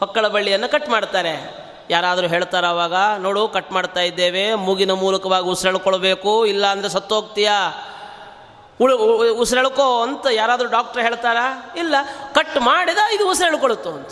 [0.00, 1.69] ಹೊಕ್ಕಳ ಬಳ್ಳಿಯನ್ನು ಕಟ್ ಮಾಡ್ತಾರೆ.
[1.90, 7.86] ಯಾರಾದರೂ ಹೇಳ್ತಾರ ಅವಾಗ, ನೋಡು, ಕಟ್ ಮಾಡ್ತಾ ಇದ್ದೇವೆ, ಮೂಗಿನ ಮೂಲಕವಾಗಿ ಉಸಿರೆಳ್ಕೊಳ್ಬೇಕು ಇಲ್ಲ ಅಂದರೆ ಸತ್ತೋಗ್ತೀಯಾ?
[8.80, 8.96] ಉಳು
[9.32, 11.74] ಉಸಿರೆಳ್ಕೋ ಅಂತ ಯಾರಾದರೂ ಡಾಕ್ಟ್ರ್ ಹೇಳ್ತಾರಾ?
[11.76, 11.94] ಇಲ್ಲ.
[12.32, 14.08] ಕಟ್ ಮಾಡಿದ ಇದು ಉಸಿರೆಳ್ಕೊಳ್ತು ಅಂತ.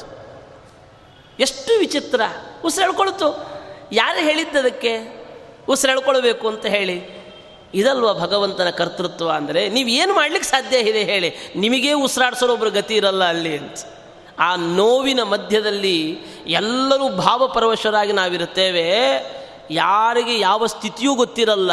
[1.41, 2.21] ಎಷ್ಟು ವಿಚಿತ್ರ.
[2.65, 3.29] ಉಸಿರೆಳ್ಕೊಳ್ತು
[3.93, 4.93] ಯಾರು ಹೇಳಿದ್ದದಕ್ಕೆ
[5.69, 7.19] ಉಸಿರೆಳ್ಕೊಳ್ಬೇಕು ಅಂತ ಹೇಳಿ.
[7.75, 11.53] ಇದಲ್ವ ಭಗವಂತನ ಕರ್ತೃತ್ವ ಅಂದರೆ, ನೀವು ಏನು ಮಾಡ್ಲಿಕ್ಕೆ ಸಾಧ್ಯ ಇದೆ ಹೇಳಿ.
[11.57, 13.77] ನಿಮಗೇ ಉಸಿರಾಡ್ಸೋರು ಒಬ್ಬರು ಗತಿ ಇರಲ್ಲ ಅಲ್ಲಿ ಅಂತ.
[14.39, 18.93] ಆ ನೋವಿನ ಮಧ್ಯದಲ್ಲಿ ಎಲ್ಲರೂ ಭಾವಪರವಶರಾಗಿ ನಾವಿರುತ್ತೇವೆ.
[19.71, 21.73] ಯಾರಿಗೆ ಯಾವ ಸ್ಥಿತಿಯೂ ಗೊತ್ತಿರಲ್ಲ.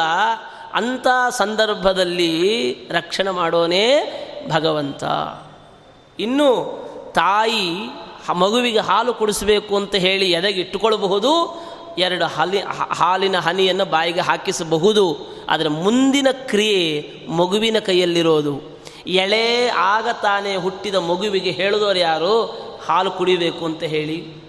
[0.73, 4.11] ಅಂಥ ಸಂದರ್ಭದಲ್ಲಿ ರಕ್ಷಣೆ ಮಾಡೋನೇ
[4.51, 5.03] ಭಗವಂತ.
[6.19, 6.85] ಇನ್ನು
[7.15, 7.71] ತಾಯಿ
[8.33, 11.61] ಮಗುವಿಗೆ ಹಾಲು ಕುಡಿಸಬೇಕು ಅಂತ ಹೇಳಿ ಎದೆಗೆ ಇಟ್ಟುಕೊಳ್ಳಬಹುದು.
[11.97, 12.59] ಎರಡು ಹಲಿ
[12.91, 15.35] ಹಾಲಿನ ಹನಿಯನ್ನು ಬಾಯಿಗೆ ಹಾಕಿಸಬಹುದು.
[15.49, 18.74] ಆದರೆ ಮುಂದಿನ ಕ್ರಿಯೆ ಮಗುವಿನ ಕೈಯಲ್ಲಿರೋದು.
[19.07, 22.41] ಎಳೆ ಆಗ ತಾನೇ ಹುಟ್ಟಿದ ಮಗುವಿಗೆ ಹೇಳಿದವರು ಯಾರು?
[22.87, 24.45] ಹಾಲು ಕುಡಿಬೇಕು ಅಂತ ಹೇಳಿ.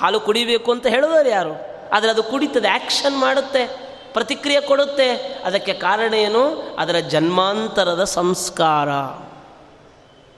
[0.00, 1.50] ಹಾಲು ಕುಡಿಬೇಕು ಅಂತ ಹೇಳಿದವರು ಯಾರು?
[1.92, 3.66] ಆದರೆ ಅದು ಕುಡಿತದೆ ಆ್ಯಕ್ಷನ್ ಮಾಡುತ್ತೆ,
[4.12, 5.10] ಪ್ರತಿಕ್ರಿಯೆ ಕೊಡುತ್ತೆ.
[5.44, 6.76] ಅದಕ್ಕೆ ಕಾರಣ ಏನು?
[6.78, 8.88] ಅದರ ಜನ್ಮಾಂತರದ ಸಂಸ್ಕಾರ.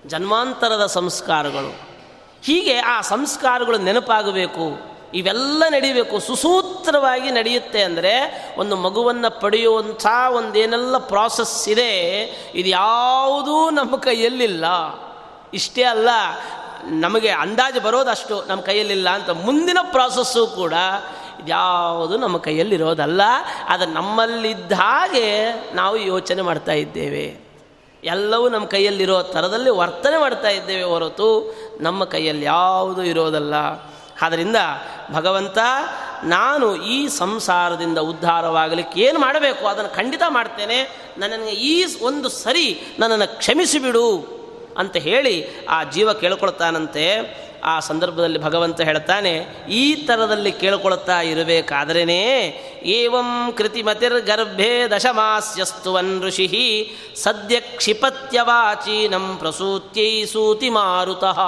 [0.09, 1.74] ಜನ್ಮಾಂತರದ ಸಂಸ್ಕಾರಗಳು.
[2.43, 4.89] ಹೀಗೆ ಆ ಸಂಸ್ಕಾರಗಳು ನೆನಪಾಗಬೇಕು.
[5.15, 6.19] ಇವೆಲ್ಲ ನಡೀಬೇಕು.
[6.19, 8.15] ಸುಸೂತ್ರವಾಗಿ ನಡೆಯುತ್ತೆ ಅಂದರೆ
[8.59, 11.93] ಒಂದು ಮಗುವನ್ನು ಪಡೆಯುವಂಥ ಒಂದೇನೆಲ್ಲ ಪ್ರಾಸೆಸ್ ಇದೆ.
[12.55, 14.65] ಇದು ಯಾವುದೂ ನಮ್ಮ ಕೈಯಲ್ಲಿಲ್ಲ.
[15.55, 16.09] ಇಷ್ಟೇ ಅಲ್ಲ,
[16.85, 20.73] ನಮಗೆ ಅಂದಾಜು ಬರೋದಷ್ಟು ನಮ್ಮ ಕೈಯಲ್ಲಿಲ್ಲ ಅಂತ ಮುಂದಿನ ಪ್ರಾಸೆಸ್ಸು ಕೂಡ
[21.41, 23.23] ಇದ್ಯಾವುದು ನಮ್ಮ ಕೈಯಲ್ಲಿರೋದಲ್ಲ.
[23.69, 25.29] ಅದು ನಮ್ಮಲ್ಲಿದ್ದ ಹಾಗೆ
[25.75, 27.51] ನಾವು ಯೋಚನೆ ಮಾಡ್ತಾ ಇದ್ದೇವೆ.
[28.05, 33.55] ಎಲ್ಲವೂ ನಮ್ಮ ಕೈಯಲ್ಲಿರೋ ಥರದಲ್ಲಿ ವರ್ತನೆ ಮಾಡ್ತಾ ಇದ್ದೇವೆ ಹೊರತು ನಮ್ಮ ಕೈಯಲ್ಲಿ ಯಾವುದೂ ಇರೋದಲ್ಲ.
[34.23, 34.57] ಆದ್ದರಿಂದ
[35.12, 35.59] ಭಗವಂತ,
[36.25, 39.66] ನಾನು ಈ ಸಂಸಾರದಿಂದ ಉದ್ಧಾರವಾಗಲಿಕ್ಕೆ ಏನು ಮಾಡಬೇಕು?
[39.66, 40.79] ಅದನ್ನು ಖಂಡಿತ ಮಾಡ್ತೇನೆ.
[41.18, 42.66] ನನ್ನನ್ನು ಈ ಒಂದು ಸರಿ
[42.99, 44.09] ನನ್ನನ್ನು ಕ್ಷಮಿಸಿಬಿಡು
[44.79, 47.07] ಅಂತ ಹೇಳಿ ಆ ಜೀವ ಕೇಳ್ಕೊಳ್ತಾನಂತೆ.
[47.64, 49.33] ಆ ಸಂದರ್ಭದಲ್ಲಿ ಭಗವಂತ ಹೇಳ್ತಾನೆ,
[49.68, 52.05] ಈ ಥರದಲ್ಲಿ ಕೇಳ್ಕೊಳ್ತಾ ಇರಬೇಕಾದ್ರೇ
[52.85, 56.47] ಏವಂ ಕೃತಿಮತಿರ್ಗರ್ಭೆ ದಶಮಾಸ್ಯಸ್ತುವನ್ ಋಷಿ
[57.16, 61.41] ಸದ್ಯ ಕ್ಷಿಪತ್ಯವಾಚೀನಂ ಪ್ರಸೂತ್ಯೈ ಸೂತಿ ಮಾರುತಃ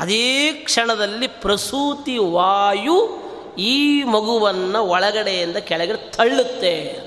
[0.00, 3.18] ಅದೇ ಕ್ಷಣದಲ್ಲಿ ಪ್ರಸೂತಿ ವಾಯು
[3.58, 7.00] ಈ ಮಗುವನ್ನು ಒಳಗಡೆಯಿಂದ ಕೆಳಗೆ ತಳ್ಳುತ್ತೆ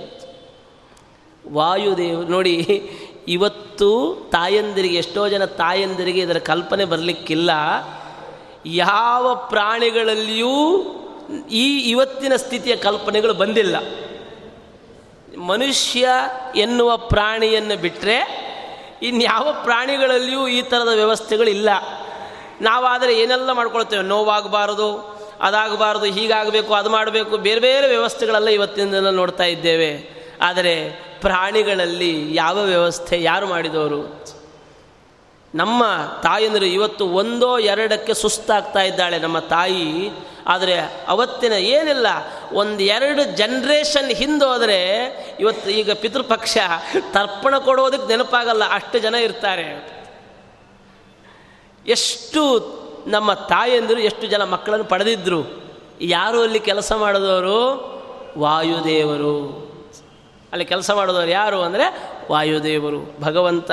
[1.52, 2.91] ವಾಯುದೇವ, ನೋಡಿ,
[3.28, 7.52] ಇವತ್ತು ತಾಯಂದಿರಿಗೆ, ಎಷ್ಟೋ ಜನ ತಾಯಂದಿರಿಗೆ ಇದರ ಕಲ್ಪನೆ ಬರಲಿಕ್ಕಿಲ್ಲ.
[8.66, 10.82] ಯಾವ ಪ್ರಾಣಿಗಳಲ್ಲಿಯೂ
[11.52, 13.76] ಈ ಇವತ್ತಿನ ಸ್ಥಿತಿಯ ಕಲ್ಪನೆಗಳು ಬಂದಿಲ್ಲ.
[15.38, 16.10] ಮನುಷ್ಯ
[16.56, 18.18] ಎನ್ನುವ ಪ್ರಾಣಿಯನ್ನು ಬಿಟ್ಟರೆ
[19.02, 21.70] ಇನ್ಯಾವ ಪ್ರಾಣಿಗಳಲ್ಲಿಯೂ ಈ ಥರದ ವ್ಯವಸ್ಥೆಗಳಿಲ್ಲ.
[22.64, 24.03] ನಾವಾದರೆ ಏನೆಲ್ಲ ಮಾಡ್ಕೊಳ್ತೇವೆ?
[24.03, 24.89] ನೋವಾಗಬಾರದು,
[25.41, 30.24] ಅದಾಗಬಾರದು, ಹೀಗಾಗಬೇಕು, ಅದು ಮಾಡಬೇಕು, ಬೇರೆ ಬೇರೆ ವ್ಯವಸ್ಥೆಗಳೆಲ್ಲ ಇವತ್ತಿನ ನೋಡ್ತಾ ಇದ್ದೇವೆ.
[30.41, 30.89] ಆದರೆ
[31.22, 34.34] ಪ್ರಾಣಿಗಳಲ್ಲಿ ಯಾವ ವ್ಯವಸ್ಥೆ, ಯಾರು ಮಾಡಿದವರು?
[35.55, 35.84] ನಮ್ಮ
[36.24, 40.11] ತಾಯಂದಿರು ಇವತ್ತು ಒಂದೋ ಎರಡಕ್ಕೆ ಸುಸ್ತಾಗ್ತಾ ಇದ್ದಾಳೆ ನಮ್ಮ ತಾಯಿ.
[40.47, 42.07] ಆದರೆ ಅವತ್ತಿನ ಏನಿಲ್ಲ,
[42.53, 44.80] ಒಂದು ಎರಡು ಜನ್ರೇಷನ್ ಹಿಂದೋದರೆ
[45.39, 46.57] ಇವತ್ತು ಈಗ ಪಿತೃಪಕ್ಷ
[47.14, 49.93] ತರ್ಪಣ ಕೊಡೋದಕ್ಕೆ ನೆನಪಾಗಲ್ಲ, ಅಷ್ಟು ಜನ ಇರ್ತಾರೆ.
[51.88, 52.74] ಎಷ್ಟು
[53.08, 55.64] ನಮ್ಮ ತಾಯಂದಿರು, ಎಷ್ಟು ಜನ ಮಕ್ಕಳನ್ನು ಪಡೆದಿದ್ದರು
[56.02, 57.94] ಯಾರು ಅಲ್ಲಿ ಕೆಲಸ ಮಾಡಿದವರು?
[58.38, 59.64] ವಾಯುದೇವರು.
[60.52, 63.72] ಅಲ್ಲಿ ಕೆಲಸ ಮಾಡಿದವರು ಯಾರು ಅಂದರೆ ವಾಯುದೇವರು, ಭಗವಂತ.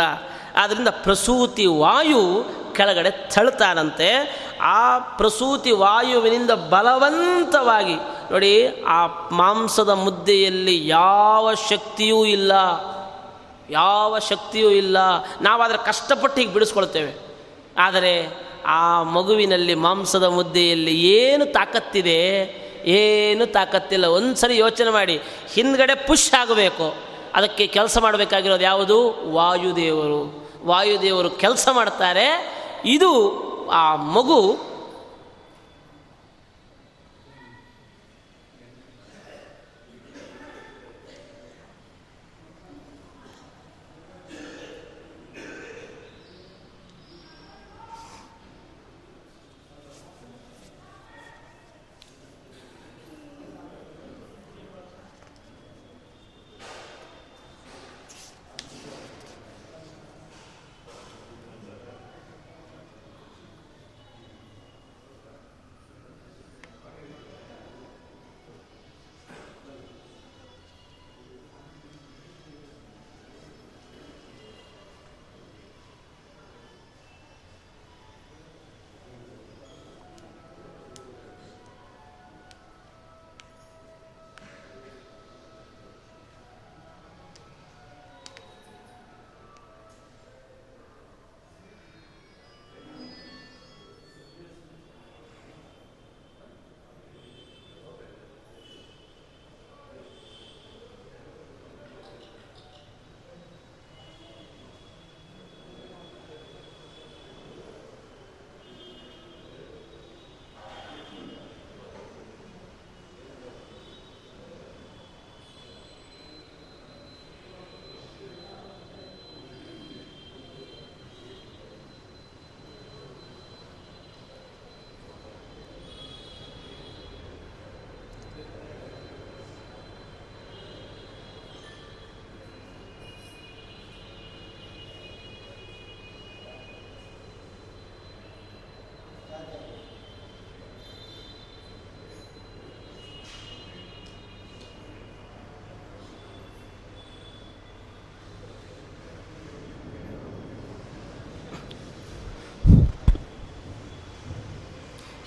[0.57, 4.39] ಆದ್ದರಿಂದ ಪ್ರಸೂತಿ ವಾಯು ಕೆಳಗಡೆ ತಳ್ತಾನಂತೆ.
[4.61, 7.95] ಆ ಪ್ರಸೂತಿ ವಾಯುವಿನಿಂದ ಬಲವಂತವಾಗಿ,
[8.31, 12.53] ನೋಡಿ, ಆ ಮಾಂಸದ ಮುದ್ದೆಯಲ್ಲಿ ಯಾವ ಶಕ್ತಿಯೂ ಇಲ್ಲ.
[13.71, 14.97] ಯಾವ ಶಕ್ತಿಯೂ ಇಲ್ಲ.
[15.41, 17.30] ನಾವಾದರೆ ಕಷ್ಟಪಟ್ಟು ಹೀಗೆ ಬಿಡಿಸ್ಕೊಳ್ತೇವೆ.
[17.77, 18.29] ಆದರೆ
[18.66, 24.05] ಆ ಮಗುವಿನಲ್ಲಿ ಮಾಂಸದ ಮುದ್ದೆಯಲ್ಲಿ ಏನು ತಾಕತ್ತಿದೆ, ಏನು ತಾಕತ್ತಿಲ್ಲ.
[24.05, 25.21] ಒಂದು ಸರಿ ಯೋಚನೆ ಮಾಡಿ,
[25.55, 26.95] ಹಿಂದ್ಗಡೆ ಪುಷ್ ಆಗಬೇಕು.
[27.35, 29.29] ಅದಕ್ಕೆ ಕೆಲಸ ಮಾಡಬೇಕಾಗಿರೋದು ಯಾವುದು?
[29.33, 30.51] ವಾಯುದೇವರು.
[30.64, 32.53] ವಾಯುದೇವರು ಕೆಲಸ ಮಾಡ್ತಾರೆ.
[32.85, 33.41] ಇದು
[33.73, 34.70] ಆ ಮಗು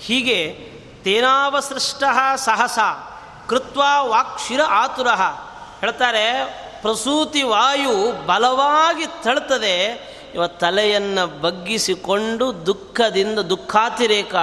[0.05, 0.39] ಹೀಗೆ
[1.03, 2.03] ತೇನಾವಸೃಷ್ಟ
[2.35, 2.79] ಸಹಸ
[3.49, 5.07] ಕೃತ್ವ ವಾಕ್ಷಿರ ಆತುರ.
[5.81, 6.25] ಹೇಳ್ತಾರೆ,
[6.81, 9.75] ಪ್ರಸೂತಿ ವಾಯು ಬಲವಾಗಿ ತಳ್ತದೆ
[10.35, 14.35] ಇವ ತಲೆಯನ್ನು ಬಗ್ಗಿಸಿಕೊಂಡು ದುಃಖದಿಂದ ದುಃಖಾತಿರೇಕ,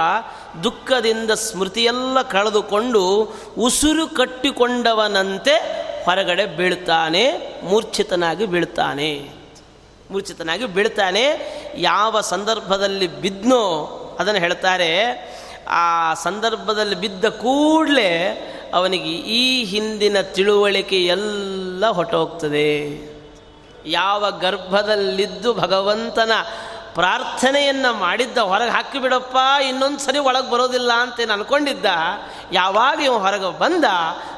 [0.63, 3.01] ದುಃಖದಿಂದ ಸ್ಮೃತಿಯೆಲ್ಲ ಕಳೆದುಕೊಂಡು
[3.57, 5.55] ಉಸಿರು ಕಟ್ಟಿಕೊಂಡವನಂತೆ
[6.05, 7.23] ಹೊರಗಡೆ ಬೀಳ್ತಾನೆ,
[7.63, 9.11] ಮೂರ್ಛಿತನಾಗಿ ಬೀಳ್ತಾನೆ.
[10.11, 11.25] ಮೂರ್ಛಿತನಾಗಿ ಬೀಳ್ತಾನೆ,
[11.75, 13.63] ಯಾವ ಸಂದರ್ಭದಲ್ಲಿ ಬಿದ್ನೋ
[14.19, 14.89] ಅದನ್ನು ಹೇಳ್ತಾರೆ
[15.71, 18.11] ಆ ಸಂದರ್ಭದಲ್ಲಿ ಬಿದ್ದ ಕೂಡಲೇ
[18.73, 23.01] ಅವನಿಗೆ ಈ ಹಿಂದಿನ ತಿಳುವಳಿಕೆ ಎಲ್ಲ ಹೊಟ್ಟೋಗ್ತದೆ
[23.85, 26.31] ಯಾವ ಗರ್ಭದಲ್ಲಿದ್ದು ಭಗವಂತನ
[26.93, 31.85] ಪ್ರಾರ್ಥನೆಯನ್ನು ಮಾಡಿದ್ದ ಹೊರಗೆ ಹಾಕಿಬಿಡಪ್ಪ, ಇನ್ನೊಂದು ಸರಿ ಒಳಗೆ ಬರೋದಿಲ್ಲ ಅಂತೇನು ಅನ್ಕೊಂಡಿದ್ದ,
[32.51, 33.83] ಯಾವಾಗ ಇವ ಹೊರಗೆ ಬಂದ,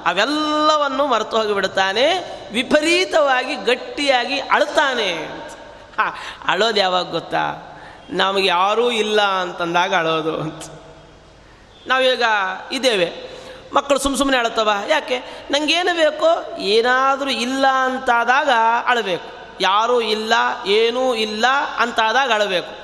[0.05, 2.05] ಅವೆಲ್ಲವನ್ನು ಮರೆತು ಹೋಗಿಬಿಡ್ತಾನೆ,
[2.51, 5.25] ವಿಪರೀತವಾಗಿ ಗಟ್ಟಿಯಾಗಿ ಅಳ್ತಾನೆ
[5.97, 6.13] ಹಾಂ,
[6.47, 7.69] ಅಳೋದು ಯಾವಾಗ ಗೊತ್ತಾ?
[8.09, 10.82] ನಮಗೆ ಯಾರೂ ಇಲ್ಲ ಅಂತಂದಾಗ ಅಳೋದು ಅಂತ.
[11.87, 12.23] ನಾವೀಗ
[12.71, 13.33] ಇದ್ದೇವೆ.
[13.73, 15.17] ಮಕ್ಕಳು ಸುಮ್ಮ ಸುಮ್ಮನೆ ಅಳತವ ಯಾಕೆ?
[15.51, 16.57] ನನಗೇನು ಬೇಕೋ?
[16.57, 18.49] ಏನಾದರೂ ಇಲ್ಲ ಅಂತಾದಾಗ
[18.85, 19.29] ಅಳಬೇಕು.
[19.61, 20.33] ಯಾರೂ ಇಲ್ಲ,
[20.67, 21.45] ಏನೂ ಇಲ್ಲ
[21.77, 22.83] ಅಂತಾದಾಗ ಅಳಬೇಕು.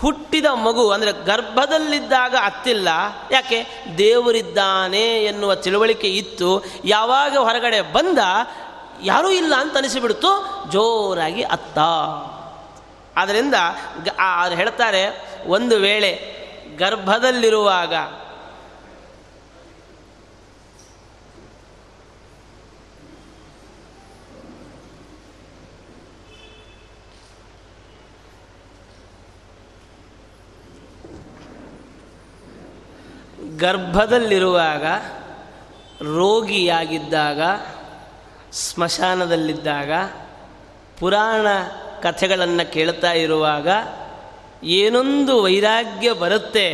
[0.00, 2.88] ಹುಟ್ಟಿದ ಮಗು ಅಂದರೆ ಗರ್ಭದಲ್ಲಿದ್ದಾಗ ಅತ್ತಿಲ್ಲ.
[3.30, 3.66] ಯಾಕೆ?
[3.98, 6.64] ದೇವರಿದ್ದಾನೆ ಎನ್ನುವ ತಿಳುವಳಿಕೆ ಇತ್ತು.
[6.84, 8.18] ಯಾವಾಗ ಹೊರಗಡೆ ಬಂದ
[9.02, 10.30] ಯಾರೂ ಇಲ್ಲ ಅಂತ ಅನಿಸಿಬಿಡ್ತು.
[10.72, 11.78] ಜೋರಾಗಿ ಅತ್ತ.
[13.18, 13.54] ಆದ್ದರಿಂದ
[14.54, 15.04] ಹೇಳ್ತಾರೆ,
[15.46, 16.12] ಒಂದು ವೇಳೆ
[16.78, 17.94] ಗರ್ಭದಲ್ಲಿರುವಾಗ
[33.58, 34.84] ಗರ್ಭದಲ್ಲಿರುವಾಗ
[36.16, 37.40] ರೋಗಿಯಾಗಿದ್ದಾಗ,
[38.52, 39.92] ಸ್ಮಶಾನದಲ್ಲಿದ್ದಾಗ,
[40.98, 41.46] ಪುರಾಣ
[42.02, 43.68] ಕಥೆಗಳನ್ನು ಕೇಳ್ತಾ ಇರುವಾಗ
[44.64, 46.68] ಏನೊಂದು ವೈರಾಗ್ಯ ಬರುತ್ತೆ,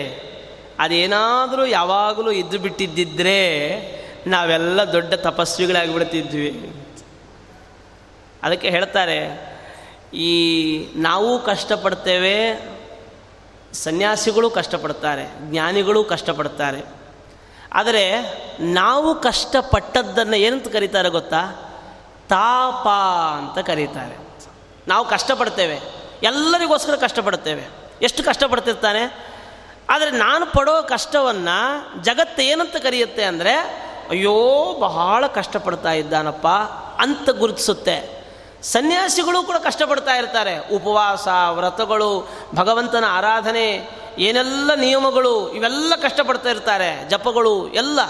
[0.79, 3.41] ಅದೇನಾದರೂ ಯಾವಾಗಲೂ ಇದ್ದು ಬಿಟ್ಟಿದ್ದಿದ್ರೆ
[4.27, 6.51] ನಾವೆಲ್ಲ ದೊಡ್ಡ ತಪಸ್ವಿಗಳಾಗಿಬಿಡ್ತಿದ್ವಿ.
[8.43, 9.19] ಅದಕ್ಕೆ ಹೇಳ್ತಾರೆ,
[10.17, 10.33] ಈ
[10.97, 12.39] ನಾವು ಕಷ್ಟಪಡ್ತೇವೆ
[13.75, 16.81] ಸನ್ಯಾಸಿಗಳು ಕಷ್ಟಪಡ್ತಾರೆ, ಜ್ಞಾನಿಗಳು ಕಷ್ಟಪಡ್ತಾರೆ.
[17.73, 18.05] ಆದರೆ
[18.61, 21.43] ನಾವು ಕಷ್ಟಪಟ್ಟದ್ದನ್ನು ಏನಂತ ಕರೀತಾರೆ ಗೊತ್ತಾ?
[22.29, 22.89] ತಾಪ
[23.39, 24.17] ಅಂತ ಕರೀತಾರೆ.
[24.89, 25.81] ನಾವು ಕಷ್ಟಪಡ್ತೇವೆ,
[26.23, 27.65] ಎಲ್ಲರಿಗೋಸ್ಕರ ಕಷ್ಟಪಡ್ತೇವೆ.
[28.03, 29.03] ಎಷ್ಟು ಕಷ್ಟಪಡ್ತಿರ್ತಾನೆ?
[29.91, 31.59] ಆದರೆ ನಾನು ಪಡೋ ಕಷ್ಟವನ್ನು
[32.03, 33.55] ಜಗತ್ತು ಏನಂತ ಕರೆಯುತ್ತೆ ಅಂದರೆ,
[34.11, 34.37] ಅಯ್ಯೋ
[34.81, 36.49] ಬಹಳ ಕಷ್ಟಪಡ್ತಾ ಇದ್ದಾನಪ್ಪ
[37.03, 38.24] ಅಂತ ಗುರುತಿಸುತ್ತೆ.
[38.65, 40.75] ಸನ್ಯಾಸಿಗಳು ಕೂಡ ಕಷ್ಟಪಡ್ತಾ ಇರ್ತಾರೆ.
[40.75, 43.89] ಉಪವಾಸ, ವ್ರತಗಳು, ಭಗವಂತನ ಆರಾಧನೆ,
[44.19, 47.09] ಏನೆಲ್ಲ ನಿಯಮಗಳು, ಇವೆಲ್ಲ ಕಷ್ಟಪಡ್ತಾ ಇರ್ತಾರೆ.
[47.09, 48.01] ಜಪಗಳು, ಎಲ್ಲ.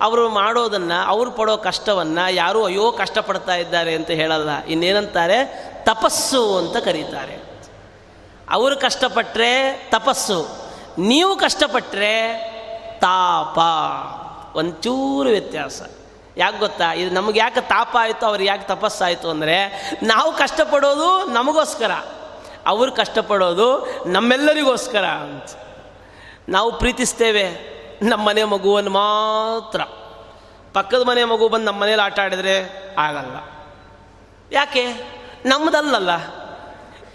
[0.00, 4.64] ಅವರು ಮಾಡೋದನ್ನು, ಅವರು ಪಡೋ ಕಷ್ಟವನ್ನು, ಯಾರೂ ಅಯ್ಯೋ ಕಷ್ಟಪಡ್ತಾ ಇದ್ದಾರೆ ಅಂತ ಹೇಳಲ್ಲ.
[4.64, 5.70] ಇನ್ನೇನಂತಾರೆ?
[5.84, 7.50] ತಪಸ್ಸು ಅಂತ ಕರೀತಾರೆ.
[8.50, 10.48] ಅವರು ಕಷ್ಟಪಟ್ಟರೆ ತಪಸ್ಸು.
[10.98, 12.38] ನೀವು ಕಷ್ಟಪಟ್ಟರೆ
[13.00, 13.58] ತಾಪ.
[14.56, 15.82] ಒಂಚೂರು ವ್ಯತ್ಯಾಸ.
[16.36, 16.92] ಯಾಕೆ ಗೊತ್ತಾ?
[16.92, 21.90] ಇದು ನಮಗೆ ಯಾಕೆ ತಾಪ ಆಯಿತು ಅವ್ರಿಗೆ ಯಾಕೆ ತಪಸ್ಸಾಯಿತು ಅಂದರೆ ನಾವು ಕಷ್ಟಪಡೋದು ನಮಗೋಸ್ಕರ.
[22.66, 25.44] ಅವರು ಕಷ್ಟಪಡೋದು ನಮ್ಮೆಲ್ಲರಿಗೋಸ್ಕರ ಅಂತ.
[26.48, 29.80] ನಾವು ಪ್ರೀತಿಸ್ತೇವೆ ನಮ್ಮ ಮನೆ ಮಗುವನ್ನು ಮಾತ್ರ.
[30.72, 33.36] ಪಕ್ಕದ ಮನೆ ಮಗು ಬಂದು ನಮ್ಮ ಮನೇಲಿ ಆಟ ಆಡಿದರೆ ಆಗಲ್ಲ.
[34.52, 34.86] ಯಾಕೆ?
[35.46, 36.10] ನಮ್ಮದಲ್ಲಲ್ಲ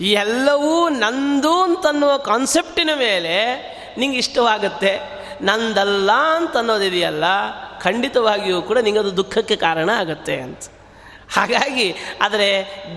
[0.01, 3.35] ಎಲ್ಲವೂ ನಂದು ಅಂತನ್ನುವ ಕಾನ್ಸೆಪ್ಟಿನ ಮೇಲೆ
[3.97, 5.15] ನಿಂಗೆ ಇಷ್ಟವಾಗುತ್ತೆ.
[5.41, 7.23] ನಂದಲ್ಲ ಅಂತ ಅನ್ನೋದಿದೆಯಲ್ಲ
[7.85, 10.63] ಖಂಡಿತವಾಗಿಯೂ ಕೂಡ ನಿಮಗೆ ಅದು ದುಃಖಕ್ಕೆ ಕಾರಣ ಆಗುತ್ತೆ ಅಂತ.
[11.35, 11.87] ಹಾಗಾಗಿ
[12.21, 12.47] ಆದರೆ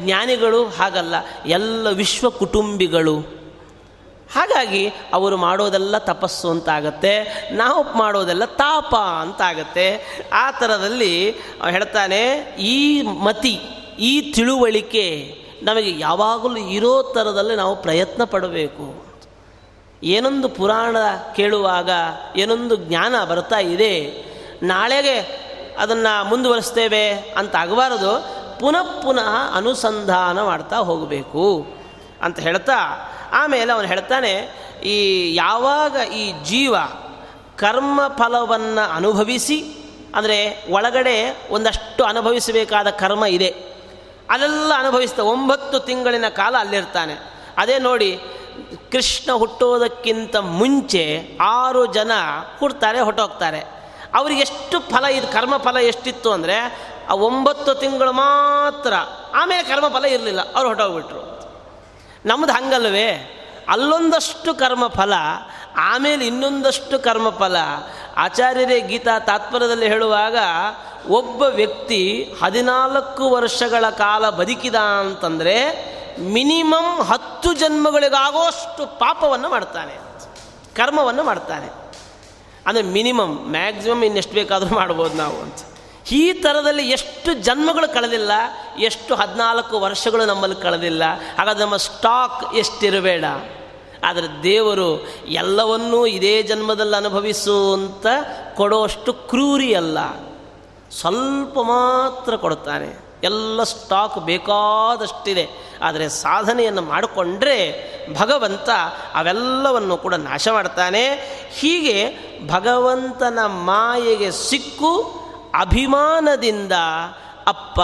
[0.02, 1.14] ಜ್ಞಾನಿಗಳು ಹಾಗಲ್ಲ,
[1.46, 3.16] ಎಲ್ಲ ವಿಶ್ವ ಕುಟುಂಬಿಗಳು.
[4.34, 4.82] ಹಾಗಾಗಿ
[5.12, 7.12] ಅವರು ಮಾಡೋದೆಲ್ಲ ತಪಸ್ಸು ಅಂತಾಗತ್ತೆ
[7.52, 9.86] ನಾವು ಮಾಡೋದೆಲ್ಲ ತಾಪ ಅಂತಾಗತ್ತೆ
[10.42, 11.12] ಆ ಥರದಲ್ಲಿ
[11.74, 12.22] ಹೇಳ್ತಾನೆ,
[12.74, 12.78] ಈ
[13.26, 13.54] ಮತಿ,
[14.10, 15.06] ಈ ತಿಳುವಳಿಕೆ
[15.62, 18.86] ನಮಗೆ ಯಾವಾಗಲೂ ಇರೋ ಥರದಲ್ಲಿ ನಾವು ಪ್ರಯತ್ನ ಪಡಬೇಕು.
[20.02, 20.96] ಏನೊಂದು ಪುರಾಣ
[21.36, 21.90] ಕೇಳುವಾಗ
[22.36, 23.94] ಏನೊಂದು ಜ್ಞಾನ ಬರ್ತಾ ಇದೆ
[24.62, 25.16] ನಾಳೆಗೆ
[25.78, 28.12] ಅದನ್ನು ಮುಂದುವರಿಸ್ತೇವೆ ಅಂತ ಆಗಬಾರದು.
[28.60, 31.66] ಪುನಃ ಪುನಃ ಅನುಸಂಧಾನ ಮಾಡ್ತಾ ಹೋಗಬೇಕು
[32.22, 32.78] ಅಂತ ಹೇಳ್ತಾ,
[33.32, 34.32] ಆಮೇಲೆ ಅವನು ಹೇಳ್ತಾನೆ,
[34.82, 34.96] ಈ
[35.34, 36.76] ಯಾವಾಗ ಈ ಜೀವ
[37.56, 39.58] ಕರ್ಮ ಫಲವನ್ನು ಅನುಭವಿಸಿ,
[40.14, 41.16] ಅಂದರೆ ಒಳಗಡೆ
[41.50, 43.50] ಒಂದಷ್ಟು ಅನುಭವಿಸಬೇಕಾದ ಕರ್ಮ ಇದೆ.
[44.30, 47.14] ಅದೆಲ್ಲ ಅನುಭವಿಸ್ತಾ ಒಂಬತ್ತು ತಿಂಗಳಿನ ಕಾಲ ಅಲ್ಲಿರ್ತಾನೆ.
[47.56, 48.18] ಅದೇ ನೋಡಿ,
[48.92, 51.04] ಕೃಷ್ಣ ಹುಟ್ಟೋದಕ್ಕಿಂತ ಮುಂಚೆ
[51.40, 52.12] ಆರು ಜನ
[52.58, 53.77] ಹುಡ್ತಾರೆ ಹೊಟ್ಟೋಗ್ತಾರೆ
[54.14, 56.56] ಅವ್ರಿಗೆ ಎಷ್ಟು ಫಲ ಇದು ಕರ್ಮಫಲ ಎಷ್ಟಿತ್ತು ಅಂದರೆ
[57.08, 58.92] ಆ ಒಂಬತ್ತು ತಿಂಗಳು ಮಾತ್ರ
[59.34, 61.22] ಆಮೇಲೆ ಕರ್ಮಫಲ ಇರಲಿಲ್ಲ, ಅವ್ರು ಹೊಟ್ಟೋಗ್ಬಿಟ್ರು
[62.26, 63.10] ನಮ್ಮದು ಹಂಗಲ್ವೇ?
[63.68, 65.12] ಅಲ್ಲೊಂದಷ್ಟು ಕರ್ಮಫಲ
[65.76, 67.56] ಆಮೇಲೆ ಇನ್ನೊಂದಷ್ಟು ಕರ್ಮಫಲ
[68.16, 70.36] ಆಚಾರ್ಯರೇ ಗೀತಾ ತಾತ್ಪರ್ಯದಲ್ಲಿ ಹೇಳುವಾಗ,
[71.08, 72.00] ಒಬ್ಬ ವ್ಯಕ್ತಿ
[72.42, 75.56] ಹದಿನಾಲ್ಕು ವರ್ಷಗಳ ಕಾಲ ಬದುಕಿದ ಅಂತಂದರೆ
[76.20, 79.94] ಮಿನಿಮಮ್ ಹತ್ತು ಜನ್ಮಗಳಿಗಾಗೋಷ್ಟು ಪಾಪವನ್ನು ಮಾಡ್ತಾನೆ,
[80.76, 81.87] ಕರ್ಮವನ್ನು ಮಾಡ್ತಾನೆ.
[82.68, 85.54] ಅಂದರೆ ಮಿನಿಮಮ್, ಮ್ಯಾಕ್ಸಿಮಮ್ ಇನ್ನೆಷ್ಟು ಬೇಕಾದರೂ ಮಾಡ್ಬೋದು ನಾವು ಅಂತ.
[86.12, 88.30] ಈ ಥರದಲ್ಲಿ ಎಷ್ಟು ಜನ್ಮಗಳು ಕಳೆದಿಲ್ಲ,
[88.78, 91.02] ಎಷ್ಟು ಹದಿನಾಲ್ಕು ವರ್ಷಗಳು ನಮ್ಮಲ್ಲಿ ಕಳೆದಿಲ್ಲ.
[91.38, 93.24] ಹಾಗಾದ್ರೆ ನಮ್ಮ ಸ್ಟಾಕ್ ಎಷ್ಟಿರಬೇಡ.
[94.04, 98.06] ಆದರೆ ದೇವರು ಎಲ್ಲವನ್ನೂ ಇದೇ ಜನ್ಮದಲ್ಲಿ ಅನುಭವಿಸು ಅಂತ
[98.54, 99.98] ಕೊಡೋಷ್ಟು ಕ್ರೂರಿ ಅಲ್ಲ.
[101.00, 103.07] ಸ್ವಲ್ಪ ಮಾತ್ರ ಕೊಡ್ತಾನೆ.
[103.24, 105.48] ಎಲ್ಲ ಸ್ಟಾಕ್ ಬೇಕಾದಷ್ಟಿದೆ.
[105.82, 107.88] ಆದರೆ ಸಾಧನೆಯನ್ನು ಮಾಡಿಕೊಂಡ್ರೆ
[108.18, 108.68] ಭಗವಂತ
[109.14, 111.08] ಅವೆಲ್ಲವನ್ನು ಕೂಡ ನಾಶ ಮಾಡ್ತಾನೆ.
[111.58, 115.02] ಹೀಗೆ ಭಗವಂತನ ಮಾಯೆಗೆ ಸಿಕ್ಕು
[115.60, 116.72] ಅಭಿಮಾನದಿಂದ
[117.46, 117.80] ಅಪ್ಪ,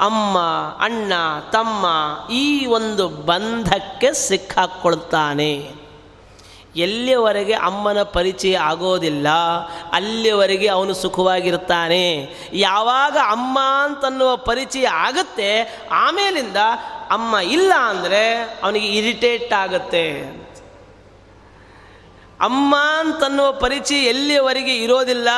[0.00, 0.38] ಅಮ್ಮ,
[0.84, 1.12] ಅಣ್ಣ,
[1.52, 1.86] ತಮ್ಮ
[2.32, 5.81] ಈ ಒಂದು ಬಂಧಕ್ಕೆ ಸಿಕ್ಕಾಕ್ಕೊಳ್ತಾನೆ.
[6.76, 9.28] ಎಲ್ಲಿಯವರೆಗೆ ಅಮ್ಮನ ಪರಿಚಯ ಆಗೋದಿಲ್ಲ
[9.92, 12.04] ಅಲ್ಲಿಯವರೆಗೆ ಅವನು ಸುಖವಾಗಿರ್ತಾನೆ
[12.52, 15.50] ಯಾವಾಗ ಅಮ್ಮ ಅಂತನ್ನುವ ಪರಿಚಯ ಆಗುತ್ತೆ,
[15.90, 16.56] ಆಮೇಲಿಂದ
[17.10, 18.22] ಅಮ್ಮ ಇಲ್ಲ ಅಂದರೆ
[18.62, 20.06] ಅವನಿಗೆ ಇರಿಟೇಟ್ ಆಗುತ್ತೆ
[22.40, 25.28] ಅಮ್ಮ ಅಂತನ್ನುವ ಪರಿಚಯ ಎಲ್ಲಿಯವರೆಗೆ ಇರೋದಿಲ್ಲ,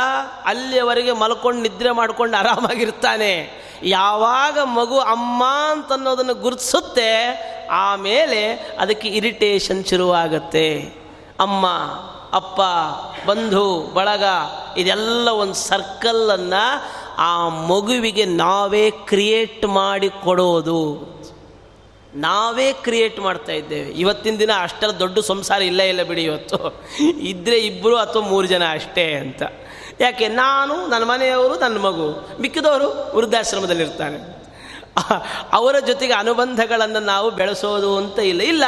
[0.46, 3.34] ಅಲ್ಲಿಯವರೆಗೆ ಮಲ್ಕೊಂಡು ನಿದ್ರೆ ಮಾಡ್ಕೊಂಡು ಆರಾಮಾಗಿರ್ತಾನೆ.
[3.82, 7.10] ಯಾವಾಗ ಮಗು ಅಮ್ಮ ಅಂತನ್ನೋದನ್ನು ಗುರುತಿಸುತ್ತೆ,
[7.70, 8.42] ಆಮೇಲೆ
[8.78, 11.03] ಅದಕ್ಕೆ ಇರಿಟೇಷನ್ ಶುರುವಾಗತ್ತೆ.
[11.40, 11.66] ಅಮ್ಮ,
[12.32, 12.60] ಅಪ್ಪ,
[13.28, 14.24] ಬಂಧು, ಬಳಗ,
[14.76, 16.82] ಇದೆಲ್ಲ ಒಂದು ಸರ್ಕಲನ್ನು
[17.18, 21.14] ಆ ಮಗುವಿಗೆ ನಾವೇ ಕ್ರಿಯೇಟ್ ಮಾಡಿ ಕೊಡೋದು.
[22.14, 23.90] ನಾವೇ ಕ್ರಿಯೇಟ್ ಮಾಡ್ತಾ ಇದ್ದೇವೆ.
[23.90, 26.84] ಇವತ್ತಿನ ದಿನ ಅಷ್ಟರ ದೊಡ್ಡ ಸಂಸಾರ ಇಲ್ಲ ಇಲ್ಲ ಬಿಡಿ ಇವತ್ತು.
[27.04, 29.42] ಇದ್ದರೆ ಇಬ್ಬರು ಅಥವಾ ಮೂರು ಜನ ಅಷ್ಟೇ ಅಂತ.
[30.00, 30.28] ಯಾಕೆ?
[30.28, 32.28] ನಾನು, ನನ್ನ ಮನೆಯವರು, ನನ್ನ ಮಗು.
[32.40, 34.33] ಮಿಕ್ಕಿದವರು ವೃದ್ಧಾಶ್ರಮದಲ್ಲಿರ್ತಾರೆ.
[35.52, 38.42] ಅವರ ಜೊತೆಗೆ ಅನುಬಂಧಗಳನ್ನು ನಾವು ಬೆಳೆಸೋದು ಅಂತ ಇಲ್ಲ.
[38.42, 38.64] ಇಲ್ಲ,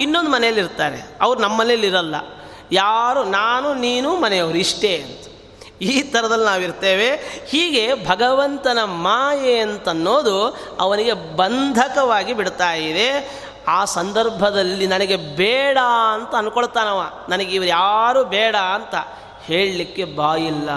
[0.00, 2.14] ಇನ್ನೊಂದು ಮನೆಯಲ್ಲಿರ್ತಾರೆ ಅವ್ರು ನಮ್ಮ ಮನೇಲಿರಲ್ಲ
[2.72, 5.24] ಯಾರು, ನಾನು, ನೀನು, ಮನೆಯವರು ಇಷ್ಟೇ ಅಂತ.
[5.82, 7.10] ಈ ಥರದಲ್ಲಿ ನಾವಿರ್ತೇವೆ
[7.46, 13.40] ಹೀಗೆ ಭಗವಂತನ ಮಾಯೆ ಅಂತನ್ನೋದು ಅವನಿಗೆ ಬಂಧಕವಾಗಿ ಬಿಡ್ತಾ ಇದೆ.
[13.68, 15.78] ಆ ಸಂದರ್ಭದಲ್ಲಿ ನನಗೆ ಬೇಡ
[16.12, 17.10] ಅಂತ ಅನ್ಕೊಳ್ತಾನವ.
[17.28, 18.94] ನನಗೆ ಇವರು ಯಾರು ಬೇಡ ಅಂತ
[19.42, 20.70] ಹೇಳಲಿಕ್ಕೆ ಬಾಯಿಲ್ಲ.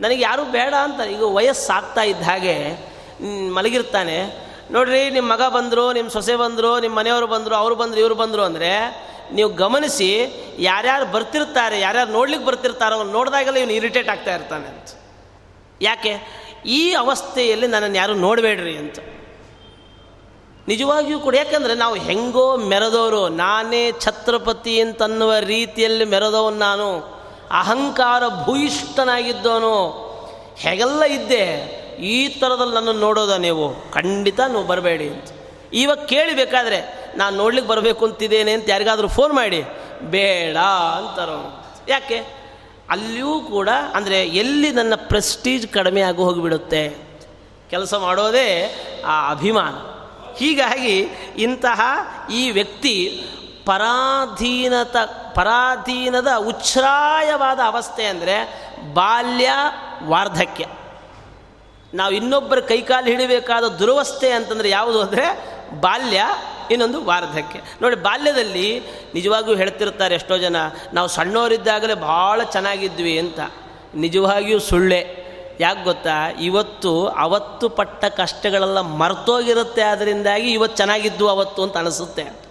[0.00, 4.44] ನನಗೆ ಯಾರು ಬೇಡ ಅಂತ ಈಗ ವಯಸ್ಸಾಗ್ತಾ ಇದ್ದ ಹಾಗೆ ಮಲಗಿರ್ತಾನೆ.
[4.70, 9.04] ನೋಡ್ರಿ ನಿಮ್ಮ ಮಗ ಬಂದರು ನಿಮ್ಮ ಸೊಸೆ ಬಂದರು ನಿಮ್ಮ ಮನೆಯವರು ಬಂದರು, ಅವರು ಬಂದರು, ಇವರು ಬಂದರು ಅಂದರೆ
[9.32, 10.26] ನೀವು ಗಮನಿಸಿ
[10.58, 14.88] ಯಾರ್ಯಾರು ಬರ್ತಿರ್ತಾರೆ, ಯಾರ್ಯಾರು ನೋಡ್ಲಿಕ್ಕೆ ಬರ್ತಿರ್ತಾರೋ ಅವ್ನು ನೋಡಿದಾಗೆಲ್ಲ ಇವನು ಇರಿಟೇಟ್ ಆಗ್ತಾ ಇರ್ತಾನೆ ಅಂತ.
[15.82, 16.44] ಯಾಕೆ?
[16.66, 18.98] ಈ ಅವಸ್ಥೆಯಲ್ಲಿ ನನ್ನನ್ನು ಯಾರು ನೋಡಬೇಡ್ರಿ ಅಂತ.
[20.68, 27.14] ನಿಜವಾಗಿಯೂ ಕೂಡ, ಯಾಕಂದರೆ ನಾವು ಹೆಂಗೋ ಮೆರೆದವರು, ನಾನೇ ಛತ್ರಪತಿ ಅಂತನ್ನುವ ರೀತಿಯಲ್ಲಿ ಮೆರೆದವನು ನಾನು.
[27.50, 30.04] ಅಹಂಕಾರ ಭೂಯಿಷ್ಠನಾಗಿದ್ದವನು.
[30.56, 31.83] ಹೇಗೆಲ್ಲ ಇದ್ದೆ?
[31.98, 35.28] ಈ ಥರದಲ್ಲಿ ನನ್ನನ್ನು ನೋಡೋದ ನೀವು, ಖಂಡಿತ ನೀವು ಬರಬೇಡಿ ಅಂತ.
[35.72, 39.62] ಇವಾಗ ಕೇಳಿಬೇಕಾದ್ರೆ ನಾನು ನೋಡ್ಲಿಕ್ಕೆ ಬರಬೇಕು ಅಂತಿದ್ದೇನೆ ಅಂತ ಯಾರಿಗಾದರೂ ಫೋನ್ ಮಾಡಿ,
[40.02, 40.56] ಬೇಡ
[40.96, 42.44] ಅಂತಾರೋ ಯಾಕೆ?
[42.90, 46.96] ಅಲ್ಲಿಯೂ ಕೂಡ, ಅಂದರೆ ಎಲ್ಲಿ ನನ್ನ ಪ್ರೆಸ್ಟೀಜ್ ಕಡಿಮೆ ಆಗಿ ಹೋಗಿಬಿಡುತ್ತೆ,
[47.70, 48.48] ಕೆಲಸ ಮಾಡೋದೇ
[49.06, 49.74] ಆ ಅಭಿಮಾನ.
[50.36, 50.96] ಹೀಗಾಗಿ
[51.38, 51.80] ಇಂತಹ
[52.32, 53.24] ಈ ವ್ಯಕ್ತಿ
[53.66, 54.96] ಪರಾಧೀನತ,
[55.34, 58.36] ಪರಾಧೀನದ ಉಚ್ಛ್ರಾಯವಾದ ಅವಸ್ಥೆ ಅಂದರೆ
[58.94, 59.50] ಬಾಲ್ಯ
[60.04, 60.64] ವಾರ್ಧಕ್ಯ.
[61.94, 66.22] ನಾವು ಇನ್ನೊಬ್ಬರ ಕೈಕಾಲು ಹಿಡಿಬೇಕಾದ ದುರವಸ್ಥೆ ಅಂತಂದರೆ ಯಾವುದು ಅಂದರೆ ಬಾಲ್ಯ,
[66.70, 67.60] ಇನ್ನೊಂದು ವಾರ್ಧಕ್ಯ.
[67.82, 68.80] ನೋಡಿ, ಬಾಲ್ಯದಲ್ಲಿ
[69.14, 70.56] ನಿಜವಾಗಿಯೂ ಹೇಳ್ತಿರ್ತಾರೆ ಎಷ್ಟೋ ಜನ,
[70.92, 73.40] ನಾವು ಸಣ್ಣವರಿದ್ದಾಗಲೇ ಭಾಳ ಚೆನ್ನಾಗಿದ್ವಿ ಅಂತ.
[73.94, 75.24] ನಿಜವಾಗಿಯೂ ಸುಳ್ಳೆ.
[75.60, 76.28] ಯಾಕೆ ಗೊತ್ತಾ?
[76.42, 82.43] ಇವತ್ತು, ಅವತ್ತು ಪಟ್ಟ ಕಷ್ಟಗಳೆಲ್ಲ ಮರ್ತೋಗಿರುತ್ತೆ ಅದರಿಂದಾಗಿ ಇವತ್ತು ಚೆನ್ನಾಗಿದ್ದು ಅವತ್ತು ಅಂತ ಅನಿಸುತ್ತೆ.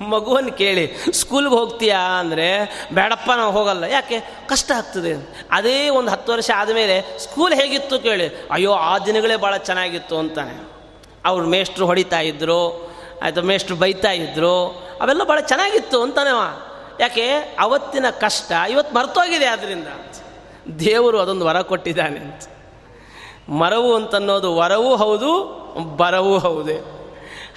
[0.00, 1.98] ಮಗುವನ್ನು ಕೇಳಿ, ಸ್ಕೂಲ್ಗೆ ಹೋಗ್ತೀಯಾ?
[1.98, 3.84] ಅಂದರೆ, ಬೇಡಪ್ಪ, ನಾವು ಹೋಗಲ್ಲ.
[3.84, 4.20] ಯಾಕೆ?
[4.48, 5.36] ಕಷ್ಟ ಆಗ್ತದೆ.
[5.50, 10.72] ಅದೇ ಒಂದು ಹತ್ತು ವರ್ಷ ಆದಮೇಲೆ ಸ್ಕೂಲ್ ಹೇಗಿತ್ತು ಕೇಳಿ, ಅಯ್ಯೋ, ಆ ದಿನಗಳೇ ಭಾಳ ಚೆನ್ನಾಗಿತ್ತು ಅಂತಾನೆ.
[11.24, 12.90] ಅವ್ರು ಮೇಷ್ಟ್ರು ಹೊಡಿತಾ ಇದ್ರು,
[13.22, 14.66] ಆಯಿತು, ಮೇಷ್ಟ್ರು ಬೈತಾ ಇದ್ರು,
[15.00, 16.30] ಅವೆಲ್ಲ ಭಾಳ ಚೆನ್ನಾಗಿತ್ತು ಅಂತಾನೆ
[17.00, 17.56] ಯಾಕೆ?
[17.60, 19.86] ಅವತ್ತಿನ ಕಷ್ಟ ಇವತ್ತು ಮರ್ತೋಗಿದೆ ಅದರಿಂದ
[20.78, 22.42] ದೇವರು ಅದೊಂದು ವರ ಕೊಟ್ಟಿದ್ದಾನೆ ಅಂತ.
[23.50, 25.58] ಮರವು ಅಂತನ್ನೋದು ವರವೂ ಹೌದು,
[25.96, 26.97] ಬರವೂ ಹೌದೇ.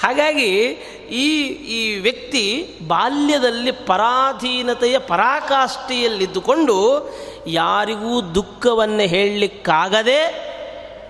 [0.01, 0.77] ಹಾಗಾಗಿ
[1.11, 7.09] ಈ ಈ ವ್ಯಕ್ತಿ ಬಾಲ್ಯದಲ್ಲಿ ಪರಾಧೀನತೆಯ ಪರಾಕಾಷ್ಠೆಯಲ್ಲಿದ್ದುಕೊಂಡು
[7.47, 10.51] ಯಾರಿಗೂ ದುಃಖವನ್ನು ಹೇಳಲಿಕ್ಕಾಗದೆ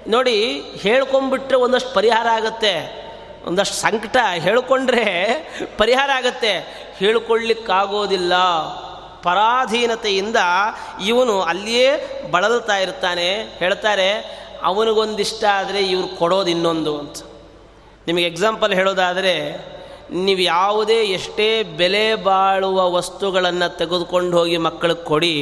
[0.07, 3.01] ನೋಡಿ ಹೇಳ್ಕೊಂಬಿಟ್ರೆ ಒಂದಷ್ಟು ಪರಿಹಾರ ಆಗುತ್ತೆ.
[3.47, 5.05] ಒಂದಷ್ಟು ಸಂಕಟ ಹೇಳ್ಕೊಂಡ್ರೆ
[5.77, 6.65] ಪರಿಹಾರ ಆಗತ್ತೆ.
[6.97, 8.33] ಹೇಳ್ಕೊಳ್ಳಿಕ್ಕಾಗೋದಿಲ್ಲ.
[9.23, 10.35] ಪರಾಧೀನತೆಯಿಂದ
[11.05, 13.55] ಇವನು ಅಲ್ಲಿಯೇ ಬಳಲ್ತಾ ಇರ್ತಾನೆ.
[13.59, 17.17] ಹೇಳ್ತಾರೆ, ಅವನಿಗೊಂದಿಷ್ಟ ಆದರೆ ಇವ್ರು ಕೊಡೋದು ಇನ್ನೊಂದು ಅಂತ.
[18.08, 19.34] ನಿಮಗೆ ಎಕ್ಸಾಂಪಲ್ ಹೇಳೋದಾದರೆ,
[20.26, 25.36] ನೀವು ಯಾವುದೇ ಎಷ್ಟೇ ಬೆಲೆ ಬಾಳುವ ವಸ್ತುಗಳನ್ನು ತೆಗೆದುಕೊಂಡು ಹೋಗಿ ಮಕ್ಕಳಿಗೆ ಕೊಡಿ,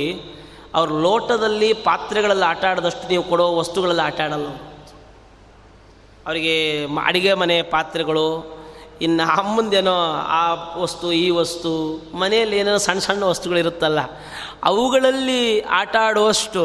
[0.76, 4.50] ಅವ್ರ ಲೋಟದಲ್ಲಿ ಪಾತ್ರೆಗಳಲ್ಲಿ ಆಟ ಆಡದಷ್ಟು ನೀವು ಕೊಡೋ ವಸ್ತುಗಳಲ್ಲಿ ಆಟ ಆಡಲ್ಲ
[6.26, 6.56] ಅವರಿಗೆ
[7.06, 8.28] ಅಡಿಗೆ ಮನೆ ಪಾತ್ರೆಗಳು,
[9.02, 9.96] ಇನ್ನು ಅಮ್ಮಂದೇನೋ
[10.40, 10.44] ಆ
[10.78, 11.72] ವಸ್ತು, ಈ ವಸ್ತು,
[12.14, 14.00] ಮನೆಯಲ್ಲಿ ಏನೇನೋ ಸಣ್ಣ ಸಣ್ಣ ವಸ್ತುಗಳಿರುತ್ತಲ್ಲ,
[14.64, 16.64] ಅವುಗಳಲ್ಲಿ ಆಟ ಆಡುವಷ್ಟು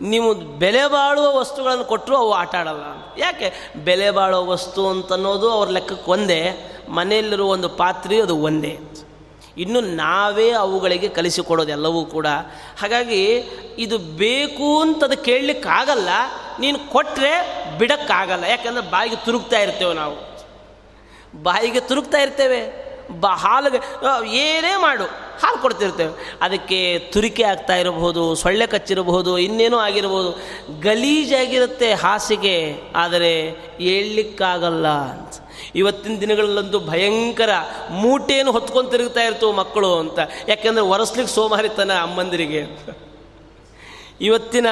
[0.00, 2.82] ನೀವು ಬೆಲೆ ಬಾಳುವ ವಸ್ತುಗಳನ್ನು ಕೊಟ್ಟರು ಅವು ಆಟ ಆಡಲ್ಲ
[3.18, 3.52] ಯಾಕೆ?
[3.84, 6.56] ಬೆಲೆ ಬಾಳುವ ವಸ್ತು ಅಂತನ್ನೋದು ಅವ್ರ ಲೆಕ್ಕಕ್ಕೆ ಒಂದೇ,
[6.88, 8.78] ಮನೆಯಲ್ಲಿರುವ ಒಂದು ಪಾತ್ರೆ ಅದು ಒಂದೇ.
[9.58, 12.26] ಇನ್ನು ನಾವೇ ಅವುಗಳಿಗೆ ಕಲಿಸಿಕೊಡೋದು ಎಲ್ಲವೂ ಕೂಡ.
[12.80, 13.36] ಹಾಗಾಗಿ
[13.78, 16.08] ಇದು ಬೇಕು ಅಂತದು ಕೇಳಲಿಕ್ಕಾಗಲ್ಲ,
[16.60, 18.44] ನೀನು ಕೊಟ್ಟರೆ ಬಿಡೋಕ್ಕಾಗಲ್ಲ.
[18.44, 20.16] ಯಾಕಂದರೆ ಬಾಯಿಗೆ ತುರುಗ್ತಾ ಇರ್ತೇವೆ ನಾವು.
[21.42, 22.87] ಬಾಯಿಗೆ ತುರುಕ್ತಾ ಇರ್ತೇವೆ.
[23.12, 23.80] ಬಾ, ಹಾಲಿಗೆ
[24.36, 25.04] ಏನೇ ಮಾಡು,
[25.42, 26.38] ಹಾಲು ಕೊಡ್ತಿರ್ತೇವೆ.
[26.42, 30.30] ಅದಕ್ಕೆ ತುರಿಕೆ ಆಗ್ತಾ ಇರಬಹುದು, ಸೊಳ್ಳೆ ಕಚ್ಚಿರಬಹುದು, ಇನ್ನೇನೋ ಆಗಿರಬಹುದು.
[30.80, 32.56] ಗಲೀಜಾಗಿರುತ್ತೆ ಹಾಸಿಗೆ,
[32.96, 35.34] ಆದರೆ ಹೇಳಲಿಕ್ಕಾಗಲ್ಲ ಅಂತ.
[35.74, 37.50] ಇವತ್ತಿನ ದಿನಗಳಲ್ಲಂತೂ ಭಯಂಕರ
[37.90, 40.18] ಮೂಟೆಯನ್ನು ಹೊತ್ಕೊಂಡು ತಿರುಗ್ತಾ ಇರ್ತವೆ ಮಕ್ಕಳು ಅಂತ.
[40.48, 42.62] ಯಾಕೆಂದರೆ ಒರೆಸ್ಲಿಕ್ಕೆ ಸೋಮಾರಿತನ ಅಮ್ಮಂದಿರಿಗೆ
[44.20, 44.66] ಇವತ್ತಿನ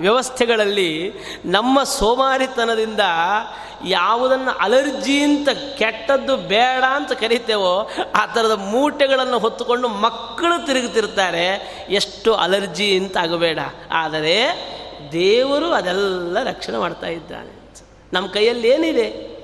[0.00, 1.12] ವ್ಯವಸ್ಥೆಗಳಲ್ಲಿ
[1.44, 3.00] ನಮ್ಮ ಸೋಮಾರಿತನದಿಂದ
[3.86, 11.46] ಯಾವುದನ್ನು ಅಲರ್ಜಿ ಅಂತ ಕೆಟ್ಟದ್ದು ಬೇಡ ಅಂತ ಕರಿತೇವೋ, ಆ ಥರದ ಮೂಟೆಗಳನ್ನು ಹೊತ್ತುಕೊಂಡು ಮಕ್ಕಳು ತಿರುಗುತ್ತಿರ್ತಾರೆ
[11.90, 13.58] ಎಷ್ಟು ಅಲರ್ಜಿ ಅಂತ ಆಗಬೇಡ.
[13.90, 14.68] ಆದರೆ
[15.12, 17.58] ದೇವರು ಅದೆಲ್ಲ ರಕ್ಷಣೆ ಮಾಡ್ತಾ ಇದ್ದಾನೆ.
[18.12, 19.37] ನಮ್ಮ ಕೈಯಲ್ಲಿ ಏನಿದೆ?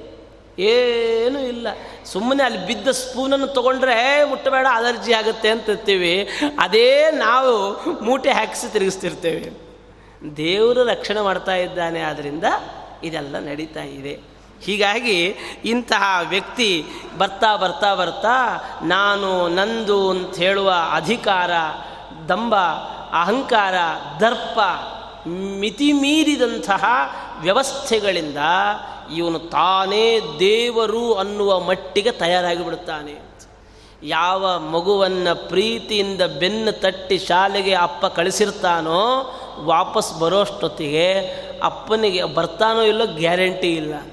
[0.58, 1.66] ಏನೂ ಇಲ್ಲ.
[2.04, 6.28] ಸುಮ್ಮನೆ ಅಲ್ಲಿ ಬಿದ್ದ ಸ್ಪೂನನ್ನು ತೊಗೊಂಡ್ರೆ ಮುಟ್ಟಬೇಡ, ಅಲರ್ಜಿ ಆಗುತ್ತೆ ಅಂತಿರ್ತೀವಿ
[6.58, 7.52] ಅದೇ ನಾವು
[8.04, 9.64] ಮೂಟೆ ಹಾಕಿಸಿ ತಿರುಗಿಸ್ತಿರ್ತೇವೆ.
[10.36, 12.44] ದೇವರು ರಕ್ಷಣೆ ಮಾಡ್ತಾ ಇದ್ದಾನೆ ಆದ್ದರಿಂದ
[13.02, 14.34] ಇದೆಲ್ಲ ನಡೀತಾ ಇದೆ.
[14.62, 15.18] ಹೀಗಾಗಿ
[15.64, 16.84] ಇಂತಹ ವ್ಯಕ್ತಿ
[17.18, 18.36] ಬರ್ತಾ ಬರ್ತಾ ಬರ್ತಾ,
[18.82, 21.50] ನಾನು ನಂದು ಅಂತ ಹೇಳುವ ಅಧಿಕಾರ
[22.28, 22.56] ದಂಬ
[23.22, 23.74] ಅಹಂಕಾರ,
[24.20, 24.58] ದರ್ಪ
[25.28, 26.84] ಮಿತಿ ಮೀರಿದಂತಹ
[27.40, 28.36] ವ್ಯವಸ್ಥೆಗಳಿಂದ
[29.12, 33.34] ಇವನು ತಾನೇ ದೇವರು ಅನ್ನುವ ಮಟ್ಟಿಗೆ ತಯಾರಾಗಿ ಬಿಡುತ್ತಾನೆ
[34.02, 39.00] ಯಾವ ಮಗುವನ್ನು ಪ್ರೀತಿಯಿಂದ ಬೆನ್ನು ತಟ್ಟಿ ಶಾಲೆಗೆ ಅಪ್ಪ ಕಳಿಸಿರ್ತಾನೋ,
[39.58, 41.06] ವಾಪಸ್ ಬರೋಷ್ಟೊತ್ತಿಗೆ
[41.62, 44.10] ಅಪ್ಪನಿಗೆ ಬರ್ತಾನೋ ಇಲ್ಲೋ ಗ್ಯಾರಂಟಿ ಇಲ್ಲ ಅಂತ.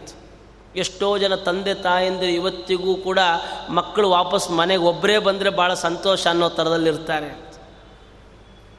[0.75, 3.19] ಎಷ್ಟೋ ಜನ ತಂದೆ ತಾಯಂದಿರು ಇವತ್ತಿಗೂ ಕೂಡ
[3.69, 7.51] ಮಕ್ಕಳು ವಾಪಸ್ ಮನೆಗೆ ಒಬ್ಬರೇ ಬಂದರೆ ಭಾಳ ಸಂತೋಷ ಅನ್ನೋ ಥರದಲ್ಲಿರ್ತಾರೆ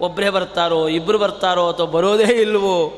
[0.00, 2.92] ಒಬ್ಬರೇ ಬರ್ತಾರೋ ಇಬ್ಬರು ಬರ್ತಾರೋ ಅಥವಾ ಬರೋದೇ ಇಲ್ವೋ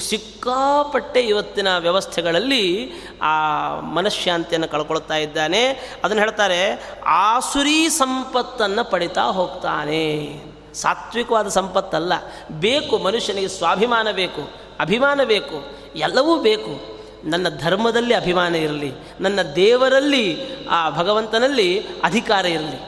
[0.00, 2.90] ಸಿಕ್ಕಾಪಟ್ಟೆ ಇವತ್ತಿನ ವ್ಯವಸ್ಥೆಗಳಲ್ಲಿ
[3.22, 3.34] ಆ
[3.80, 5.66] ಮನಃಶಾಂತಿಯನ್ನು ಕಳ್ಕೊಳ್ತಾ ಇದ್ದಾನೆ.
[6.04, 10.40] ಅದನ್ನು ಹೇಳ್ತಾರೆ, ಆಸುರಿ ಸಂಪತ್ತನ್ನು ಪಡಿತಾ ಹೋಗ್ತಾನೆ.
[10.74, 12.12] ಸಾತ್ವಿಕವಾದ ಸಂಪತ್ತಲ್ಲ.
[12.50, 14.50] ಬೇಕು, ಮನುಷ್ಯನಿಗೆ ಸ್ವಾಭಿಮಾನ ಬೇಕು,
[14.80, 17.02] ಅಭಿಮಾನ ಬೇಕು, ಎಲ್ಲವೂ ಬೇಕು.
[17.24, 22.80] ನನ್ನ ಧರ್ಮದಲ್ಲಿ ಅಭಿಮಾನ ಇರಲಿ, ನನ್ನ ದೇವರಲ್ಲಿ, ಆ ಭಗವಂತನಲ್ಲಿ ಅಧಿಕಾರ ಇರಲಿ.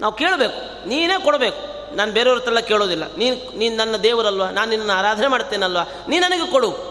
[0.00, 1.69] ನಾವು ಕೇಳಬೇಕು, ನೀನೇ ಕೊಡಬೇಕು.
[1.94, 3.04] ನಾನು ಬೇರೆಯವ್ರ ಕೇಳೋದಿಲ್ಲ.
[3.16, 4.46] ನೀನು ನೀನು ನನ್ನ ದೇವರಲ್ವ?
[4.46, 5.78] ನಾನು ನಿನ್ನ ಆರಾಧನೆ ಮಾಡ್ತೇನಲ್ವ?
[6.08, 6.90] ನೀ ನನಗೆ ಕೊಡು.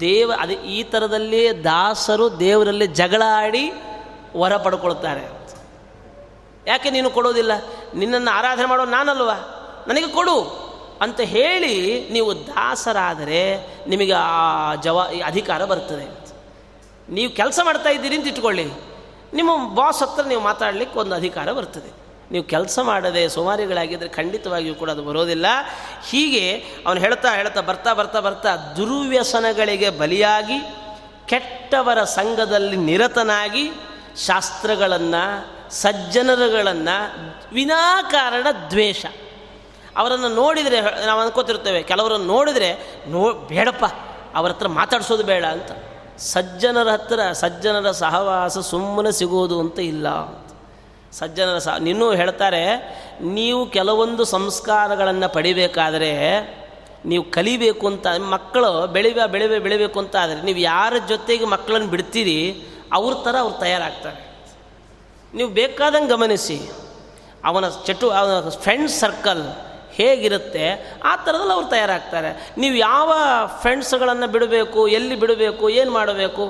[0.00, 3.72] ದೇವ, ಅದೇ ಈ ಥರದಲ್ಲಿ ದಾಸರು ದೇವರಲ್ಲಿ ಜಗಳ ಆಡಿ
[4.36, 5.40] ವರ ಪಡ್ಕೊಳ್ತಾರೆ.
[6.66, 7.52] ಯಾಕೆ ನೀನು ಕೊಡೋದಿಲ್ಲ?
[7.94, 9.30] ನಿನ್ನನ್ನು ಆರಾಧನೆ ಮಾಡೋ ನಾನಲ್ವ?
[9.86, 10.70] ನನಗೆ ಕೊಡು.
[11.00, 16.20] ಅಂತ ಹೇಳಿ ನೀವು ದಾಸರಾದರೆ ನಿಮಗೆ ಆ ಜವಾ ಅಧಿಕಾರ ಬರ್ತದೆ.
[17.08, 18.72] ನೀವು ಕೆಲಸ ಮಾಡ್ತಾ ಇದ್ದೀರಿ ಅಂತ ಇಟ್ಕೊಳ್ಳಿ.
[19.34, 22.09] ನಿಮ್ಮ ಬಾಸ್ ಹತ್ರ ನೀವು ಮಾತಾಡಲಿಕ್ಕೆ ಒಂದು ಅಧಿಕಾರ ಬರ್ತದೆ.
[22.30, 25.46] ನೀವು ಕೆಲಸ ಮಾಡದೆ ಸೋಮಾರಿಗಳಾಗಿದ್ದರೆ ಖಂಡಿತವಾಗಿಯೂ ಕೂಡ ಅದು ಬರೋದಿಲ್ಲ.
[26.10, 30.58] ಹೀಗೆ ಅವನು ಹೇಳ್ತಾ ಹೇಳ್ತಾ ಬರ್ತಾ ಬರ್ತಾ ಬರ್ತಾ ದುರ್ವ್ಯಸನಗಳಿಗೆ ಬಲಿಯಾಗಿ,
[31.26, 33.72] ಕೆಟ್ಟವರ ಸಂಘದಲ್ಲಿ ನಿರತನಾಗಿ
[34.26, 35.24] ಶಾಸ್ತ್ರಗಳನ್ನು,
[35.70, 36.96] ಸಜ್ಜನರುಗಳನ್ನು,
[37.54, 39.06] ವಿನಾಕಾರಣ ದ್ವೇಷ.
[39.96, 43.84] ಅವರನ್ನು ನೋಡಿದರೆ ನಾವು ಅನ್ಕೋತಿರ್ತೇವೆ, ಕೆಲವರನ್ನು ನೋಡಿದರೆ ನೋ, ಬೇಡಪ್ಪ,
[44.34, 45.72] ಅವರ ಹತ್ರ ಮಾತಾಡಿಸೋದು ಬೇಡ ಅಂತ.
[46.18, 50.08] ಸಜ್ಜನರ ಹತ್ರ ಸಜ್ಜನರ ಸಹವಾಸ ಸುಮ್ಮನೆ ಸಿಗೋದು ಅಂತ ಇಲ್ಲ.
[51.18, 52.62] ಸಜ್ಜನರ ಸಹ ನಿನ್ನೂ ಹೇಳ್ತಾರೆ,
[53.38, 56.10] ನೀವು ಕೆಲವೊಂದು ಸಂಸ್ಕಾರಗಳನ್ನು ಪಡಿಬೇಕಾದರೆ
[57.10, 62.38] ನೀವು ಕಲಿಬೇಕು ಅಂತ, ಮಕ್ಕಳು ಬೆಳಿಬ, ಬೆಳಿಬೆ, ಬೆಳಿಬೇಕು ಅಂತ ಆದರೆ ನೀವು ಯಾರ ಜೊತೆಗೆ ಮಕ್ಕಳನ್ನು ಬಿಡ್ತೀರಿ,
[62.98, 64.20] ಅವ್ರ ಥರ ಅವ್ರು ತಯಾರಾಗ್ತಾರೆ.
[65.38, 66.58] ನೀವು ಬೇಕಾದಂಗೆ ಗಮನಿಸಿ,
[67.48, 69.44] ಅವನ ಚಟು, ಅವನ ಫ್ರೆಂಡ್ ಸರ್ಕಲ್
[69.98, 70.64] ಹೇಗಿರುತ್ತೆ,
[71.10, 72.30] ಆ ಥರದಲ್ಲಿ ಅವ್ರು ತಯಾರಾಗ್ತಾರೆ.
[72.62, 73.12] ನೀವು ಯಾವ
[73.62, 76.44] ಫ್ರೆಂಡ್ಸ್ಗಳನ್ನು ಬಿಡಬೇಕು, ಎಲ್ಲಿ ಬಿಡಬೇಕು, ಏನು ಮಾಡಬೇಕು?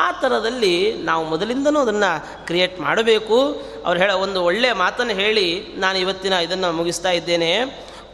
[0.00, 2.10] ಆ ಥರದಲ್ಲಿ ನಾವು ಮೊದಲಿಂದನೂ ಅದನ್ನು
[2.46, 3.38] ಕ್ರಿಯೇಟ್ ಮಾಡಬೇಕು.
[3.86, 5.46] ಅವ್ರು ಹೇಳ ಒಂದು ಒಳ್ಳೆಯ ಮಾತನ್ನು ಹೇಳಿ,
[5.76, 7.52] ನಾನು ಇವತ್ತಿನ ಇದನ್ನು ಮುಗಿಸ್ತಾ ಇದ್ದೇನೆ.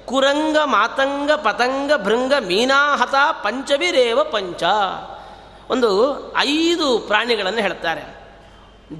[0.06, 3.14] ಕುರಂಗ ಮಾತಂಗ ಪತಂಗ ಭೃಂಗ ಮೀನಾಹತ
[3.44, 4.62] ಪಂಚವಿರೇವ ಪಂಚ.
[5.70, 5.90] ಒಂದು
[6.38, 8.04] ಐದು ಪ್ರಾಣಿಗಳನ್ನು ಹೇಳ್ತಾರೆ.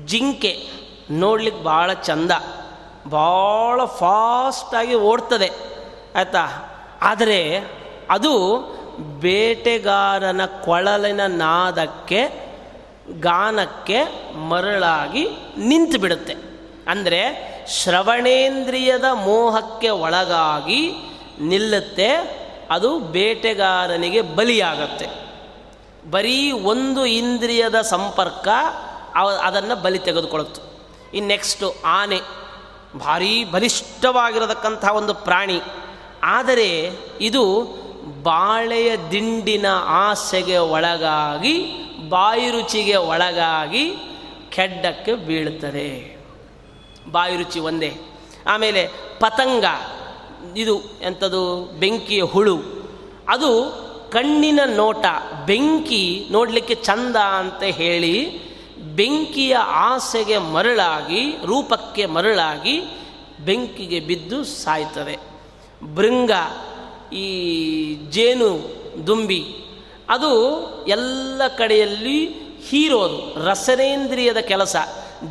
[0.07, 0.53] ಜಿಂಕೆ
[1.11, 2.33] ನೋಡ್ಲಿಕ್ಕೆ ಭಾಳ ಚಂದ
[3.11, 5.51] ಭಾಳ ಫಾಸ್ಟಾಗಿ ಓಡ್ತದೆ,
[6.17, 6.45] ಆಯಿತಾ?
[7.03, 7.41] ಆದರೆ
[8.11, 8.33] ಅದು
[9.21, 12.21] ಬೇಟೆಗಾರನ ಕೊಳಲಿನ ನಾದಕ್ಕೆ
[13.13, 14.05] ಗಾನಕ್ಕೆ
[14.37, 15.29] ಮರಳಾಗಿ
[15.59, 16.35] ನಿಂತು ಬಿಡುತ್ತೆ.
[16.89, 17.21] ಅಂದರೆ
[17.69, 20.93] ಶ್ರವಣೇಂದ್ರಿಯದ ಮೋಹಕ್ಕೆ ಒಳಗಾಗಿ
[21.41, 22.11] ನಿಲ್ಲುತ್ತೆ,
[22.71, 25.07] ಅದು ಬೇಟೆಗಾರನಿಗೆ ಬಲಿಯಾಗತ್ತೆ.
[26.11, 28.49] ಬರೀ ಒಂದು ಇಂದ್ರಿಯದ ಸಂಪರ್ಕ
[29.43, 30.63] ಅದನ್ನು ಬಲಿ ತೆಗೆದುಕೊಳ್ಳುತ್ತೆ.
[31.17, 32.21] ಇನ್ನು ನೆಕ್ಸ್ಟು ಆನೆ
[32.99, 35.61] ಭಾರೀ ಬಲಿಷ್ಠವಾಗಿರತಕ್ಕಂಥ ಒಂದು ಪ್ರಾಣಿ.
[36.23, 37.63] ಆದರೆ ಇದು
[38.23, 43.91] ಬಾಳೆಯ ದಿಂಡಿನ ಆಸೆಗೆ ಒಳಗಾಗಿ ಬಾಯಿ ರುಚಿಗೆ ಒಳಗಾಗಿ
[44.49, 46.17] ಕೆಡ್ಡಕ್ಕೆ ಬೀಳುತ್ತದೆ.
[47.11, 47.97] ಬಾಯಿ ರುಚಿ ಒಂದೇ.
[48.47, 48.89] ಆಮೇಲೆ
[49.21, 49.65] ಪತಂಗ,
[50.57, 52.59] ಇದು ಎಂಥದ್ದು ಬೆಂಕಿಯ ಹುಳು.
[53.29, 53.51] ಅದು
[54.13, 55.05] ಕಣ್ಣಿನ ನೋಟ,
[55.47, 62.81] ಬೆಂಕಿ ನೋಡಲಿಕ್ಕೆ ಚಂದ ಅಂತ ಹೇಳಿ ಬೆಂಕಿಯ ಆಸೆಗೆ ಮರಳಾಗಿ, ರೂಪಕ್ಕೆ ಮರಳಾಗಿ
[63.45, 65.19] ಬೆಂಕಿಗೆ ಬಿದ್ದು ಸಾಯ್ತದೆ.
[65.95, 66.31] ಭೃಂಗ,
[67.13, 68.77] ಈ ಜೇನು
[69.07, 69.57] ದುಂಬಿ
[70.09, 72.27] ಅದು ಎಲ್ಲ ಕಡೆಯಲ್ಲಿ
[72.69, 74.77] ಹೀರೋದು ರಸನೇಂದ್ರಿಯದ ಕೆಲಸ.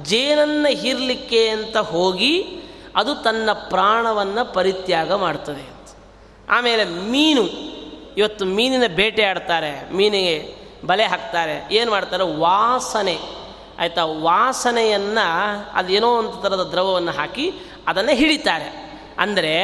[0.03, 2.59] ಜೇನನ್ನು ಹೀರಲಿಕ್ಕೆ ಅಂತ ಹೋಗಿ
[2.95, 5.75] ಅದು ತನ್ನ ಪ್ರಾಣವನ್ನು ಪರಿತ್ಯಾಗ ಮಾಡ್ತದೆ
[6.49, 7.41] ಆಮೇಲೆ ಮೀನು.
[8.17, 9.93] ಇವತ್ತು ಮೀನಿನ ಬೇಟೆ ಆಡ್ತಾರೆ.
[9.93, 11.67] ಮೀನಿಗೆ ಬಲೆ ಹಾಕ್ತಾರೆ.
[11.71, 12.37] ಏನು ಮಾಡ್ತಾರೆ?
[12.37, 13.17] ವಾಸನೆ.
[13.79, 14.05] ಆಯಿತಾ?
[14.05, 17.53] ವಾಸನೆಯನ್ನು ಅದೇನೋ ಒಂದು ಥರದ ದ್ರವವನ್ನು ಹಾಕಿ
[17.87, 18.99] ಅದನ್ನು ಹಿಡಿತಾರೆ.
[19.17, 19.55] ಅಂದರೆ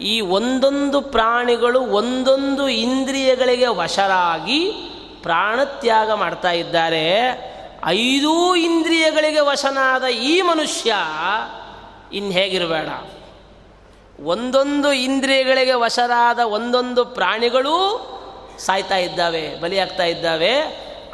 [0.00, 4.72] ಈ ಒಂದೊಂದು ಪ್ರಾಣಿಗಳು ಒಂದೊಂದು ಇಂದ್ರಿಯಗಳಿಗೆ ವಶರಾಗಿ
[5.22, 7.16] ಪ್ರಾಣತ್ಯಾಗ ಮಾಡ್ತಾ ಇದ್ದಾರೆ.
[7.86, 10.94] ಐದೂ ಇಂದ್ರಿಯಗಳಿಗೆ ವಶನಾದ ಈ ಮನುಷ್ಯ
[12.12, 12.88] ಇನ್ನು ಹೇಗಿರಬೇಡ.
[14.26, 18.06] ಒಂದೊಂದು ಇಂದ್ರಿಯಗಳಿಗೆ ವಶರಾದ ಒಂದೊಂದು ಪ್ರಾಣಿಗಳೂ
[18.58, 20.54] ಸಾಯ್ತಾ ಇದ್ದಾವೆ, ಬಲಿಯಾಗ್ತಾ ಇದ್ದಾವೆ.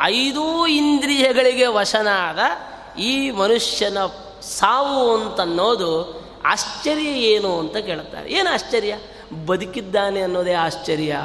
[0.02, 2.38] ಐದೂ ಇಂದ್ರಿಯಗಳಿಗೆ ವಶನಾದ
[2.98, 3.98] ಈ ಮನುಷ್ಯನ
[4.40, 8.30] ಸಾವು ಅಂತನ್ನೋದು ಆಶ್ಚರ್ಯ ಏನು ಅಂತ ಕೇಳುತ್ತಾರೆ.
[8.30, 8.98] ಏನು ಆಶ್ಚರ್ಯ?
[9.46, 11.16] ಬದುಕಿದ್ದಾನೆ ಅನ್ನೋದೇ ಆಶ್ಚರ್ಯ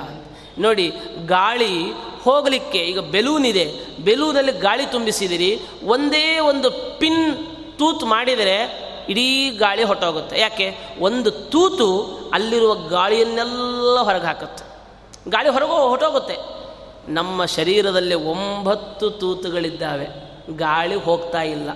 [0.60, 0.94] ನೋಡಿ,
[1.26, 1.92] ಗಾಳಿ
[2.24, 3.74] ಹೋಗಲಿಕ್ಕೆ ಈಗ ಬೆಲೂನ್ ಇದೆ.
[4.04, 5.60] ಬೆಲೂನಲ್ಲಿ ಗಾಳಿ ತುಂಬಿಸಿದಿರಿ.
[5.84, 7.38] ಒಂದೇ ಒಂದು ಪಿನ್
[7.78, 10.78] ತೂತು ಮಾಡಿದರೆ ಇಡೀ ಗಾಳಿ ಹೊಟ್ಟೋಗುತ್ತೆ ಯಾಕೆ?
[11.00, 12.04] ಒಂದು ತೂತು
[12.34, 14.64] ಅಲ್ಲಿರುವ ಗಾಳಿಯನ್ನೆಲ್ಲ ಹೊರಗೆ ಹಾಕುತ್ತೆ.
[15.30, 16.38] ಗಾಳಿ ಹೊರಗೋ ಹೊಟ್ಟೋಗುತ್ತೆ
[17.12, 20.08] ನಮ್ಮ ಶರೀರದಲ್ಲಿ ಒಂಬತ್ತು ತೂತುಗಳಿದ್ದಾವೆ.
[20.58, 21.70] ಗಾಳಿ ಹೋಗ್ತಾ ಇಲ್ಲ.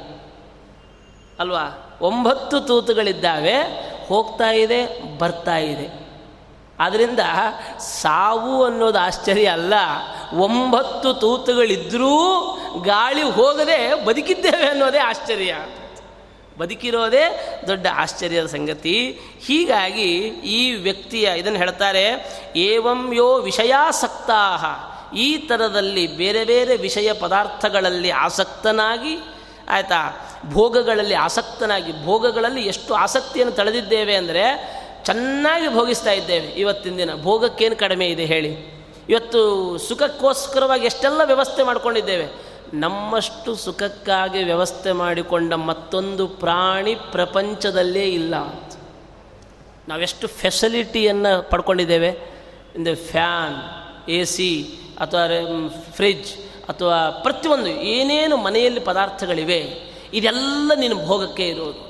[1.40, 1.85] ಅಲ್ವಾ?
[2.02, 3.62] ಒಂಬತ್ತು ತೂತುಗಳಿದ್ದಾವೆ,
[4.08, 6.06] ಹೋಗ್ತಾ ಇದೆ, ಬರ್ತಾ ಇದೆ.
[6.80, 7.20] ಆದ್ದರಿಂದ
[7.80, 9.74] ಸಾವು ಅನ್ನೋದು ಆಶ್ಚರ್ಯ ಅಲ್ಲ.
[10.34, 12.42] ಒಂಬತ್ತು ತೂತುಗಳಿದ್ದರೂ
[12.82, 15.56] ಗಾಳಿ ಹೋಗದೆ ಬದುಕಿದ್ದೇವೆ ಅನ್ನೋದೇ ಆಶ್ಚರ್ಯ.
[16.60, 19.20] ಬದುಕಿರೋದೇ ದೊಡ್ಡ ಆಶ್ಚರ್ಯದ ಸಂಗತಿ.
[19.46, 24.58] ಹೀಗಾಗಿ ಈ ವ್ಯಕ್ತಿಯ ಇದನ್ನು ಹೇಳ್ತಾರೆ, ಏವಂ ಯೋ ವಿಷಯಾಸಕ್ತಾ
[25.18, 29.18] ಈ ಥರದಲ್ಲಿ ಬೇರೆ ಬೇರೆ ವಿಷಯ ಪದಾರ್ಥಗಳಲ್ಲಿ ಆಸಕ್ತನಾಗಿ,
[29.70, 37.22] ಆಯಿತಾ ಭೋಗಗಳಲ್ಲಿ ಆಸಕ್ತನಾಗಿ, ಭೋಗಗಳಲ್ಲಿ ಎಷ್ಟು ಆಸಕ್ತಿಯನ್ನು ತಳೆದಿದ್ದೇವೆ ಅಂದರೆ ಚೆನ್ನಾಗಿ ಭೋಗಿಸ್ತಾ ಇದ್ದೇವೆ ಇವತ್ತಿನ ದಿನ.
[37.22, 38.76] ಭೋಗಕ್ಕೇನು ಕಡಿಮೆ ಇದೆ ಹೇಳಿ.
[39.10, 42.28] ಇವತ್ತು ಸುಖಕ್ಕೋಸ್ಕರವಾಗಿ ಎಷ್ಟೆಲ್ಲ ವ್ಯವಸ್ಥೆ ಮಾಡಿಕೊಂಡಿದ್ದೇವೆ.
[42.74, 48.36] ನಮ್ಮಷ್ಟು ಸುಖಕ್ಕಾಗಿ ವ್ಯವಸ್ಥೆ ಮಾಡಿಕೊಂಡ ಮತ್ತೊಂದು ಪ್ರಾಣಿ ಪ್ರಪಂಚದಲ್ಲೇ ಇಲ್ಲ
[49.88, 52.08] ನಾವೆಷ್ಟು ಫೆಸಿಲಿಟಿಯನ್ನು ಪಡ್ಕೊಂಡಿದ್ದೇವೆ.
[52.76, 54.66] ಇಂದ ಫ್ಯಾನ್ ಎ ಸಿ
[55.00, 55.22] ಅಥವಾ
[55.92, 56.32] ಫ್ರಿಜ್
[56.70, 59.95] ಅಥವಾ ಪ್ರತಿಯೊಂದು ಏನೇನು ಮನೆಯಲ್ಲಿ ಪದಾರ್ಥಗಳಿವೆ.
[60.16, 61.82] ಇದೆಲ್ಲ ನಿನ್ನ ಭೋಗಕ್ಕೆ ಇರೋದು.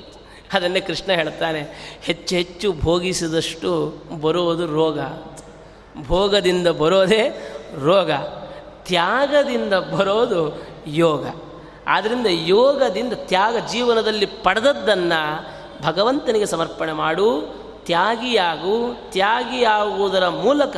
[0.52, 1.60] ಅದನ್ನೇ ಕೃಷ್ಣ ಹೇಳ್ತಾನೆ,
[2.02, 3.70] ಹೆಚ್ಚು ಹೆಚ್ಚು ಭೋಗಿಸಿದಷ್ಟು
[4.20, 4.98] ಬರೋದು ರೋಗ.
[6.06, 7.22] ಭೋಗದಿಂದ ಬರೋದೇ
[7.84, 8.10] ರೋಗ,
[8.84, 10.40] ತ್ಯಾಗದಿಂದ ಬರೋದು
[10.86, 11.24] ಯೋಗ.
[11.86, 15.20] ಆದ್ದರಿಂದ ಯೋಗದಿಂದ ತ್ಯಾಗ ಜೀವನದಲ್ಲಿ ಪಡೆದದ್ದನ್ನು
[15.82, 17.28] ಭಗವಂತನಿಗೆ ಸಮರ್ಪಣೆ ಮಾಡು,
[17.84, 18.76] ತ್ಯಾಗಿಯಾಗು,
[19.10, 20.76] ತ್ಯಾಗಿಯಾಗುವುದರ ಮೂಲಕ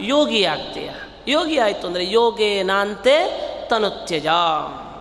[0.00, 0.90] ಯೋಗಿಯಾಗ್ತೀಯ.
[1.28, 3.16] ಯೋಗಿ ಆಯಿತು ಅಂದರೆ ಯೋಗೇನಾಂತೆ
[3.70, 4.26] ತನುತ್ಯಜ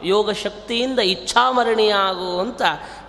[0.04, 2.62] ಯೋಗ ಶಕ್ತಿಯಿಂದ ಇಚ್ಛಾಮರಣಿಯಾಗು ಅಂತ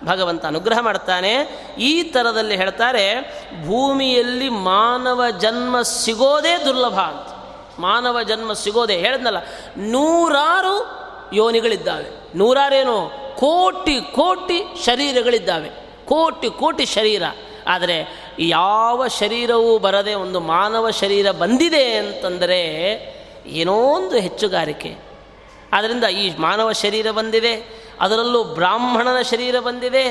[0.03, 1.33] ಭಗವಂತ ಅನುಗ್ರಹ ಮಾಡ್ತಾನೆ.
[1.79, 3.21] ಈ ಥರದಲ್ಲಿ ಹೇಳ್ತಾರೆ,
[3.67, 7.39] ಭೂಮಿಯಲ್ಲಿ ಮಾನವ ಜನ್ಮ ಸಿಗೋದೇ ದುರ್ಲಭ ಅಂತ.
[7.79, 9.37] ಮಾನವ ಜನ್ಮ ಸಿಗೋದೇ, ಹೇಳಿದ್ನಲ್ಲ,
[9.77, 10.99] ನೂರಾರು
[11.33, 12.37] ಯೋನಿಗಳಿದ್ದಾವೆ.
[12.37, 13.11] ನೂರಾರೇನು?
[13.39, 15.69] ಕೋಟಿ ಕೋಟಿ ಶರೀರಗಳಿದ್ದಾವೆ.
[16.05, 17.23] ಕೋಟಿ ಕೋಟಿ ಶರೀರ.
[17.67, 22.61] ಆದರೆ ಯಾವ ಶರೀರವೂ ಬರದೆ ಒಂದು ಮಾನವ ಶರೀರ ಬಂದಿದೆ ಅಂತಂದರೆ
[23.45, 25.08] ಏನೋ ಒಂದು ಹೆಚ್ಚುಗಾರಿಕೆ.
[25.73, 27.53] ಆದ್ದರಿಂದ ಈ ಮಾನವ ಶರೀರ ಬಂದಿದೆ,
[28.01, 30.05] ಅದರಲ್ಲೂ ಬ್ರಾಹ್ಮಣನ ಶರೀರ ಬಂದಿದೆ,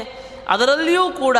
[0.48, 1.38] ಅದರಲ್ಲಿಯೂ ಕೂಡ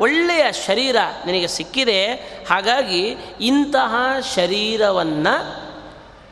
[0.00, 0.96] ಒಳ್ಳೆಯ ಶರೀರ
[1.26, 2.04] ನಿನಗೆ ಸಿಕ್ಕಿದೆ.
[2.50, 3.94] ಹಾಗಾಗಿ ಇಂತಹ
[4.34, 5.34] ಶರೀರವನ್ನು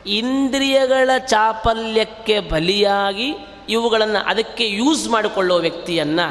[0.05, 3.29] ಇಂದ್ರಿಯಗಳ ಚಾಪಲ್ಯಕ್ಕೆ ಬಲಿಯಾಗಿ
[3.69, 6.27] ಇವುಗಳನ್ನು ಅದಕ್ಕೆ ಯೂಸ್ ಮಾಡಿಕೊಳ್ಳುವ ವ್ಯಕ್ತಿಯನ್ನು,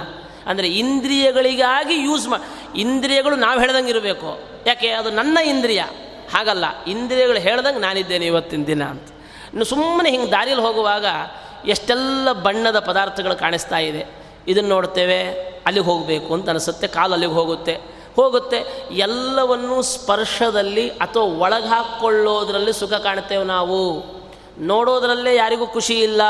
[0.46, 2.38] ಅಂದರೆ ಇಂದ್ರಿಯಗಳಿಗಾಗಿ ಯೂಸ್ ಮಾ,
[2.76, 4.30] ಇಂದ್ರಿಯಗಳು ನಾವು ಹೇಳ್ದಂಗೆ ಇರಬೇಕು.
[4.66, 4.88] ಯಾಕೆ?
[4.88, 5.82] ಅದು ನನ್ನ ಇಂದ್ರಿಯ.
[6.34, 9.08] ಹಾಗಲ್ಲ, ಇಂದ್ರಿಯಗಳು ಹೇಳ್ದಂಗೆ ನಾನಿದ್ದೇನೆ ಇವತ್ತಿನ ದಿನ ಅಂತ.
[9.48, 11.06] ಇನ್ನು ಸುಮ್ಮನೆ ಹಿಂಗೆ ದಾರಿಯಲ್ಲಿ ಹೋಗುವಾಗ
[11.66, 14.06] ಎಷ್ಟೆಲ್ಲ ಬಣ್ಣದ ಪದಾರ್ಥಗಳು ಕಾಣಿಸ್ತಾ ಇದೆ.
[14.48, 15.22] ಇದನ್ನು ನೋಡ್ತೇವೆ,
[15.66, 17.98] ಅಲ್ಲಿಗೆ ಹೋಗಬೇಕು ಅಂತ ಅನಿಸುತ್ತೆ, ಕಾಲು ಅಲ್ಲಿಗೆ ಹೋಗುತ್ತೆ.
[18.16, 24.04] ಹೋಗುತ್ತೆ, ಎಲ್ಲವನ್ನೂ ಸ್ಪರ್ಶದಲ್ಲಿ ಅಥವಾ ಒಳಗೆ ಹಾಕ್ಕೊಳ್ಳೋದ್ರಲ್ಲಿ ಸುಖ ಕಾಣ್ತೇವೆ ನಾವು.
[24.58, 26.22] ನೋಡೋದ್ರಲ್ಲೇ ಯಾರಿಗೂ ಖುಷಿ ಇಲ್ಲ.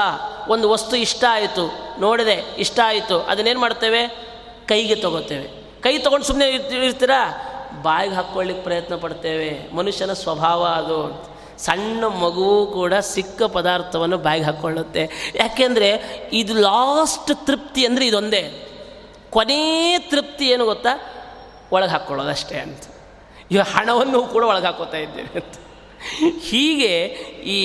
[0.49, 4.07] ಒಂದು ವಸ್ತು ಇಷ್ಟ ಆಯಿತು, ನೋಡಿದೆ, ಇಷ್ಟ ಆಯಿತು, ಅದನ್ನೇನು ಮಾಡ್ತೇವೆ?
[4.67, 5.49] ಕೈಗೆ ತಗೋತೇವೆ.
[5.83, 7.45] ಕೈ ತೊಗೊಂಡು ಸುಮ್ಮನೆ ಇರ್ತೀರಾ?
[7.83, 9.75] ಬಾಯಿಗೆ ಹಾಕ್ಕೊಳ್ಳಿಕ್ಕೆ ಪ್ರಯತ್ನ ಪಡ್ತೇವೆ.
[9.75, 11.29] ಮನುಷ್ಯನ ಸ್ವಭಾವ ಅದು
[11.59, 15.91] ಸಣ್ಣ ಮಗುವು ಕೂಡ ಸಿಕ್ಕ ಪದಾರ್ಥವನ್ನು ಬಾಯಿಗೆ ಹಾಕ್ಕೊಳ್ಳುತ್ತೆ ಯಾಕೆಂದರೆ
[16.33, 18.43] ಇದು ಲಾಸ್ಟ್ ತೃಪ್ತಿ ಅಂದರೆ ಇದೊಂದೇ.
[19.31, 20.93] ಕೊನೇ ತೃಪ್ತಿ ಏನು ಗೊತ್ತಾ?
[21.73, 22.83] ಒಳಗೆ ಹಾಕ್ಕೊಳ್ಳೋದಷ್ಟೇ ಅಂತ.
[23.51, 25.55] ಇವ ಹಣವನ್ನು ಕೂಡ ಒಳಗೆ ಹಾಕೋತಾ ಇದ್ದೇವೆ ಅಂತ.
[26.45, 26.97] ಹೀಗೆ
[27.43, 27.61] ಈ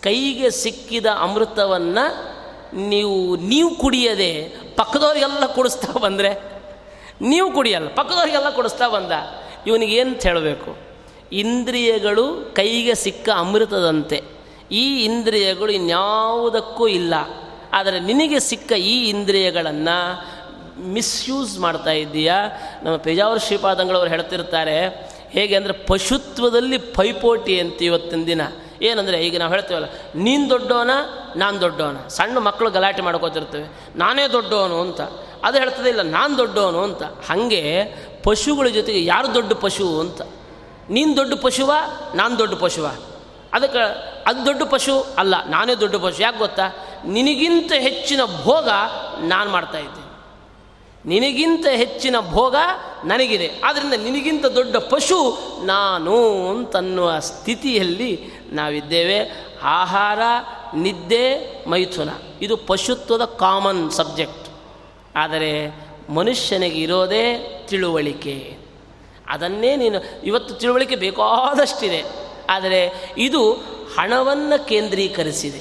[0.00, 2.34] ಕೈಗೆ ಸಿಕ್ಕಿದ ಅಮೃತವನ್ನು
[2.76, 6.54] ನೀವು ನೀವು ಕುಡಿಯದೆ ಪಕ್ಕದವ್ರಿಗೆಲ್ಲ ಕೊಡಿಸ್ತಾ ಬಂದರೆ.
[7.22, 9.12] ನೀವು ಕುಡಿಯಲ್ಲ, ಪಕ್ಕದವ್ರಿಗೆಲ್ಲ ಕೊಡಿಸ್ತಾ ಬಂದ.
[9.66, 10.83] ಇವನಿಗೇನು ಹೇಳಬೇಕು?
[11.32, 14.22] ಇಂದ್ರಿಯಗಳು ಕೈಗೆ ಸಿಕ್ಕ ಅಮೃತದಂತೆ.
[14.72, 17.14] ಈ ಇಂದ್ರಿಯಗಳು ಇನ್ಯಾವುದಕ್ಕೂ ಇಲ್ಲ.
[17.72, 19.96] ಆದರೆ ನಿನಗೆ ಸಿಕ್ಕ ಈ ಇಂದ್ರಿಯಗಳನ್ನು
[20.92, 22.36] ಮಿಸ್ಯೂಸ್ ಮಾಡ್ತಾ ಇದ್ದೀಯಾ?
[22.82, 24.76] ನಮ್ಮ ಪೇಜಾವರ ಶ್ರೀಪಾದಂಗಳವರು ಹೇಳ್ತಿರ್ತಾರೆ,
[25.30, 28.42] ಹೇಗೆ ಅಂದರೆ ಪಶುತ್ವದಲ್ಲಿ ಪೈಪೋಟಿ ಅಂತ ಇವತ್ತಿನ ದಿನ.
[28.82, 30.90] ಏನಂದರೆ ಈಗ ನಾವು ಹೇಳ್ತೇವಲ್ಲ, ನೀನು ದೊಡ್ಡವನ,
[31.36, 32.08] ನಾನು ದೊಡ್ಡವನ.
[32.08, 33.68] ಸಣ್ಣ ಮಕ್ಕಳು ಗಲಾಟೆ ಮಾಡ್ಕೋತಿರ್ತೇವೆ.
[33.96, 35.00] ನಾನೇ ದೊಡ್ಡವನು ಅಂತ.
[35.44, 37.02] ಅದು ಹೇಳ್ತದೆ ಇಲ್ಲ, ನಾನು ದೊಡ್ಡವನು ಅಂತ.
[37.02, 37.62] ಹಾಗೆ
[38.24, 40.22] ಪಶುಗಳ ಜೊತೆಗೆ ಯಾರು ದೊಡ್ಡ ಪಶು ಅಂತ.
[40.90, 41.72] ನೀನು ದೊಡ್ಡ ಪಶುವ,
[42.14, 42.90] ನಾನು ದೊಡ್ಡ ಪಶುವ?
[43.52, 43.78] ಅದಕ್ಕೆ,
[44.26, 46.22] ಅದು ದೊಡ್ಡ ಪಶು ಅಲ್ಲ, ನಾನೇ ದೊಡ್ಡ ಪಶು.
[46.22, 46.62] ಯಾಕೆ ಗೊತ್ತಾ?
[47.06, 48.68] ನಿನಗಿಂತ ಹೆಚ್ಚಿನ ಭೋಗ
[49.20, 50.04] ನಾನು ಮಾಡ್ತಾ ಇದ್ದೆ.
[51.08, 52.56] ನಿನಗಿಂತ ಹೆಚ್ಚಿನ ಭೋಗ
[53.04, 53.50] ನನಗಿದೆ.
[53.64, 58.20] ಆದ್ದರಿಂದ ನಿನಗಿಂತ ದೊಡ್ಡ ಪಶು ನಾನು ಅಂತನ್ನುವ ಸ್ಥಿತಿಯಲ್ಲಿ
[58.52, 59.46] ನಾವಿದ್ದೇವೆ.
[59.62, 60.18] ಆಹಾರ,
[60.74, 62.08] ನಿದ್ದೆ, ಮೈಥುನ.
[62.42, 64.48] ಇದು ಪಶುತ್ವದ ಕಾಮನ್ ಸಬ್ಜೆಕ್ಟ್.
[65.16, 68.63] ಆದರೆ ಮನುಷ್ಯನಿಗೆ ಇರೋದೇ ತಿಳುವಳಿಕೆ.
[69.28, 72.04] ಅದನ್ನೇ ನೀನು ಇವತ್ತು ತಿಳುವಳಿಕೆ ಬೇಕಾದಷ್ಟಿದೆ.
[72.50, 73.52] ಆದರೆ ಇದು
[73.98, 75.60] ಹಣವನ್ನು ಕೇಂದ್ರೀಕರಿಸಿದೆ.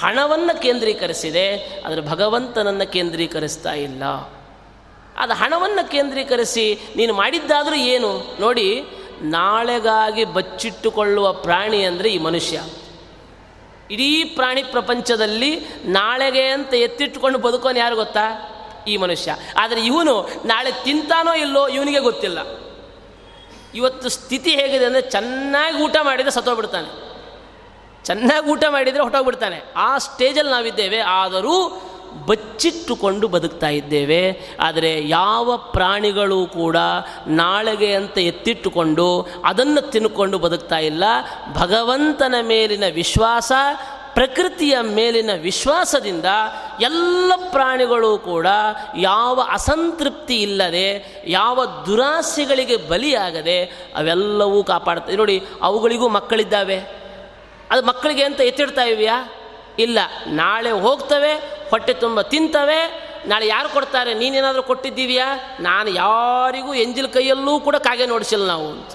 [0.00, 1.46] ಹಣವನ್ನು ಕೇಂದ್ರೀಕರಿಸಿದೆ,
[1.80, 4.04] ಆದರೆ ಭಗವಂತನನ್ನು ಕೇಂದ್ರೀಕರಿಸ್ತಾ ಇಲ್ಲ.
[5.16, 8.40] ಅದು ಹಣವನ್ನು ಕೇಂದ್ರೀಕರಿಸಿ ನೀನು ಮಾಡಿದ್ದಾದರೂ ಏನು?
[8.40, 8.84] ನೋಡಿ,
[9.22, 12.62] ನಾಳೆಗಾಗಿ ಬಚ್ಚಿಟ್ಟುಕೊಳ್ಳುವ ಪ್ರಾಣಿ ಅಂದರೆ ಈ ಮನುಷ್ಯ.
[13.90, 18.26] ಇಡೀ ಪ್ರಾಣಿ ಪ್ರಪಂಚದಲ್ಲಿ ನಾಳೆಗೆ ಅಂತ ಎತ್ತಿಟ್ಟುಕೊಂಡು ಬದುಕೋನು ಯಾರು ಗೊತ್ತಾ?
[18.88, 19.36] ಈ ಮನುಷ್ಯ.
[19.56, 22.67] ಆದರೆ ಇವನು ನಾಳೆ ತಿಂತಾನೋ ಇಲ್ಲೋ ಇವನಿಗೆ ಗೊತ್ತಿಲ್ಲ.
[23.74, 26.88] ಇವತ್ತು ಸ್ಥಿತಿ ಹೇಗಿದೆ ಅಂದರೆ ಚೆನ್ನಾಗಿ ಊಟ ಮಾಡಿದರೆ ಸತ್ತೋಗ್ಬಿಡ್ತಾನೆ.
[28.04, 31.82] ಚೆನ್ನಾಗಿ ಊಟ ಮಾಡಿದರೆ ಹೊಟ್ಟೋಗ್ಬಿಡ್ತಾನೆ ಆ ಸ್ಟೇಜಲ್ಲಿ ನಾವಿದ್ದೇವೆ, ಆದರೂ
[32.26, 34.56] ಬಚ್ಚಿಟ್ಟುಕೊಂಡು ಬದುಕ್ತಾ ಇದ್ದೇವೆ.
[34.60, 36.76] ಆದರೆ ಯಾವ ಪ್ರಾಣಿಗಳು ಕೂಡ
[37.26, 41.04] ನಾಳೆಗೆ ಅಂತ ಎತ್ತಿಟ್ಟುಕೊಂಡು ಅದನ್ನು ತಿನ್ನುಕೊಂಡು ಬದುಕ್ತಾ ಇಲ್ಲ.
[41.54, 43.52] ಭಗವಂತನ ಮೇಲಿನ ವಿಶ್ವಾಸ
[44.18, 46.24] ಪ್ರಕೃತಿಯ ಮೇಲಿನ ವಿಶ್ವಾಸದಿಂದ
[46.80, 48.46] ಎಲ್ಲ ಪ್ರಾಣಿಗಳು ಕೂಡ
[48.96, 53.62] ಯಾವ ಅಸಂತೃಪ್ತಿ ಇಲ್ಲದೆ, ಯಾವ ದುರಾಸೆಗಳಿಗೆ ಬಲಿಯಾಗದೆ
[53.96, 56.78] ಅವೆಲ್ಲವೂ ಕಾಪಾಡ್ತದೆ ನೋಡಿ, ಅವುಗಳಿಗೂ ಮಕ್ಕಳಿದ್ದಾವೆ.
[57.70, 59.28] ಅದು ಮಕ್ಕಳಿಗೆ ಅಂತ ಎತ್ತಿಡ್ತಾ ಇವೆಯಾ
[59.78, 59.98] ಇಲ್ಲ.
[60.26, 61.34] ನಾಳೆ ಹೋಗ್ತವೆ,
[61.70, 62.80] ಹೊಟ್ಟೆ ತುಂಬ ತಿಂತವೆ.
[63.26, 64.14] ನಾಳೆ ಯಾರು ಕೊಡ್ತಾರೆ?
[64.14, 65.26] ನೀನೇನಾದರೂ ಕೊಟ್ಟಿದ್ದೀವಿಯಾ
[65.60, 68.90] ನಾನು ಯಾರಿಗೂ ಎಂಜಿಲ್ ಕೈಯಲ್ಲೂ ಕೂಡ ಕಾಗೆ ನೋಡಿಸಿಲ್ಲ ನಾವು ಅಂತ.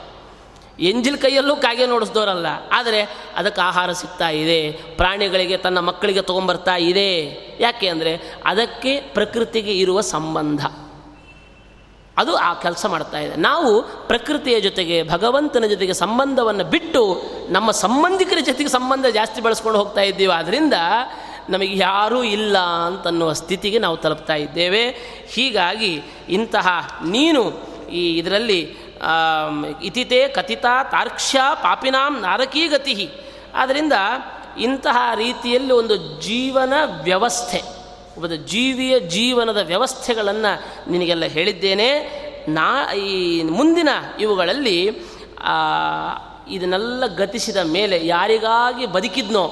[0.80, 2.46] ಎಂಜಿಲ್ ಕೈಯಲ್ಲೂ ಕಾಗೆ ನೋಡಿಸ್ದೋರಲ್ಲ.
[2.72, 3.02] ಆದರೆ
[3.36, 4.72] ಅದಕ್ಕೆ ಆಹಾರ ಸಿಗ್ತಾ ಇದೆ.
[4.72, 7.26] ಪ್ರಾಣಿಗಳಿಗೆ ತನ್ನ ಮಕ್ಕಳಿಗೆ ತೊಗೊಂಬರ್ತಾ ಇದೆ.
[7.60, 10.66] ಯಾಕೆ ಅಂದರೆ ಅದಕ್ಕೆ ಪ್ರಕೃತಿಗೆ ಇರುವ ಸಂಬಂಧ.
[12.18, 13.36] ಅದು ಆ ಕೆಲಸ ಮಾಡ್ತಾ ಇದೆ.
[13.36, 20.34] ನಾವು ಪ್ರಕೃತಿಯ ಜೊತೆಗೆ, ಭಗವಂತನ ಜೊತೆಗೆ ಸಂಬಂಧವನ್ನು ಬಿಟ್ಟು ನಮ್ಮ ಸಂಬಂಧಿಕರ ಜೊತೆಗೆ ಸಂಬಂಧ ಜಾಸ್ತಿ ಬಳಸ್ಕೊಂಡು ಹೋಗ್ತಾ ಇದ್ದೀವಿ.
[20.34, 20.74] ಆದ್ದರಿಂದ
[21.50, 24.90] ನಮಗೆ ಯಾರೂ ಇಲ್ಲ ಅಂತನ್ನುವ ಸ್ಥಿತಿಗೆ ನಾವು ತಲುಪ್ತಾ ಇದ್ದೇವೆ.
[25.34, 26.68] ಹೀಗಾಗಿ ಇಂತಹ
[27.06, 28.78] ನೀನು ಈ ಇದರಲ್ಲಿ
[29.84, 33.10] ಇತಿತೆ ಕಥಿತ ತಾರ್ಕ್ಷ್ಯ ಪಾಪಿನಾಂ ನಾರಕೀ ಗತಿ
[33.56, 33.94] ಆದ್ದರಿಂದ
[34.60, 36.74] ಇಂತಹ ರೀತಿಯಲ್ಲಿ ಒಂದು ಜೀವನ
[37.04, 37.62] ವ್ಯವಸ್ಥೆ
[38.16, 42.24] ಒಬ್ಬ ಜೀವಿಯ ಜೀವನದ ವ್ಯವಸ್ಥೆಗಳನ್ನು ನಿನಗೆಲ್ಲ ಹೇಳಿದ್ದೇನೆ.
[42.48, 43.90] ನಾ, ಈ ಮುಂದಿನ
[44.20, 44.86] ಇವುಗಳಲ್ಲಿ
[46.50, 49.46] ಇದನ್ನೆಲ್ಲ ಗತಿಸಿದ ಮೇಲೆ ಯಾರಿಗಾಗಿ ಬದುಕಿದ್ನೋ,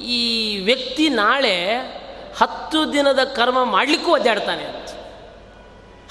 [0.00, 1.76] ಈ ವ್ಯಕ್ತಿ ನಾಳೆ
[2.40, 4.79] ಹತ್ತು ದಿನದ ಕರ್ಮ ಮಾಡಲಿಕ್ಕೂ ಒದ್ದಾಡ್ತಾನೆ.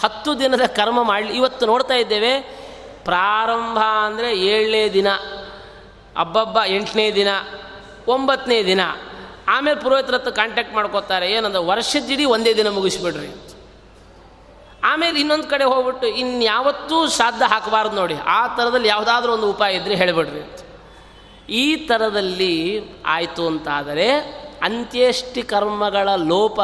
[0.03, 2.33] ಹತ್ತು ದಿನದ ಕರ್ಮ ಮಾಡಲಿ, ಇವತ್ತು ನೋಡ್ತಾ ಇದ್ದೇವೆ,
[3.03, 5.07] ಪ್ರಾರಂಭ ಅಂದರೆ ಏಳನೇ ದಿನ,
[6.17, 7.27] ಹಬ್ಬಬ್ಬ ಎಂಟನೇ ದಿನ,
[8.07, 8.81] ಒಂಬತ್ತನೇ ದಿನ.
[9.47, 13.29] ಆಮೇಲೆ ಪುರೋಹಿತರ ಹತ್ರ ಕಾಂಟ್ಯಾಕ್ಟ್ ಮಾಡ್ಕೋತಾರೆ, ಏನಂದ್ರೆ ವರ್ಷದಿಡೀ ಒಂದೇ ದಿನ ಮುಗಿಸ್ಬಿಡ್ರಿ
[14.83, 20.43] ಆಮೇಲೆ ಇನ್ನೊಂದು ಕಡೆ ಹೋಗ್ಬಿಟ್ಟು, ಇನ್ಯಾವತ್ತೂ ಶ್ರಾದ್ದ ಹಾಕಬಾರ್ದು ನೋಡಿ, ಆ ಥರದಲ್ಲಿ ಯಾವುದಾದ್ರೂ ಒಂದು ಉಪಾಯ ಇದ್ದರೆ ಹೇಳಿಬಿಡ್ರಿ
[21.49, 22.53] ಈ ಥರದಲ್ಲಿ
[23.05, 24.07] ಆಯಿತು ಅಂತಾದರೆ,
[24.63, 26.59] ಅಂತ್ಯೇಷ್ಟಿ ಕರ್ಮಗಳ ಲೋಪ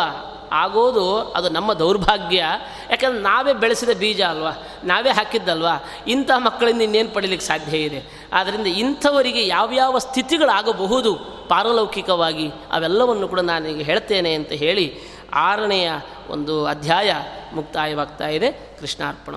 [0.55, 2.45] ಆಗೋದು ಅದು ನಮ್ಮ ದೌರ್ಭಾಗ್ಯ.
[2.89, 4.51] ಯಾಕಂದ್ರೆ ನಾವೇ ಬೆಳೆಸಿದ ಬೀಜ ಅಲ್ವಾ?
[4.83, 5.83] ನಾವೇ ಹಾಕಿದ್ದಲ್ವಾ?
[6.07, 8.29] ಇಂಥ ಮಕ್ಕಳಿಂದ ಇನ್ನೇನು ಪಡೀಲಿಕ್ಕೆ ಸಾಧ್ಯ ಇದೆ?
[8.33, 11.15] ಆದ್ದರಿಂದ ಇಂಥವರಿಗೆ ಯಾವ್ಯಾವ ಸ್ಥಿತಿಗಳಾಗಬಹುದು
[11.49, 14.99] ಪಾರಲೌಕಿಕವಾಗಿ, ಅವೆಲ್ಲವನ್ನು ಕೂಡ ನಾನೀಗ ಹೇಳ್ತೇನೆ ಅಂತ ಹೇಳಿ
[15.33, 15.91] ಆರನೆಯ
[16.29, 17.15] ಒಂದು ಅಧ್ಯಾಯ
[17.53, 18.51] ಮುಕ್ತಾಯವಾಗ್ತಾ ಇದೆ.
[18.51, 19.35] ಕೃಷ್ಣಾರ್ಪಣ